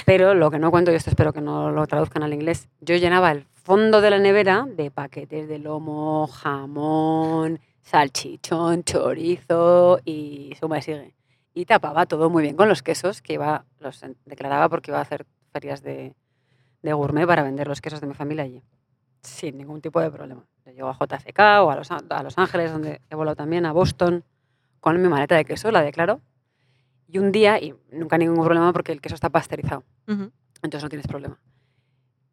Pero 0.05 0.34
lo 0.34 0.49
que 0.51 0.57
no 0.59 0.72
cuento, 0.72 0.91
y 0.91 0.95
esto 0.95 1.09
espero 1.09 1.34
que 1.34 1.41
no 1.41 1.70
lo 1.72 1.86
traduzcan 1.86 2.24
al 2.24 2.34
inglés, 2.34 2.70
yo 2.80 2.95
llenaba 2.95 3.32
el 3.32 3.43
fondo 3.64 3.99
de 4.01 4.09
la 4.09 4.20
nevera 4.20 4.66
de 4.68 4.89
paquetes 4.89 5.47
de 5.49 5.59
lomo, 5.59 6.28
jamón, 6.28 7.59
salchichón, 7.82 8.84
chorizo 8.84 9.99
y 10.05 10.53
suma 10.59 10.80
y 10.80 10.82
sigue. 10.82 11.14
Y 11.54 11.66
tapaba 11.66 12.06
todo 12.06 12.30
muy 12.30 12.43
bien 12.43 12.56
con 12.56 12.70
los 12.70 12.82
quesos 12.82 13.22
que 13.22 13.34
iba, 13.34 13.66
los 13.80 14.02
declaraba 14.26 14.70
porque 14.70 14.91
iba 14.91 14.99
a 14.99 15.02
hacer 15.02 15.26
ferias 15.52 15.82
de, 15.84 16.16
de 16.82 16.93
gourmet 16.93 17.28
para 17.28 17.43
vender 17.43 17.68
los 17.68 17.82
quesos 17.82 17.99
de 17.99 18.08
mi 18.08 18.14
familia 18.14 18.43
allí. 18.45 18.64
Sin 19.22 19.58
ningún 19.58 19.82
tipo 19.82 19.99
de 19.99 20.10
problema. 20.10 20.45
Yo 20.66 20.72
llego 20.72 20.89
a 20.89 20.93
JFK 20.97 21.39
o 21.62 21.70
a 21.72 21.76
Los, 21.76 21.91
a 21.91 22.24
Los 22.24 22.38
Ángeles, 22.38 22.72
donde 22.72 23.02
he 23.10 23.16
volado 23.16 23.36
también, 23.36 23.66
a 23.66 23.72
Boston, 23.74 24.24
con 24.80 25.02
mi 25.02 25.08
maleta 25.10 25.36
de 25.36 25.45
queso, 25.45 25.72
la 25.72 25.82
declaro. 25.82 26.22
Y 27.08 27.18
un 27.18 27.32
día, 27.32 27.60
y 27.60 27.76
nunca 27.91 28.18
ningún 28.18 28.43
problema 28.43 28.72
porque 28.72 28.93
el 28.93 29.02
queso 29.02 29.16
está 29.16 29.30
pasteurizado, 29.30 29.84
Ujú. 30.08 30.32
entonces 30.64 30.84
no 30.84 30.89
tienes 30.89 31.08
problema. 31.08 31.38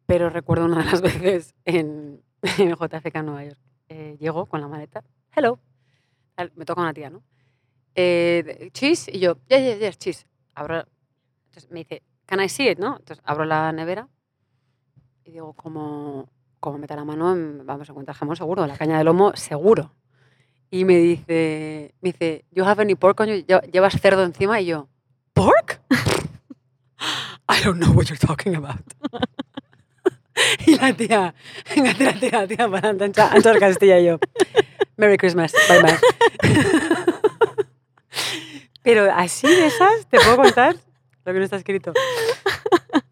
Pero 0.05 0.29
recuerdo 0.29 0.65
una 0.65 0.77
de 0.79 0.85
las 0.85 1.01
veces 1.01 1.53
en, 1.65 2.23
en 2.57 2.69
JFK 2.75 3.15
en 3.15 3.25
Nueva 3.25 3.43
York. 3.43 3.59
Eh, 3.89 4.15
llego 4.19 4.45
con 4.45 4.61
la 4.61 4.67
maleta, 4.67 5.03
hello, 5.35 5.59
me 6.55 6.63
toca 6.63 6.81
una 6.81 6.93
tía, 6.93 7.09
¿no? 7.09 7.21
Eh, 8.01 8.69
cheese, 8.71 9.11
y 9.13 9.19
yo, 9.19 9.37
yes, 9.49 9.61
yes, 9.61 9.79
yes, 9.79 9.97
cheese. 9.97 10.25
Abro, 10.55 10.85
entonces 11.47 11.69
me 11.69 11.79
dice, 11.79 12.01
can 12.25 12.39
I 12.41 12.47
see 12.47 12.69
it, 12.69 12.79
no? 12.79 12.95
Entonces 12.97 13.21
abro 13.25 13.43
la 13.43 13.73
nevera 13.73 14.07
y 15.25 15.31
digo, 15.31 15.51
como, 15.53 16.29
como 16.61 16.77
meta 16.77 16.95
la 16.95 17.03
mano, 17.03 17.35
vamos 17.65 17.89
a 17.89 17.91
encontrar 17.91 18.15
jamón 18.15 18.37
seguro, 18.37 18.65
la 18.65 18.77
caña 18.77 18.97
de 18.97 19.03
lomo 19.03 19.33
seguro. 19.35 19.93
Y 20.71 20.85
me 20.85 20.95
dice, 20.97 21.93
me 21.99 22.11
dice, 22.13 22.45
you 22.51 22.63
have 22.63 22.81
any 22.81 22.95
pork 22.95 23.19
on 23.19 23.27
you? 23.27 23.33
Lle- 23.45 23.69
¿Llevas 23.69 23.99
cerdo 23.99 24.23
encima? 24.23 24.61
Y 24.61 24.67
yo, 24.67 24.87
¿pork? 25.33 25.81
I 27.49 27.61
don't 27.63 27.79
know 27.81 27.91
what 27.93 28.05
you're 28.07 28.17
talking 28.17 28.55
about. 28.55 28.79
y 30.65 30.75
la 30.77 30.93
tía, 30.93 31.33
venga, 31.75 31.93
tira, 31.95 32.13
tira, 32.19 32.47
tira 32.47 32.69
para 32.69 32.89
ancha, 32.91 33.59
Castilla 33.59 33.99
y 33.99 34.05
yo, 34.05 34.19
Merry 34.95 35.17
Christmas, 35.17 35.53
bye 35.67 35.81
bye. 35.81 35.97
Pero 38.81 39.11
así 39.13 39.47
de 39.47 39.67
esas, 39.67 40.07
te 40.07 40.17
puedo 40.19 40.37
contar 40.37 40.75
lo 41.25 41.33
que 41.33 41.39
no 41.39 41.43
está 41.45 41.57
escrito. 41.57 41.93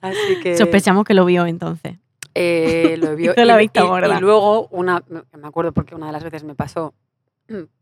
Así 0.01 0.39
que... 0.41 0.57
Sospechamos 0.57 1.03
que 1.05 1.13
lo 1.13 1.26
vio 1.26 1.45
entonces. 1.45 1.97
Eh, 2.34 2.95
lo 2.99 3.15
vio. 3.15 3.32
Hizo 3.36 3.43
la 3.45 3.55
y, 3.55 3.59
vista 3.59 3.82
y- 3.82 4.18
y 4.18 4.20
luego, 4.22 4.68
una, 4.70 5.03
me 5.09 5.47
acuerdo 5.47 5.72
porque 5.74 5.95
una 5.95 6.07
de 6.07 6.11
las 6.13 6.24
veces 6.24 6.43
me 6.43 6.55
pasó, 6.55 6.93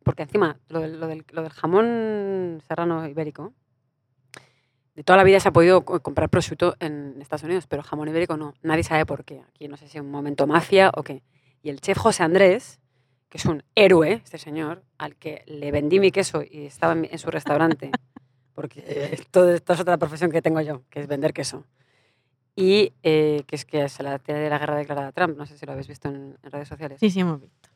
porque 0.04 0.24
encima 0.24 0.58
lo 0.70 0.80
del, 0.80 1.00
lo 1.00 1.08
del- 1.08 1.26
lo 1.32 1.44
del 1.44 1.52
jamón 1.52 2.62
serrano 2.68 3.08
ibérico, 3.08 3.54
de 4.96 5.04
toda 5.04 5.18
la 5.18 5.24
vida 5.26 5.40
se 5.42 5.50
ha 5.50 5.54
podido 5.54 5.84
co- 5.84 6.00
comprar 6.02 6.30
prosciutto 6.30 6.76
en 6.80 7.18
Estados 7.22 7.44
Unidos, 7.44 7.68
pero 7.68 7.84
jamón 7.84 8.08
ibérico 8.08 8.38
no. 8.38 8.54
Nadie 8.62 8.84
sabe 8.84 9.06
por 9.06 9.26
qué. 9.26 9.42
Aquí 9.50 9.68
no 9.68 9.76
sé 9.78 9.88
si 9.90 9.98
es 9.98 10.04
un 10.04 10.10
momento 10.10 10.48
mafia 10.48 10.90
o 10.96 11.04
qué. 11.04 11.22
Y 11.62 11.70
el 11.70 11.82
chef 11.82 11.98
José 11.98 12.24
Andrés, 12.24 12.80
que 13.36 13.40
es 13.40 13.46
un 13.48 13.64
héroe, 13.76 14.14
este 14.24 14.38
señor, 14.38 14.82
al 14.98 15.18
que 15.18 15.44
le 15.46 15.70
vendí 15.70 16.00
mi 16.00 16.10
queso 16.10 16.42
y 16.42 16.68
estaba 16.68 16.94
en, 16.94 17.20
su 17.20 17.30
restaurante, 17.30 17.92
porque 18.54 19.10
esto, 19.12 19.50
esto 19.50 19.74
es 19.74 19.80
otra 19.82 19.98
profesión 19.98 20.32
que 20.32 20.42
tengo 20.42 20.62
yo, 20.62 20.84
que 20.90 21.02
es 21.02 21.08
vender 21.08 21.34
queso 21.34 21.66
y 22.56 22.94
eh, 23.04 23.44
que 23.46 23.58
es 23.58 23.66
que 23.66 23.90
se 23.90 24.04
la 24.04 24.20
tiene 24.20 24.40
de 24.40 24.50
la 24.50 24.58
guerra 24.58 24.78
declarada 24.78 25.10
a 25.10 25.12
Trump, 25.12 25.38
no 25.38 25.46
sé 25.46 25.58
si 25.58 25.66
lo 25.66 25.74
habéis 25.74 25.90
visto 25.90 26.08
en, 26.08 26.38
en 26.42 26.50
redes 26.50 26.70
sociales, 26.70 26.98
Sí, 27.02 27.10
sí, 27.10 27.20
hemos 27.20 27.42
visto. 27.42 27.68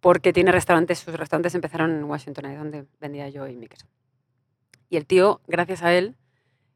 porque 0.00 0.32
tiene 0.32 0.50
restaurantes, 0.50 0.98
sus 0.98 1.14
restaurantes 1.14 1.54
empezaron 1.54 1.92
en 1.92 2.02
Washington, 2.02 2.46
ahí 2.46 2.56
donde 2.56 2.86
vendía 3.00 3.28
yo 3.28 3.46
y 3.46 3.54
mi 3.54 3.68
queso. 3.68 3.86
Y 4.90 4.96
el 4.96 5.06
tío, 5.06 5.40
gracias 5.46 5.84
a 5.84 5.94
él, 5.94 6.16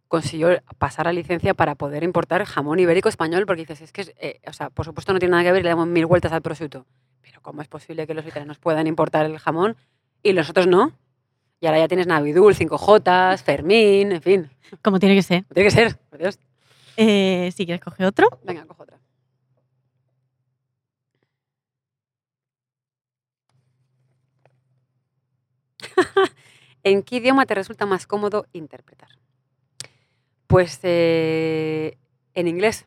consiguió 0.06 0.50
pasar 0.78 1.06
la 1.06 1.12
licencia 1.12 1.52
para 1.54 1.74
poder 1.74 2.04
importar 2.04 2.44
jamón 2.44 2.78
ibérico 2.78 3.08
español, 3.08 3.44
porque 3.44 3.62
dices, 3.62 3.80
es 3.80 3.90
que, 3.90 4.14
eh, 4.20 4.40
o 4.46 4.52
sea, 4.52 4.70
por 4.70 4.84
supuesto 4.84 5.12
no 5.12 5.18
tiene 5.18 5.32
nada 5.32 5.42
que 5.42 5.50
ver 5.50 5.64
le 5.64 5.70
damos 5.70 5.88
mil 5.88 6.06
vueltas 6.06 6.30
al 6.30 6.42
prosciutto, 6.42 6.86
pero 7.22 7.40
¿cómo 7.42 7.62
es 7.62 7.68
posible 7.68 8.06
que 8.06 8.14
los 8.14 8.26
italianos 8.26 8.58
puedan 8.58 8.86
importar 8.86 9.26
el 9.26 9.38
jamón 9.38 9.76
y 10.22 10.32
nosotros 10.32 10.66
no? 10.66 10.92
Y 11.60 11.66
ahora 11.66 11.78
ya 11.78 11.88
tienes 11.88 12.06
Navidul, 12.06 12.54
5J, 12.54 13.38
Fermín, 13.38 14.12
en 14.12 14.22
fin, 14.22 14.50
Como 14.82 14.98
tiene 14.98 15.14
que 15.14 15.22
ser. 15.22 15.44
tiene 15.52 15.68
que 15.68 15.74
ser, 15.74 15.96
por 16.08 16.18
Dios. 16.18 16.38
Eh, 16.96 17.50
si 17.54 17.66
quieres 17.66 17.82
coger 17.82 18.06
otro. 18.06 18.28
Venga, 18.44 18.64
cojo 18.66 18.82
otra. 18.82 18.98
¿En 26.82 27.02
qué 27.02 27.16
idioma 27.16 27.46
te 27.46 27.54
resulta 27.54 27.86
más 27.86 28.06
cómodo 28.06 28.46
interpretar? 28.52 29.08
Pues 30.46 30.80
eh, 30.82 31.96
en 32.34 32.48
inglés. 32.48 32.86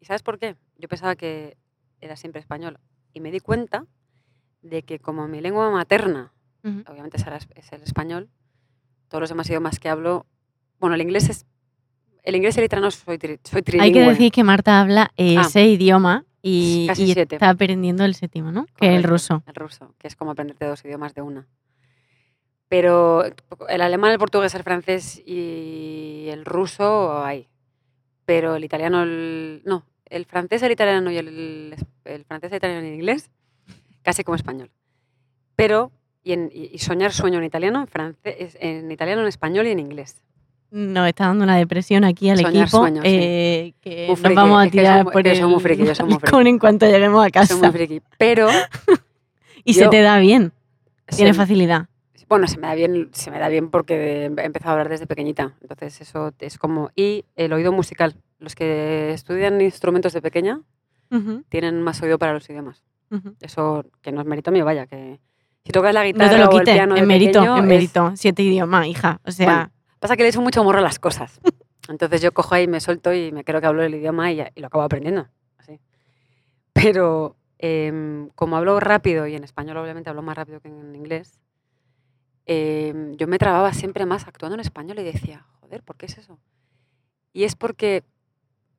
¿Y 0.00 0.06
sabes 0.06 0.22
por 0.22 0.38
qué? 0.38 0.56
Yo 0.78 0.88
pensaba 0.88 1.16
que 1.16 1.56
era 2.00 2.16
siempre 2.16 2.40
español. 2.40 2.78
Y 3.16 3.20
me 3.20 3.30
di 3.30 3.40
cuenta 3.40 3.86
de 4.60 4.82
que 4.82 4.98
como 4.98 5.26
mi 5.26 5.40
lengua 5.40 5.70
materna, 5.70 6.34
obviamente 6.62 7.16
es- 7.16 7.72
el 7.72 7.82
español, 7.82 8.28
todos 9.08 9.22
los 9.22 9.30
demás 9.30 9.48
idiomas 9.48 9.78
que 9.80 9.88
hablo, 9.88 10.26
bueno, 10.78 10.96
el 10.96 11.00
inglés 11.00 11.30
es... 11.30 11.46
El 12.24 12.36
inglés 12.36 12.56
y 12.56 12.60
el 12.60 12.66
italiano 12.66 12.90
soy, 12.90 13.16
tri- 13.16 13.38
soy 13.42 13.62
trilingüe. 13.62 13.86
Hay 13.86 13.92
que 13.94 14.10
decir 14.10 14.32
que 14.32 14.44
Marta 14.44 14.82
habla 14.82 15.04
Ah. 15.04 15.12
ese 15.16 15.64
idioma 15.64 16.26
y, 16.42 16.88
y 16.98 17.12
está 17.18 17.48
aprendiendo 17.48 18.04
el 18.04 18.14
séptimo, 18.14 18.52
¿no? 18.52 18.66
Que 18.76 18.94
el 18.94 19.02
ruso. 19.04 19.42
El 19.46 19.54
ruso, 19.54 19.94
que 19.98 20.08
es 20.08 20.14
como 20.16 20.32
aprenderte 20.32 20.66
dos 20.66 20.84
idiomas 20.84 21.14
de 21.14 21.22
una. 21.22 21.46
Pero 22.68 23.24
el 23.68 23.80
alemán, 23.80 24.12
el 24.12 24.18
portugués, 24.18 24.54
el 24.54 24.62
francés 24.62 25.22
y 25.24 26.26
el 26.28 26.44
ruso 26.44 27.24
hay. 27.24 27.48
Pero 28.26 28.56
el 28.56 28.64
italiano, 28.64 29.04
el- 29.04 29.62
no, 29.64 29.86
el 30.08 30.24
francés, 30.26 30.62
el 30.62 30.72
italiano 30.72 31.10
y 31.10 31.16
el, 31.18 31.74
el 32.04 32.24
francés, 32.24 32.50
el 32.52 32.56
italiano 32.58 32.84
y 32.84 32.88
el 32.88 32.94
inglés, 32.94 33.30
casi 34.02 34.24
como 34.24 34.36
español. 34.36 34.70
Pero, 35.56 35.90
y, 36.22 36.32
en- 36.32 36.50
y- 36.52 36.78
soñar 36.78 37.12
sueño 37.12 37.38
en 37.38 37.44
italiano, 37.44 37.80
en, 37.80 37.86
francés, 37.86 38.56
en 38.60 38.90
italiano, 38.92 39.22
en 39.22 39.28
español 39.28 39.66
y 39.66 39.70
en 39.70 39.78
inglés. 39.80 40.22
Nos 40.70 41.06
está 41.08 41.26
dando 41.28 41.44
una 41.44 41.56
depresión 41.56 42.04
aquí 42.04 42.28
al 42.28 42.38
Soñar 42.38 42.64
equipo. 42.64 42.78
sueños, 42.78 43.04
sí. 43.04 43.10
eh, 43.14 43.74
que 43.80 43.96
Muy 44.00 44.06
nos 44.08 44.18
friki, 44.20 44.34
vamos 44.34 44.66
a 44.66 44.70
tirar 44.70 45.02
soy- 45.04 45.12
por 45.12 45.26
el 45.26 45.36
friki, 45.60 45.84
yo 45.84 45.94
friki. 45.94 46.12
balcón 46.14 46.46
en 46.48 46.58
cuanto 46.58 46.86
lleguemos 46.86 47.24
a 47.24 47.30
casa. 47.30 47.72
Friki. 47.72 48.02
Pero, 48.18 48.48
y 49.64 49.74
se 49.74 49.84
yo- 49.84 49.90
te 49.90 50.00
da 50.02 50.18
bien. 50.18 50.52
Tienes 51.06 51.36
se- 51.36 51.42
facilidad. 51.42 51.86
Bueno, 52.28 52.48
se 52.48 52.58
me 52.58 52.66
da 52.66 52.74
bien, 52.74 53.10
se 53.12 53.30
me 53.30 53.38
da 53.38 53.48
bien 53.48 53.70
porque 53.70 54.24
he 54.24 54.24
empezado 54.26 54.70
a 54.70 54.72
hablar 54.72 54.88
desde 54.88 55.06
pequeñita. 55.06 55.54
Entonces 55.60 56.00
eso 56.00 56.32
es 56.40 56.58
como 56.58 56.90
y 56.96 57.24
el 57.36 57.52
oído 57.52 57.72
musical. 57.72 58.16
Los 58.38 58.54
que 58.54 59.12
estudian 59.12 59.60
instrumentos 59.60 60.12
de 60.12 60.22
pequeña 60.22 60.60
tienen 61.48 61.82
más 61.82 62.02
oído 62.02 62.18
para 62.18 62.32
los 62.32 62.48
idiomas. 62.50 62.84
Eso 63.40 63.84
que 64.02 64.10
no 64.10 64.20
es 64.20 64.26
mérito 64.26 64.50
mío, 64.50 64.64
vaya, 64.64 64.86
que 64.86 65.20
si 65.64 65.72
tocas 65.72 65.94
la 65.94 66.00
No 66.00 66.06
guitarra 66.06 66.30
te 66.30 66.38
lo 66.38 66.48
o 66.50 66.58
el 66.58 66.64
piano 66.64 66.94
de 66.94 67.00
en 67.00 67.06
mérito, 67.08 67.40
pequeño, 67.40 67.56
en 67.58 67.64
es- 67.64 67.68
mérito. 67.68 68.12
Siete 68.16 68.42
idiomas, 68.42 68.86
hija. 68.86 69.20
O 69.24 69.30
sea, 69.30 69.46
Bueno, 69.46 69.70
pasa 70.00 70.16
que 70.16 70.22
le 70.24 70.28
echo 70.30 70.40
mucho 70.40 70.64
morro 70.64 70.78
a 70.80 70.82
las 70.82 70.98
cosas. 70.98 71.40
Entonces 71.88 72.20
yo 72.20 72.32
cojo 72.32 72.54
ahí, 72.56 72.66
me 72.66 72.80
suelto 72.80 73.12
y 73.14 73.30
me 73.30 73.44
creo 73.44 73.60
que 73.60 73.66
hablo 73.68 73.82
el 73.82 73.94
idioma 73.94 74.32
y, 74.32 74.42
lo 74.56 74.66
acabo 74.66 74.82
aprendiendo. 74.82 75.28
Así. 75.58 75.78
Pero 76.72 77.36
em, 77.58 78.28
como 78.34 78.56
hablo 78.56 78.80
rápido 78.80 79.26
y 79.26 79.34
en 79.36 79.44
español 79.44 79.76
obviamente 79.76 80.10
hablo 80.10 80.22
más 80.22 80.36
rápido 80.36 80.60
que 80.60 80.68
en 80.68 80.94
inglés, 80.94 81.40
em, 82.46 83.16
yo 83.16 83.26
me 83.26 83.38
trababa 83.38 83.72
siempre 83.72 84.06
más 84.06 84.26
actuando 84.26 84.54
en 84.54 84.60
español 84.60 84.98
y 84.98 85.04
decía, 85.04 85.46
joder, 85.60 85.82
¿por 85.82 85.96
qué 85.96 86.06
es 86.06 86.18
eso? 86.18 86.38
Y 87.32 87.44
es 87.44 87.54
porque 87.54 88.04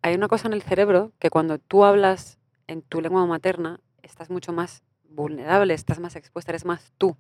hay 0.02 0.16
una 0.16 0.28
cosa 0.28 0.48
en 0.48 0.54
el 0.54 0.62
cerebro 0.62 1.12
que 1.20 1.30
cuando 1.30 1.60
tú 1.60 1.84
hablas 1.84 2.40
en 2.68 2.82
tu 2.82 3.02
lengua 3.02 3.26
materna 3.26 3.80
estás 4.02 4.30
mucho 4.30 4.54
más 4.54 4.84
vulnerable, 5.10 5.74
estás 5.74 6.00
más 6.00 6.16
expuesta, 6.16 6.52
eres 6.52 6.66
más 6.66 6.94
tú. 6.98 7.18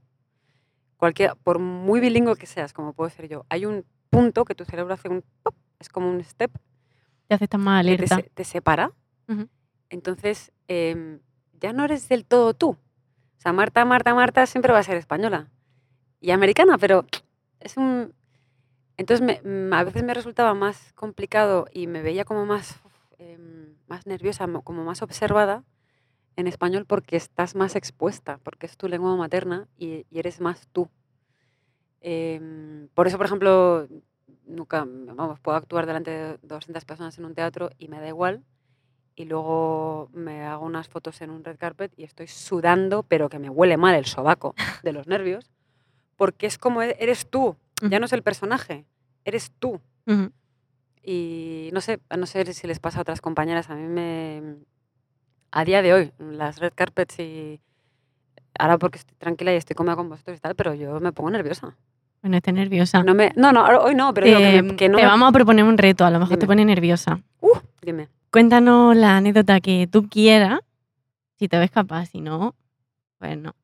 Cualquier, 0.97 1.35
por 1.35 1.59
muy 1.59 1.99
bilingüe 1.99 2.35
que 2.35 2.47
seas, 2.47 2.73
como 2.73 2.93
puedo 2.93 3.09
ser 3.09 3.27
yo, 3.27 3.45
hay 3.49 3.65
un 3.65 3.85
punto 4.09 4.45
que 4.45 4.55
tu 4.55 4.65
cerebro 4.65 4.93
hace 4.93 5.09
un 5.09 5.23
pop, 5.43 5.55
es 5.79 5.89
como 5.89 6.09
un 6.09 6.23
step 6.23 6.51
te 7.27 7.57
más 7.57 7.85
que 7.85 7.97
te, 7.97 8.03
alerta. 8.05 8.21
te 8.33 8.43
separa. 8.43 8.93
Entonces, 9.89 10.51
em, 10.67 11.19
ya 11.59 11.73
no 11.73 11.83
eres 11.83 12.07
del 12.09 12.25
todo 12.25 12.53
tú. 12.53 12.69
O 12.69 13.39
sea, 13.39 13.53
Marta, 13.53 13.83
Marta, 13.85 14.15
Marta 14.15 14.45
siempre 14.45 14.71
va 14.73 14.79
a 14.79 14.83
ser 14.83 14.97
española 14.97 15.49
y 16.21 16.31
americana, 16.31 16.77
pero 16.77 17.05
es 17.59 17.77
un... 17.77 18.13
Entonces, 18.97 19.25
me- 19.25 19.41
mm, 19.43 19.73
a 19.73 19.83
veces 19.83 20.03
me 20.03 20.13
resultaba 20.13 20.53
más 20.53 20.93
complicado 20.93 21.67
y 21.73 21.87
me 21.87 22.01
veía 22.03 22.25
como 22.25 22.45
más, 22.45 22.79
em, 23.19 23.75
más 23.87 24.07
nerviosa, 24.07 24.47
mo- 24.47 24.63
como 24.63 24.83
más 24.85 25.01
observada 25.03 25.63
en 26.37 26.47
español 26.47 26.85
porque 26.85 27.17
estás 27.17 27.55
más 27.55 27.75
expuesta, 27.75 28.39
porque 28.43 28.67
es 28.67 28.77
tu 28.77 28.87
lengua 28.89 29.15
materna 29.17 29.67
y, 29.77 30.05
y 30.11 30.19
eres 30.19 30.41
más 30.41 30.67
tú. 30.73 30.89
Em, 32.01 32.87
por 32.93 33.07
eso, 33.07 33.17
por 33.17 33.25
ejemplo, 33.25 33.87
nunca, 34.45 34.85
vamos, 34.87 35.39
puedo 35.39 35.57
actuar 35.57 35.85
delante 35.85 36.11
de 36.11 36.37
200 36.41 36.85
personas 36.85 37.17
en 37.17 37.25
un 37.25 37.33
teatro 37.35 37.69
y 37.77 37.87
me 37.87 37.99
da 37.99 38.07
igual. 38.07 38.43
Y 39.15 39.25
luego 39.25 40.09
me 40.13 40.45
hago 40.45 40.65
unas 40.65 40.89
fotos 40.89 41.21
en 41.21 41.31
un 41.31 41.43
red 41.43 41.57
carpet 41.57 41.93
y 41.97 42.03
estoy 42.05 42.27
sudando, 42.27 43.03
pero 43.03 43.29
que 43.29 43.39
me 43.39 43.49
huele 43.49 43.77
mal 43.77 43.95
el 43.95 44.05
sobaco 44.05 44.55
de 44.83 44.93
los 44.93 45.07
nervios, 45.07 45.51
porque 46.17 46.45
es 46.47 46.57
como 46.57 46.81
e- 46.81 46.97
eres 46.99 47.29
tú, 47.29 47.55
ya 47.89 47.99
no 47.99 48.05
es 48.07 48.13
el 48.13 48.23
personaje, 48.23 48.85
eres 49.23 49.51
tú. 49.59 49.79
Y 51.03 51.69
no 51.73 51.79
sé, 51.81 51.99
no 52.17 52.25
sé 52.25 52.53
si 52.53 52.67
les 52.67 52.79
pasa 52.79 52.99
a 52.99 53.01
otras 53.03 53.21
compañeras, 53.21 53.69
a 53.69 53.75
mí 53.75 53.87
me... 53.87 54.57
A 55.51 55.63
día 55.63 55.81
de 55.81 55.93
hoy, 55.93 56.11
las 56.19 56.59
red 56.59 56.73
carpets 56.75 57.19
y... 57.19 57.61
Ahora 58.59 58.77
porque 58.77 58.97
estoy 58.97 59.15
tranquila 59.17 59.53
y 59.53 59.55
estoy 59.57 59.75
cómoda 59.75 59.95
con 59.95 60.09
vosotros 60.09 60.37
y 60.37 60.39
tal, 60.41 60.55
pero 60.55 60.73
yo 60.73 60.99
me 60.99 61.11
pongo 61.13 61.29
nerviosa. 61.29 61.77
Bueno, 62.23 62.37
esté 62.37 62.51
nerviosa. 62.51 63.03
No, 63.03 63.13
me, 63.13 63.31
no, 63.35 63.53
no, 63.53 63.63
hoy 63.65 63.93
no, 63.95 64.13
pero 64.13 64.25
digo 64.27 64.39
que, 64.39 64.51
te, 64.51 64.61
me- 64.63 64.75
que 64.75 64.89
no 64.89 64.97
te 64.97 65.03
me- 65.03 65.07
vamos 65.09 65.29
a 65.29 65.31
proponer 65.31 65.63
un 65.63 65.77
reto, 65.77 66.03
a 66.03 66.09
lo 66.09 66.19
mejor 66.19 66.37
te 66.37 66.47
pone 66.47 66.65
nerviosa. 66.65 67.21
Dime. 67.81 68.09
Cuéntanos 68.31 68.95
la 68.97 69.17
anécdota 69.17 69.61
que 69.61 69.87
tú 69.89 70.09
quieras, 70.09 70.59
si 71.37 71.47
te 71.47 71.57
ves 71.59 71.69
capaz, 71.71 72.07
si 72.07 72.19
no, 72.19 72.55
pues 73.19 73.37
no. 73.37 73.55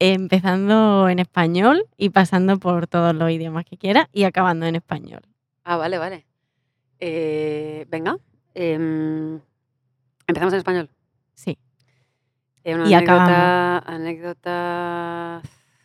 Empezando 0.00 1.08
en 1.08 1.18
español 1.18 1.84
y 1.96 2.10
pasando 2.10 2.58
por 2.58 2.86
todos 2.86 3.14
los 3.14 3.30
idiomas 3.30 3.64
que 3.64 3.76
quieras 3.76 4.06
y 4.12 4.24
acabando 4.24 4.66
en 4.66 4.76
español. 4.76 5.22
Ah, 5.64 5.76
vale, 5.76 5.98
vale. 5.98 6.26
Eh, 7.00 7.84
venga. 7.90 8.16
em, 8.54 9.40
empezamos 10.26 10.52
en 10.54 10.58
español. 10.58 10.90
Sí. 11.34 11.58
Eh, 12.64 12.74
una 12.74 12.88
Y 12.88 12.94
anécdota, 12.94 13.78
anécdota. 13.78 15.36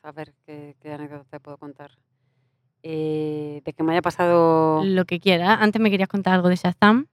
A 0.03 0.11
ver, 0.15 0.33
¿qué, 0.45 0.75
qué 0.79 0.93
anécdota 0.93 1.25
te 1.29 1.39
puedo 1.39 1.57
contar? 1.57 1.91
Eh, 2.83 3.61
de 3.63 3.73
que 3.73 3.83
me 3.83 3.93
haya 3.93 4.01
pasado. 4.01 4.83
Lo 4.83 5.05
que 5.05 5.19
quieras. 5.19 5.57
Antes 5.61 5.81
me 5.81 5.89
querías 5.89 6.09
contar 6.09 6.33
algo 6.35 6.49
de 6.49 6.55
Shazam. 6.57 7.07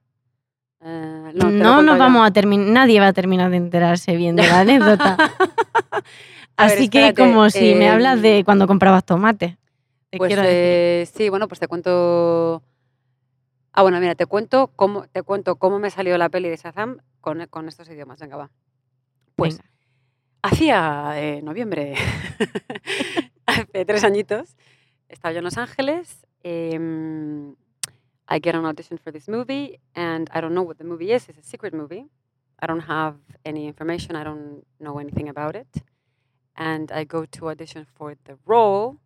No, 0.83 1.29
he 1.29 1.35
nos 1.83 1.85
ya. 1.85 1.97
vamos 1.97 2.27
a 2.27 2.31
terminar, 2.33 2.67
nadie 2.69 3.01
va 3.01 3.09
a 3.09 3.13
terminar 3.13 3.51
de 3.51 3.59
enterarse 3.59 4.17
bien 4.17 4.35
de 4.37 4.47
la 4.47 4.61
anécdota. 4.65 5.17
Ver, 6.67 6.79
Así 6.79 6.89
que 6.89 7.15
como 7.15 7.51
si 7.51 7.75
me 7.75 7.87
em, 7.87 7.93
hablas 7.93 8.23
de 8.23 8.45
cuando 8.45 8.67
comprabas 8.67 9.05
tomate. 9.05 9.59
Te 10.11 10.19
Pues 10.19 10.29
quiero 10.29 10.43
eh, 10.47 11.09
sí, 11.13 11.29
bueno, 11.29 11.49
pues 11.49 11.61
te 11.61 11.69
cuento. 11.69 12.63
Ah, 13.73 13.83
bueno, 13.83 14.01
mira, 14.01 14.15
te 14.17 14.27
cuento 14.27 14.73
cómo, 14.77 15.07
te 15.09 15.23
cuento 15.23 15.57
cómo 15.57 15.79
me 15.79 15.91
salió 15.91 16.19
la 16.19 16.29
peli 16.29 16.49
de 16.49 16.57
Shazam 16.57 16.99
con, 17.21 17.47
con 17.49 17.69
estos 17.69 17.89
idiomas. 17.89 18.19
Venga, 18.21 18.37
va. 18.37 18.51
Pues 19.37 19.59
Venga. 19.59 19.71
hacía 20.43 21.13
eh, 21.17 21.43
noviembre, 21.43 21.95
hace 23.47 23.85
tres 23.85 24.05
añitos, 24.05 24.57
estaba 25.09 25.33
yo 25.33 25.39
en 25.39 25.45
Los 25.45 25.59
Ángeles. 25.59 26.27
em, 26.43 27.53
I 28.29 28.39
get 28.43 28.55
an 28.55 28.65
audition 28.65 28.99
for 28.99 29.13
this 29.13 29.29
movie, 29.29 29.79
and 29.95 30.31
I 30.33 30.41
don't 30.41 30.55
know 30.55 30.63
what 30.63 30.77
the 30.79 30.85
movie 30.85 31.13
is. 31.13 31.29
It's 31.29 31.39
a 31.39 31.43
secret 31.43 31.75
movie. 31.75 32.07
I 32.63 32.67
don't 32.67 32.81
have 32.89 33.17
any 33.45 33.67
information. 33.67 34.17
I 34.17 34.25
don't 34.25 34.65
know 34.79 34.99
anything 35.01 35.29
about 35.29 35.57
it. 35.57 35.67
And 36.61 36.91
I 36.91 37.07
go 37.07 37.25
to 37.27 37.49
audition 37.49 37.87
for 37.87 38.15
the 38.25 38.37
role. 38.45 38.97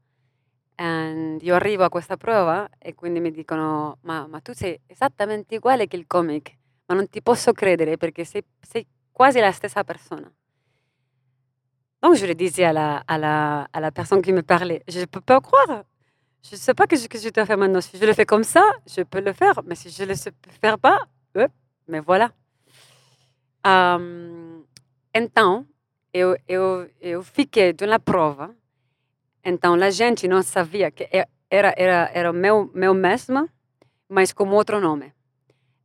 And 0.77 1.41
io 1.43 1.55
arrivo 1.55 1.85
a 1.85 1.89
questa 1.89 2.17
prova 2.17 2.69
e 2.79 2.95
quindi 2.95 3.21
mi 3.21 3.31
dicono: 3.31 3.99
Ma, 4.03 4.27
ma 4.27 4.41
tu 4.41 4.53
sei 4.53 4.81
esattamente 4.89 5.57
uguale 5.57 5.87
che 5.87 5.97
il 5.97 6.07
comic, 6.09 6.53
ma 6.87 6.97
non 6.97 7.09
ti 7.09 7.23
posso 7.23 7.53
credere 7.53 7.97
perché 7.97 8.25
sei, 8.25 8.45
sei 8.61 8.85
quasi 9.13 9.39
la 9.39 9.53
stessa 9.53 9.85
persona. 9.85 10.29
Donc 12.01 12.17
je 12.17 12.27
le 12.27 12.35
disais 12.35 12.65
à 12.65 12.73
la, 12.73 13.03
à 13.07 13.17
la, 13.17 13.69
à 13.73 13.81
la 13.81 13.91
personne 13.93 14.21
qui 14.21 14.33
me 14.33 14.43
parlait 14.43 14.83
Je 14.89 15.01
ne 15.01 15.07
peux 15.07 15.23
pas 15.23 15.41
croire. 15.41 15.85
Je 16.43 16.57
ne 16.57 16.61
sais 16.61 16.75
pas 16.75 16.87
que 16.87 16.97
je, 16.97 17.07
que 17.07 17.19
je 17.19 17.31
dois 17.31 17.47
faire 17.47 17.57
maintenant. 17.57 17.81
Si 17.81 17.97
je 17.97 18.05
le 18.05 18.13
fais 18.13 18.27
comme 18.27 18.45
ça, 18.45 18.63
je 18.87 19.03
peux 19.03 19.21
le 19.21 19.33
faire. 19.33 19.63
Mais 19.65 19.77
si 19.77 19.91
je 19.91 20.03
ne 20.03 20.09
le 20.09 20.15
sais 20.17 20.33
faire 20.61 20.79
pas, 20.79 20.99
hop, 21.37 21.51
mais 21.87 22.01
voilà. 22.01 22.33
Ahm, 23.63 24.67
então, 25.15 25.65
eu, 26.15 26.37
eu, 26.47 26.89
eu 27.01 27.23
fiquei 27.25 27.75
uma 27.83 27.99
prova. 27.99 28.55
Então, 29.45 29.75
a 29.75 29.91
gente 29.91 30.29
não 30.29 30.43
sabia 30.43 30.91
que 30.91 31.05
e- 31.13 31.27
era, 31.51 31.75
era, 31.77 32.11
era 32.15 32.31
o 32.31 32.35
meu, 32.35 32.71
meu 32.73 32.95
mesmo, 32.95 33.51
mas 34.09 34.33
com 34.33 34.49
outro 34.51 34.81
nome. 34.81 35.13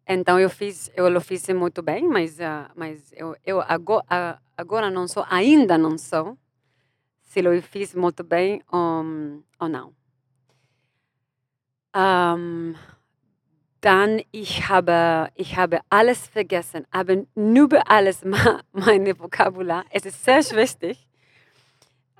Então, 0.07 0.39
eu 0.39 0.49
fiz, 0.49 0.91
eu 0.95 1.09
lo 1.09 1.19
fiz 1.19 1.47
muito 1.49 1.81
bem, 1.81 2.07
mas, 2.07 2.39
ah, 2.39 2.71
mas 2.75 3.11
eu, 3.13 3.35
eu 3.45 3.61
agora, 3.61 4.39
agora 4.55 4.89
não 4.91 5.07
sou, 5.07 5.25
ainda 5.29 5.77
não 5.77 5.97
sou, 5.97 6.37
se 7.23 7.39
eu 7.41 7.61
fiz 7.61 7.95
muito 7.95 8.23
bem 8.23 8.61
ou, 8.71 9.43
ou 9.59 9.69
não. 9.69 9.93
Ähm, 11.95 12.75
dann, 13.81 14.21
ich 14.31 14.67
habe, 14.67 15.29
ich 15.35 15.55
habe 15.55 15.79
alles 15.89 16.27
vergessen, 16.27 16.85
aber 16.91 17.23
über 17.35 17.89
alles 17.89 18.23
meine 18.71 19.17
Vokabular. 19.17 19.85
Es 19.89 20.05
ist 20.05 20.23
sehr 20.23 20.41
wichtig. 20.55 21.07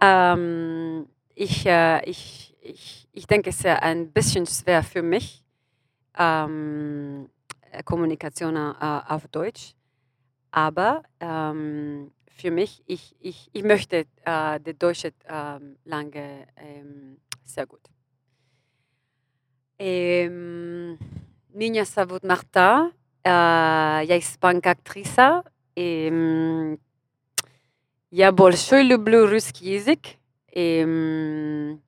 Ähm, 0.02 1.08
ich, 1.36 1.66
äh, 1.66 2.04
ich, 2.10 2.56
ich, 2.62 3.08
ich 3.12 3.28
denke, 3.28 3.50
es 3.50 3.60
ist 3.60 3.66
ein 3.66 4.12
bisschen 4.12 4.46
schwer 4.46 4.84
für 4.84 5.02
mich, 5.02 5.44
ähm, 6.18 7.30
äh, 7.72 7.84
Kommunikation 7.84 8.56
äh, 8.56 9.02
auf 9.08 9.28
Deutsch. 9.28 9.74
Aber 10.52 11.04
ähm, 11.20 12.12
für 12.30 12.52
mich, 12.52 12.82
ich, 12.86 13.16
ich, 13.20 13.50
ich 13.52 13.64
möchte 13.64 14.06
äh, 14.26 14.60
die 14.60 14.78
Deutsche 14.78 15.14
ähm, 15.28 15.78
lange 15.84 16.48
ähm, 16.56 17.18
sehr 17.44 17.66
gut. 17.68 17.82
Em, 19.78 20.98
Niña 21.53 21.85
Savut 21.85 22.23
Marta, 22.25 22.91
uh, 23.25 24.05
я 24.05 24.19
испанка 24.19 24.71
актриса, 24.73 25.45
и 25.77 26.77
я 28.11 28.33
большой 28.33 28.85
люблю 28.85 29.27
русский 29.27 29.75
язык. 29.75 30.01
И, 30.53 30.81
м, 30.87 31.83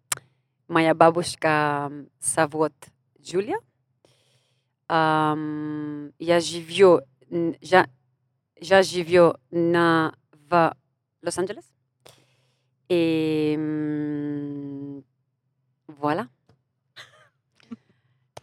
моя 0.66 0.94
бабушка 0.94 1.92
зовут 2.20 2.72
Джулия. 3.20 3.58
Ам, 4.88 6.10
я 6.18 6.40
живу, 6.40 7.00
н- 7.30 7.56
я, 7.60 7.88
я 8.56 8.82
живу 8.82 9.34
на, 9.50 10.14
в 10.48 10.74
Лос-Анджелес. 11.22 11.64
И 12.88 13.54
м, 13.56 15.04
voilà. 15.86 16.28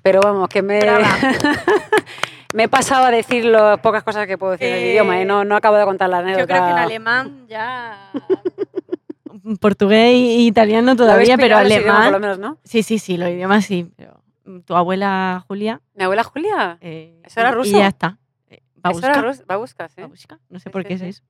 Pero 0.08 0.20
vamos, 0.22 0.48
que 0.48 0.62
me, 0.62 0.80
me 2.54 2.62
he 2.62 2.68
pasado 2.68 3.04
a 3.04 3.10
decir 3.10 3.44
lo 3.44 3.76
pocas 3.82 4.02
cosas 4.02 4.26
que 4.26 4.38
puedo 4.38 4.52
decir 4.52 4.68
en 4.68 4.74
el 4.74 4.80
Eh, 4.84 4.90
idioma 4.92 5.20
y 5.20 5.26
no, 5.26 5.44
no 5.44 5.54
acabo 5.54 5.76
de 5.76 5.84
contar 5.84 6.08
la 6.08 6.18
anécdota. 6.20 6.40
Yo 6.40 6.46
creo 6.46 6.64
que 6.64 6.70
en 6.70 6.78
alemán 6.78 7.46
ya. 7.46 8.10
Portugués 9.60 10.12
e 10.14 10.40
italiano 10.40 10.96
todavía, 10.96 11.36
pero 11.36 11.56
pillado 11.58 11.62
los 11.64 11.72
idiomas, 11.72 11.94
alemán. 11.96 12.04
por 12.04 12.12
lo 12.12 12.20
menos, 12.20 12.38
¿no? 12.38 12.58
Sí, 12.64 12.82
sí, 12.82 12.98
sí, 12.98 13.16
los 13.18 13.28
idiomas 13.28 13.64
sí. 13.66 13.90
Pero 13.96 14.22
mm, 14.46 14.60
tu 14.60 14.74
abuela 14.74 15.44
Julia. 15.46 15.80
Mi 15.94 16.04
abuela 16.04 16.24
Julia. 16.24 16.78
eh, 16.80 17.20
¿Eso 17.24 17.40
era 17.40 17.50
y- 17.50 17.52
ruso? 17.52 17.68
Y 17.70 17.72
ya 17.80 17.88
está. 17.88 18.18
Eh, 18.48 18.62
Eso 18.84 19.06
era 19.06 19.20
Babushka, 19.20 19.22
rus- 19.22 19.46
babushka, 19.46 19.88
¿sí? 19.88 20.00
babushka, 20.00 20.38
No 20.48 20.58
sé 20.58 20.64
Sí, 20.64 20.70
por 20.70 20.82
sí, 20.82 20.88
qué 20.88 20.94
es 20.94 21.00
sí. 21.00 21.06
eso. 21.08 21.22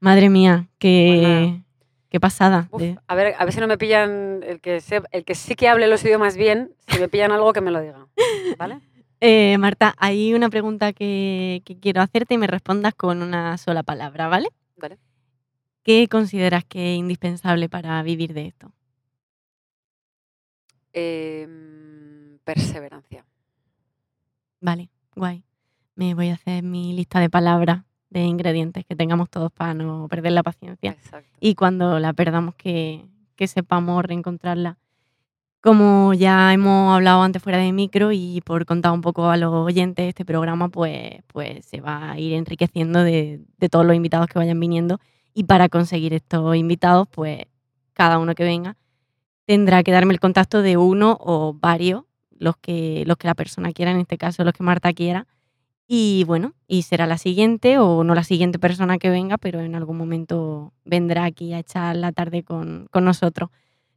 Madre 0.00 0.28
mía, 0.30 0.68
qué, 0.78 1.50
Pues 1.52 1.65
qué 2.10 2.20
pasada. 2.20 2.68
Uf, 2.70 2.80
de- 2.80 2.98
a, 3.06 3.14
ver, 3.14 3.34
a 3.38 3.44
ver 3.44 3.52
si 3.52 3.60
no 3.60 3.66
me 3.66 3.78
pillan 3.78 4.42
el 4.42 4.60
que, 4.60 4.80
se- 4.80 5.02
el 5.10 5.24
que 5.24 5.34
sí 5.34 5.54
que 5.54 5.68
hable 5.68 5.86
los 5.88 6.04
idiomas 6.04 6.36
bien, 6.36 6.74
si 6.88 6.98
me 7.00 7.08
pillan 7.08 7.32
algo 7.32 7.52
que 7.52 7.60
me 7.60 7.70
lo 7.70 7.80
diga. 7.80 8.06
¿Vale? 8.58 8.80
Eh, 9.18 9.56
Marta, 9.56 9.94
hay 9.96 10.34
una 10.34 10.50
pregunta 10.50 10.92
que, 10.92 11.62
que 11.64 11.78
quiero 11.80 12.02
hacerte 12.02 12.34
y 12.34 12.38
me 12.38 12.46
respondas 12.46 12.94
con 12.94 13.22
una 13.22 13.56
sola 13.56 13.82
palabra, 13.82 14.28
¿vale? 14.28 14.48
Vale. 14.76 14.98
¿Qué 15.82 16.06
consideras 16.06 16.64
que 16.66 16.92
es 16.92 16.98
indispensable 16.98 17.70
para 17.70 18.02
vivir 18.02 18.34
de 18.34 18.48
esto? 18.48 18.72
Em, 20.92 22.38
perseverancia. 22.44 23.24
Vale, 24.60 24.90
guay. 25.14 25.42
Me 25.94 26.14
voy 26.14 26.28
a 26.28 26.34
hacer 26.34 26.62
mi 26.62 26.92
lista 26.92 27.20
de 27.20 27.30
palabras, 27.30 27.84
ingredientes 28.24 28.84
que 28.84 28.96
tengamos 28.96 29.30
todos 29.30 29.52
para 29.52 29.74
no 29.74 30.08
perder 30.08 30.32
la 30.32 30.42
paciencia. 30.42 30.92
Exacto. 30.92 31.28
Y 31.40 31.54
cuando 31.54 31.98
la 31.98 32.12
perdamos, 32.12 32.54
que, 32.54 33.04
que 33.36 33.46
sepamos 33.46 34.04
reencontrarla. 34.04 34.78
Como 35.60 36.14
ya 36.14 36.52
hemos 36.52 36.94
hablado 36.94 37.22
antes 37.22 37.42
fuera 37.42 37.58
de 37.58 37.72
micro 37.72 38.12
y 38.12 38.40
por 38.44 38.66
contar 38.66 38.92
un 38.92 39.00
poco 39.00 39.28
a 39.28 39.36
los 39.36 39.52
oyentes, 39.52 40.08
este 40.08 40.24
programa 40.24 40.68
pues, 40.68 41.22
pues 41.26 41.64
se 41.66 41.80
va 41.80 42.12
a 42.12 42.18
ir 42.20 42.34
enriqueciendo 42.34 43.02
de, 43.02 43.40
de 43.58 43.68
todos 43.68 43.84
los 43.84 43.96
invitados 43.96 44.28
que 44.28 44.38
vayan 44.38 44.60
viniendo. 44.60 45.00
Y 45.34 45.44
para 45.44 45.68
conseguir 45.68 46.14
estos 46.14 46.54
invitados, 46.54 47.08
pues 47.10 47.44
cada 47.94 48.18
uno 48.18 48.34
que 48.34 48.44
venga 48.44 48.76
tendrá 49.46 49.82
que 49.82 49.92
darme 49.92 50.12
el 50.12 50.20
contacto 50.20 50.60
de 50.60 50.76
uno 50.76 51.16
o 51.20 51.54
varios, 51.54 52.04
los 52.38 52.56
que, 52.56 53.04
los 53.06 53.16
que 53.16 53.28
la 53.28 53.34
persona 53.34 53.72
quiera, 53.72 53.92
en 53.92 53.98
este 53.98 54.18
caso 54.18 54.44
los 54.44 54.52
que 54.52 54.62
Marta 54.62 54.92
quiera. 54.92 55.26
Y 55.88 56.24
bueno, 56.24 56.54
y 56.66 56.82
será 56.82 57.06
la 57.06 57.16
siguiente 57.18 57.78
o 57.78 58.02
no 58.02 58.14
la 58.14 58.24
siguiente 58.24 58.58
persona 58.58 58.98
que 58.98 59.08
venga, 59.10 59.38
pero 59.38 59.60
en 59.60 59.74
algún 59.76 59.96
momento 59.96 60.72
vendrá 60.84 61.24
aquí 61.24 61.52
a 61.52 61.60
echar 61.60 61.94
la 61.96 62.10
tarde 62.12 62.42
con, 62.42 62.88
con 62.90 63.04
nosotros. 63.04 63.50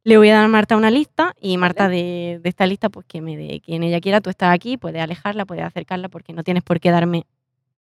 Le 0.04 0.18
voy 0.18 0.30
a 0.30 0.36
dar 0.36 0.46
a 0.46 0.48
Marta 0.48 0.78
una 0.78 0.92
lista 0.92 1.34
y 1.42 1.58
Marta 1.58 1.90
de, 1.90 2.40
de 2.42 2.50
esta 2.50 2.66
lista, 2.68 2.90
pues 2.90 3.06
que 3.08 3.22
me 3.22 3.36
dé 3.36 3.60
quien 3.60 3.84
ella 3.84 4.00
quiera. 4.00 4.22
Tú 4.22 4.30
estás 4.30 4.54
aquí, 4.54 4.78
puedes 4.78 5.02
alejarla, 5.02 5.46
puedes 5.46 5.64
acercarla, 5.66 6.10
porque 6.10 6.32
no 6.32 6.44
tienes 6.44 6.64
por 6.64 6.80
qué 6.80 6.92
darme 6.92 7.26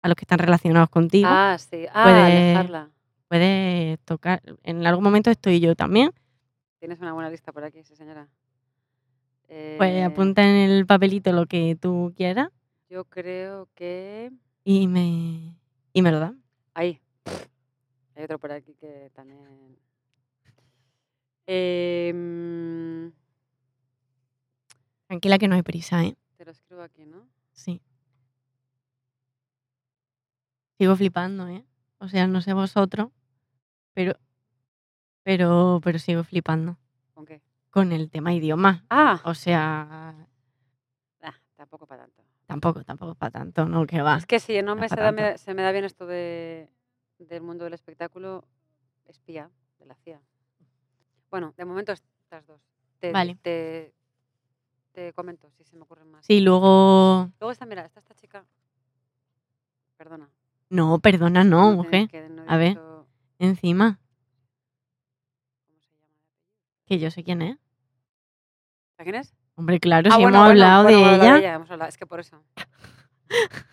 a 0.02 0.08
los 0.08 0.14
que 0.16 0.22
están 0.22 0.38
relacionados 0.38 0.88
contigo. 0.88 1.28
Ah, 1.30 1.56
sí. 1.58 1.84
Ah, 1.92 2.04
Puede- 2.04 2.20
alejarla. 2.22 2.90
Puedes 3.28 3.98
tocar. 4.04 4.40
En 4.62 4.86
algún 4.86 5.02
momento 5.02 5.30
estoy 5.30 5.58
yo 5.58 5.74
también. 5.74 6.12
Tienes 6.78 7.00
una 7.00 7.12
buena 7.12 7.28
lista 7.28 7.50
por 7.52 7.64
aquí, 7.64 7.82
sí, 7.82 7.96
señora. 7.96 8.28
Pues 9.48 9.90
Eh, 9.92 10.04
apunta 10.04 10.42
en 10.42 10.70
el 10.70 10.86
papelito 10.86 11.32
lo 11.32 11.46
que 11.46 11.76
tú 11.80 12.12
quieras. 12.16 12.48
Yo 12.88 13.04
creo 13.04 13.68
que. 13.74 14.32
Y 14.64 14.86
me, 14.88 15.56
y 15.92 16.02
me 16.02 16.10
lo 16.10 16.20
da. 16.20 16.34
Ahí. 16.74 17.00
Hay 18.14 18.24
otro 18.24 18.38
por 18.38 18.52
aquí 18.52 18.74
que 18.74 19.10
también. 19.14 19.76
Em, 21.48 23.12
Tranquila 25.06 25.38
que 25.38 25.46
no 25.48 25.54
hay 25.54 25.62
prisa, 25.62 26.02
¿eh? 26.04 26.16
te 26.36 26.44
lo 26.44 26.50
escribo 26.50 26.82
aquí, 26.82 27.04
¿no? 27.06 27.26
Sí. 27.52 27.80
Sigo 30.78 30.96
flipando, 30.96 31.46
¿eh? 31.48 31.64
O 31.98 32.08
sea, 32.08 32.26
no 32.26 32.40
sé 32.40 32.52
vosotros, 32.52 33.10
pero, 33.94 34.18
pero, 35.22 35.80
pero 35.82 35.98
sigo 35.98 36.24
flipando 36.24 36.76
¿Con 37.14 37.24
qué? 37.24 37.40
con 37.70 37.92
el 37.92 38.10
tema 38.10 38.34
idioma. 38.34 38.84
Ah, 38.90 39.22
O 39.24 39.34
sea, 39.34 40.14
ah, 41.22 41.34
tampoco 41.56 41.86
para 41.86 42.02
tanto. 42.02 42.22
Tampoco, 42.46 42.84
tampoco 42.84 43.14
para 43.14 43.30
tanto, 43.30 43.66
¿no? 43.66 43.86
Que 43.86 44.02
va. 44.02 44.16
Es 44.16 44.26
que 44.26 44.40
si 44.40 44.60
no 44.62 44.76
me 44.76 44.88
se, 44.88 44.96
da, 44.96 45.12
me- 45.12 45.38
se 45.38 45.54
me 45.54 45.62
da 45.62 45.72
bien 45.72 45.84
esto 45.84 46.06
de, 46.06 46.70
del 47.18 47.42
mundo 47.42 47.64
del 47.64 47.74
espectáculo, 47.74 48.44
espía 49.06 49.50
de 49.78 49.86
la 49.86 49.94
CIA. 49.96 50.20
Bueno, 51.30 51.54
de 51.56 51.64
momento 51.64 51.92
estas 51.92 52.46
dos. 52.46 52.60
Te, 53.00 53.12
Vale. 53.12 53.36
te, 53.42 53.94
te 54.92 55.12
comento 55.12 55.50
si 55.50 55.64
se 55.64 55.76
me 55.76 55.82
ocurren 55.82 56.10
más. 56.10 56.24
Sí, 56.24 56.40
luego... 56.40 57.30
Luego 57.40 57.52
está, 57.52 57.66
mira, 57.66 57.84
está 57.84 58.00
esta 58.00 58.14
chica. 58.14 58.44
Perdona. 59.96 60.30
No, 60.70 60.98
perdona, 60.98 61.44
no, 61.44 61.72
mujer. 61.72 62.08
no 62.30 62.44
A 62.46 62.56
ver. 62.56 62.78
Encima, 63.38 64.00
¿Cómo 65.66 65.78
se 65.80 65.90
llama? 65.90 66.08
que 66.86 66.98
yo 66.98 67.10
sé 67.10 67.22
quién 67.22 67.42
es. 67.42 67.58
¿A 68.98 69.02
quién 69.04 69.16
es? 69.16 69.34
Hombre, 69.56 69.80
claro, 69.80 70.10
Ah, 70.12 70.16
si 70.16 70.22
bueno, 70.22 70.38
hemos 70.38 70.48
bueno, 70.48 70.64
hablado 70.64 70.82
bueno, 70.84 70.98
de 70.98 71.02
hemos 71.04 71.12
hablado 71.20 71.38
ella. 71.38 71.54
hemos 71.54 71.70
hablado, 71.70 71.88
Es 71.88 71.96
que 71.98 72.06
por 72.06 72.20
eso. 72.20 72.42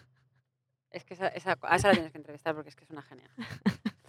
es 0.92 1.04
que 1.06 1.14
esa, 1.14 1.28
esa- 1.28 1.58
a 1.64 1.76
esa 1.76 1.88
la 1.90 1.94
tienes 1.94 2.12
que 2.12 2.18
entrevistar 2.18 2.56
porque 2.56 2.70
es 2.70 2.76
que 2.76 2.84
es 2.84 2.90
una 2.90 3.02
genia. 3.02 3.30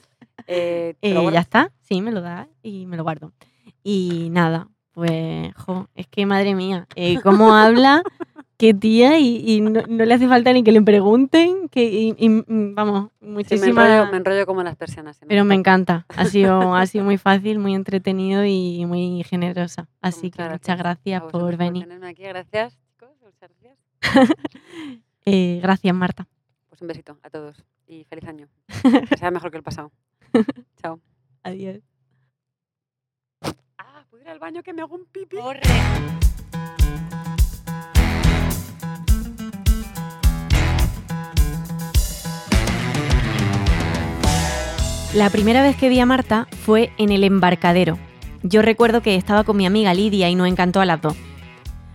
Eh, 0.47 0.95
Eh, 1.01 1.31
ya 1.33 1.41
está, 1.41 1.72
sí, 1.81 2.03
me 2.03 2.12
lo 2.12 2.20
da 2.20 2.49
y 2.62 2.85
me 2.85 2.99
lo 2.99 3.03
guardo. 3.03 3.33
Y 3.83 4.29
nada, 4.31 4.68
pues, 4.95 5.53
jo, 5.57 5.88
es 5.95 6.07
que 6.07 6.24
madre 6.26 6.55
mía, 6.55 6.86
eh, 6.97 7.18
cómo 7.22 7.53
habla, 7.55 8.03
qué 8.57 8.72
tía, 8.72 9.18
y, 9.18 9.42
y 9.45 9.61
no, 9.61 9.82
no 9.88 10.05
le 10.05 10.14
hace 10.14 10.28
falta 10.28 10.53
ni 10.53 10.62
que 10.62 10.72
le 10.72 10.80
pregunten, 10.82 11.68
que, 11.68 11.84
y, 11.84 12.14
y, 12.18 12.28
mm, 12.28 12.74
vamos, 12.74 13.11
Sí, 13.20 13.26
me, 13.26 13.32
muchísimas... 13.32 13.68
enrollo, 13.88 14.11
me 14.12 14.16
enrollo 14.18 14.47
como 14.47 14.62
las 14.62 14.76
persianas. 14.76 15.16
sí, 15.16 15.24
Pero 15.28 15.45
me 15.45 15.55
encanta. 15.55 16.07
ha 16.09 16.24
sido, 16.26 16.74
ha 16.74 16.86
sido 16.86 17.05
muy 17.05 17.18
fácil, 17.28 17.59
muy 17.59 17.74
entretenido 17.74 18.45
y 18.45 18.84
muy 18.86 19.22
generosa. 19.24 19.88
Así 20.01 20.30
que 20.30 20.42
muchas 20.42 20.61
muchas 20.61 20.78
gracias 20.78 21.20
vosotros 21.22 21.42
por 21.42 21.57
venir. 21.57 21.88
aquí. 22.05 22.22
Gracias, 22.22 22.78
chicos. 22.92 23.11
Muchas 23.22 23.51
gracias. 23.61 23.78
Eh, 25.26 25.59
gracias, 25.62 25.95
Marta. 25.95 26.26
Pues 26.68 26.82
un 26.82 26.88
besito 26.88 27.16
a 27.22 27.30
todos 27.30 27.64
y 27.86 28.05
feliz 28.05 28.28
año. 28.28 28.47
Que 29.09 29.16
sea 29.16 29.30
mejor 29.30 29.51
que 29.51 29.57
el 29.57 29.62
pasado. 29.62 29.90
Chao. 30.82 31.01
Adiós. 31.42 31.93
Ah, 34.25 34.31
¿puedo 34.31 34.31
ir 34.31 34.31
al 34.31 34.39
baño 34.39 34.62
que 34.62 34.72
me 34.72 34.83
hago 34.83 34.95
un 34.95 35.05
pipi? 35.07 35.37
La 45.14 45.31
primera 45.31 45.62
vez 45.62 45.77
que 45.77 45.89
vi 45.89 46.01
a 46.01 46.07
Marta 46.07 46.49
fue 46.64 46.93
en 46.99 47.11
el 47.11 47.25
embarcadero. 47.25 47.99
Yo 48.43 48.62
recuerdo 48.62 49.01
que 49.01 49.14
estaba 49.14 49.45
con 49.45 49.57
mi 49.57 49.66
amiga 49.66 49.95
Lidia 49.95 50.29
y 50.29 50.35
nos 50.35 50.49
encantó 50.49 50.81
a 50.81 50.85
las 50.85 51.01
dos. 51.01 51.16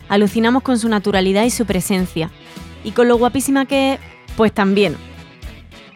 Alucinamos 0.07 0.63
con 0.63 0.79
su 0.79 0.89
naturalidad 0.89 1.43
y 1.43 1.49
su 1.49 1.65
presencia. 1.65 2.31
Y 2.83 2.91
con 2.91 3.07
lo 3.07 3.17
guapísima 3.17 3.65
que 3.65 3.93
es, 3.93 3.99
pues 4.37 4.53
también. 4.53 4.95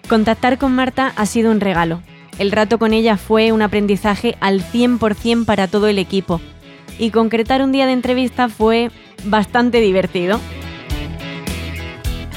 Contactar 0.09 0.57
con 0.57 0.75
Marta 0.75 1.13
ha 1.15 1.25
sido 1.25 1.51
un 1.51 1.59
regalo. 1.59 2.01
El 2.39 2.51
rato 2.51 2.79
con 2.79 2.93
ella 2.93 3.17
fue 3.17 3.51
un 3.51 3.61
aprendizaje 3.61 4.35
al 4.39 4.61
100% 4.61 5.45
para 5.45 5.67
todo 5.67 5.87
el 5.87 5.99
equipo. 5.99 6.41
Y 6.99 7.11
concretar 7.11 7.61
un 7.61 7.71
día 7.71 7.85
de 7.85 7.93
entrevista 7.93 8.49
fue 8.49 8.91
bastante 9.25 9.79
divertido. 9.79 10.39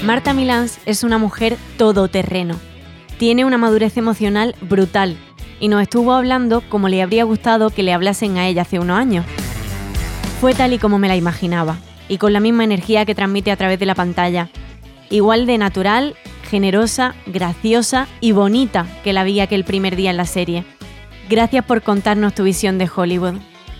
Marta 0.03 0.33
Milans 0.33 0.79
es 0.85 1.03
una 1.03 1.17
mujer 1.17 1.57
todoterreno 1.77 2.55
tiene 3.17 3.45
una 3.45 3.57
madurez 3.57 3.97
emocional 3.97 4.55
brutal 4.61 5.17
y 5.59 5.69
nos 5.69 5.81
estuvo 5.81 6.13
hablando 6.13 6.61
como 6.69 6.87
le 6.87 7.01
habría 7.01 7.23
gustado 7.23 7.71
que 7.71 7.83
le 7.83 7.93
hablasen 7.93 8.37
a 8.37 8.47
ella 8.47 8.61
hace 8.61 8.79
unos 8.79 8.97
años. 8.97 9.25
Fue 10.39 10.53
tal 10.53 10.73
y 10.73 10.77
como 10.77 10.99
me 10.99 11.07
la 11.07 11.15
imaginaba, 11.15 11.77
y 12.07 12.19
con 12.19 12.31
la 12.31 12.39
misma 12.39 12.63
energía 12.63 13.05
que 13.05 13.15
transmite 13.15 13.51
a 13.51 13.57
través 13.57 13.79
de 13.79 13.87
la 13.87 13.95
pantalla. 13.95 14.49
Igual 15.09 15.47
de 15.47 15.57
natural, 15.57 16.15
generosa, 16.47 17.13
graciosa 17.25 18.07
y 18.21 18.31
bonita 18.31 18.87
que 19.03 19.13
la 19.13 19.23
vi 19.23 19.39
aquel 19.39 19.63
primer 19.63 19.95
día 19.95 20.09
en 20.09 20.17
la 20.17 20.25
serie. 20.25 20.63
Gracias 21.29 21.65
por 21.65 21.83
contarnos 21.83 22.33
tu 22.33 22.43
visión 22.43 22.77
de 22.77 22.89
Hollywood. 22.93 23.35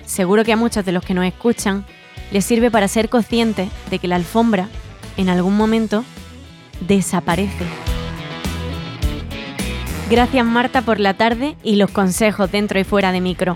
Seguro 0.05 0.43
que 0.43 0.53
a 0.53 0.57
muchos 0.57 0.85
de 0.85 0.91
los 0.91 1.03
que 1.03 1.13
nos 1.13 1.25
escuchan 1.25 1.85
les 2.31 2.45
sirve 2.45 2.69
para 2.69 2.87
ser 2.87 3.09
conscientes 3.09 3.69
de 3.89 3.99
que 3.99 4.07
la 4.07 4.17
alfombra, 4.17 4.67
en 5.15 5.29
algún 5.29 5.55
momento, 5.55 6.03
desaparece. 6.81 7.65
Gracias 10.09 10.45
Marta 10.45 10.81
por 10.81 10.99
la 10.99 11.15
tarde 11.15 11.57
y 11.63 11.75
los 11.75 11.91
consejos 11.91 12.51
dentro 12.51 12.79
y 12.79 12.83
fuera 12.83 13.11
de 13.11 13.21
micro. 13.21 13.55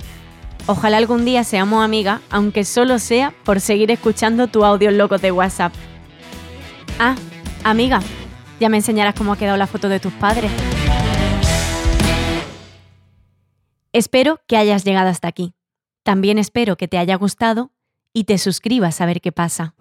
Ojalá 0.68 0.98
algún 0.98 1.26
día 1.26 1.44
seamos 1.44 1.84
amigas, 1.84 2.22
aunque 2.30 2.64
solo 2.64 3.00
sea 3.00 3.34
por 3.44 3.60
seguir 3.62 3.92
escuchando 3.92 4.48
tu 4.48 4.64
audios 4.64 4.94
locos 4.94 5.22
de 5.22 5.32
WhatsApp. 5.32 5.74
Ah, 7.00 7.16
amiga, 7.64 8.02
ya 8.62 8.70
me 8.70 8.78
enseñarás 8.78 9.16
cómo 9.16 9.34
ha 9.34 9.38
quedado 9.38 9.58
la 9.58 9.66
foto 9.66 9.90
de 9.90 10.00
tus 10.00 10.14
padres. 10.14 10.52
Espero 13.92 14.40
que 14.48 14.56
hayas 14.56 14.86
llegado 14.86 15.10
hasta 15.10 15.28
aquí. 15.28 15.56
También 16.04 16.38
espero 16.38 16.78
que 16.78 16.88
te 16.88 17.00
haya 17.00 17.16
gustado 17.16 17.72
y 18.14 18.26
te 18.26 18.38
suscribas 18.38 19.02
a 19.02 19.08
ver 19.08 19.20
qué 19.20 19.32
pasa. 19.32 19.74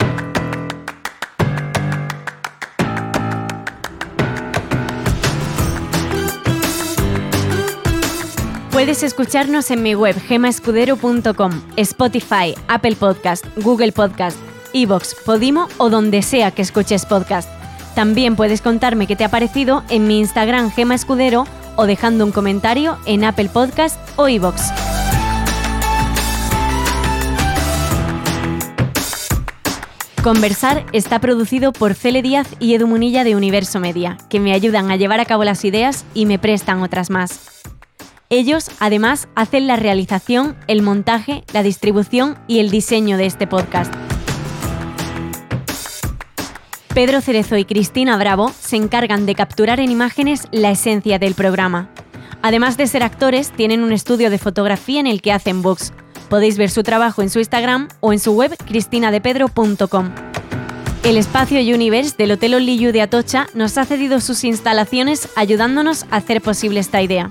Puedes 8.73 9.03
escucharnos 9.03 9.71
en 9.71 9.83
mi 9.83 9.95
web 9.95 10.19
gemaescudero.com, 10.19 11.63
Spotify, 11.77 12.55
Apple 12.69 12.97
Podcast, 12.97 13.45
Google 13.57 13.93
Podcast, 13.93 14.39
Evox, 14.73 15.15
Podimo 15.27 15.69
o 15.77 15.91
donde 15.91 16.23
sea 16.23 16.51
que 16.53 16.63
escuches 16.63 17.05
podcast. 17.05 17.60
También 17.95 18.37
puedes 18.37 18.63
contarme 18.63 19.07
qué 19.07 19.17
te 19.17 19.25
ha 19.25 19.29
parecido 19.29 19.83
en 19.89 20.07
mi 20.07 20.19
Instagram 20.19 20.71
Gema 20.71 20.95
Escudero 20.95 21.47
o 21.77 21.87
dejando 21.87 22.25
un 22.25 22.33
comentario 22.33 22.99
en 23.07 23.25
Apple 23.25 23.49
Podcast 23.49 23.99
o 24.17 24.29
Evox. 24.29 24.71
Conversar 30.23 30.85
está 30.93 31.19
producido 31.19 31.73
por 31.73 31.95
Cele 31.95 32.21
Díaz 32.21 32.47
y 32.59 32.75
Edu 32.75 32.87
Munilla 32.87 33.25
de 33.25 33.37
Universo 33.37 33.81
Media, 33.81 34.19
que 34.29 34.39
me 34.39 34.53
ayudan 34.53 34.91
a 34.91 34.97
llevar 34.97 35.19
a 35.19 35.25
cabo 35.25 35.45
las 35.45 35.65
ideas 35.65 36.05
y 36.13 36.27
me 36.27 36.39
prestan 36.39 36.83
otras 36.83 37.09
más. 37.09 37.63
Ellos, 38.29 38.71
además, 38.81 39.29
hacen 39.35 39.67
la 39.67 39.77
realización, 39.77 40.57
el 40.67 40.83
montaje, 40.83 41.43
la 41.55 41.63
distribución 41.63 42.39
y 42.47 42.61
el 42.61 42.71
diseño 42.71 43.17
de 43.17 43.27
este 43.27 43.47
podcast. 43.47 43.93
Pedro 47.01 47.23
Cerezo 47.23 47.57
y 47.57 47.65
Cristina 47.65 48.19
Bravo 48.19 48.53
se 48.61 48.77
encargan 48.77 49.25
de 49.25 49.35
capturar 49.35 49.81
en 49.81 49.91
imágenes 49.91 50.43
la 50.51 50.71
esencia 50.71 51.19
del 51.19 51.33
programa. 51.33 51.89
Además 52.43 52.77
de 52.77 52.87
ser 52.87 53.03
actores, 53.03 53.53
tienen 53.53 53.83
un 53.83 53.93
estudio 53.93 54.29
de 54.29 54.37
fotografía 54.37 55.01
en 55.01 55.07
el 55.07 55.23
que 55.23 55.33
hacen 55.33 55.63
books. 55.63 55.95
Podéis 56.29 56.59
ver 56.59 56.69
su 56.69 56.83
trabajo 56.83 57.23
en 57.23 57.31
su 57.31 57.39
Instagram 57.39 57.89
o 58.01 58.13
en 58.13 58.19
su 58.19 58.35
web 58.35 58.55
cristinadepedro.com. 58.67 60.11
El 61.03 61.17
espacio 61.17 61.59
Universe 61.75 62.17
del 62.19 62.33
Hotel 62.33 62.57
Oliyu 62.57 62.93
de 62.93 63.01
Atocha 63.01 63.47
nos 63.55 63.79
ha 63.79 63.87
cedido 63.87 64.21
sus 64.21 64.45
instalaciones 64.45 65.31
ayudándonos 65.37 66.05
a 66.11 66.17
hacer 66.17 66.43
posible 66.43 66.81
esta 66.81 67.01
idea. 67.01 67.31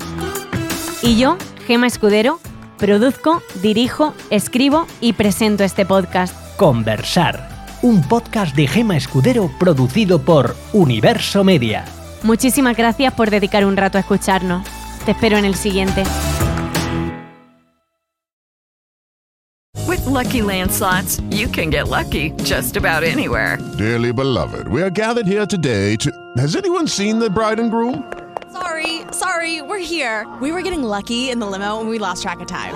Y 1.03 1.15
yo, 1.17 1.37
Gema 1.67 1.85
Escudero, 1.85 2.39
produzco, 2.79 3.43
dirijo, 3.61 4.15
escribo 4.31 4.87
y 4.99 5.13
presento 5.13 5.63
este 5.63 5.85
podcast. 5.85 6.33
Conversar, 6.57 7.58
un 7.81 8.01
podcast 8.01 8.55
de 8.55 8.67
Gema 8.67 8.97
Escudero 8.97 9.49
producido 9.57 10.19
por 10.19 10.55
Universo 10.73 11.43
Media. 11.43 11.85
Muchísimas 12.23 12.75
gracias 12.75 13.13
por 13.13 13.29
dedicar 13.29 13.65
un 13.65 13.77
rato 13.77 13.97
a 13.97 14.01
escucharnos. 14.01 14.67
Te 15.05 15.11
espero 15.11 15.37
en 15.37 15.45
el 15.45 15.55
siguiente. 15.55 16.03
With 19.87 20.05
Lucky 20.05 20.41
Land 20.41 20.71
slots, 20.71 21.21
you 21.29 21.47
can 21.47 21.71
get 21.71 21.87
lucky 21.87 22.33
just 22.43 22.75
about 22.75 23.03
anywhere. 23.03 23.57
Dearly 23.77 24.11
beloved, 24.11 24.67
we 24.67 24.83
are 24.83 24.91
gathered 24.91 25.25
here 25.25 25.47
today 25.47 25.95
to. 25.97 26.11
Has 26.37 26.55
anyone 26.55 26.87
seen 26.87 27.19
the 27.19 27.29
bride 27.29 27.59
and 27.59 27.71
groom? 27.71 28.03
Sorry, 28.51 29.01
sorry, 29.11 29.61
we're 29.61 29.79
here. 29.79 30.27
We 30.41 30.51
were 30.51 30.61
getting 30.61 30.83
lucky 30.83 31.29
in 31.29 31.39
the 31.39 31.47
limo 31.47 31.79
and 31.79 31.89
we 31.89 31.97
lost 31.97 32.23
track 32.23 32.41
of 32.41 32.47
time. 32.47 32.75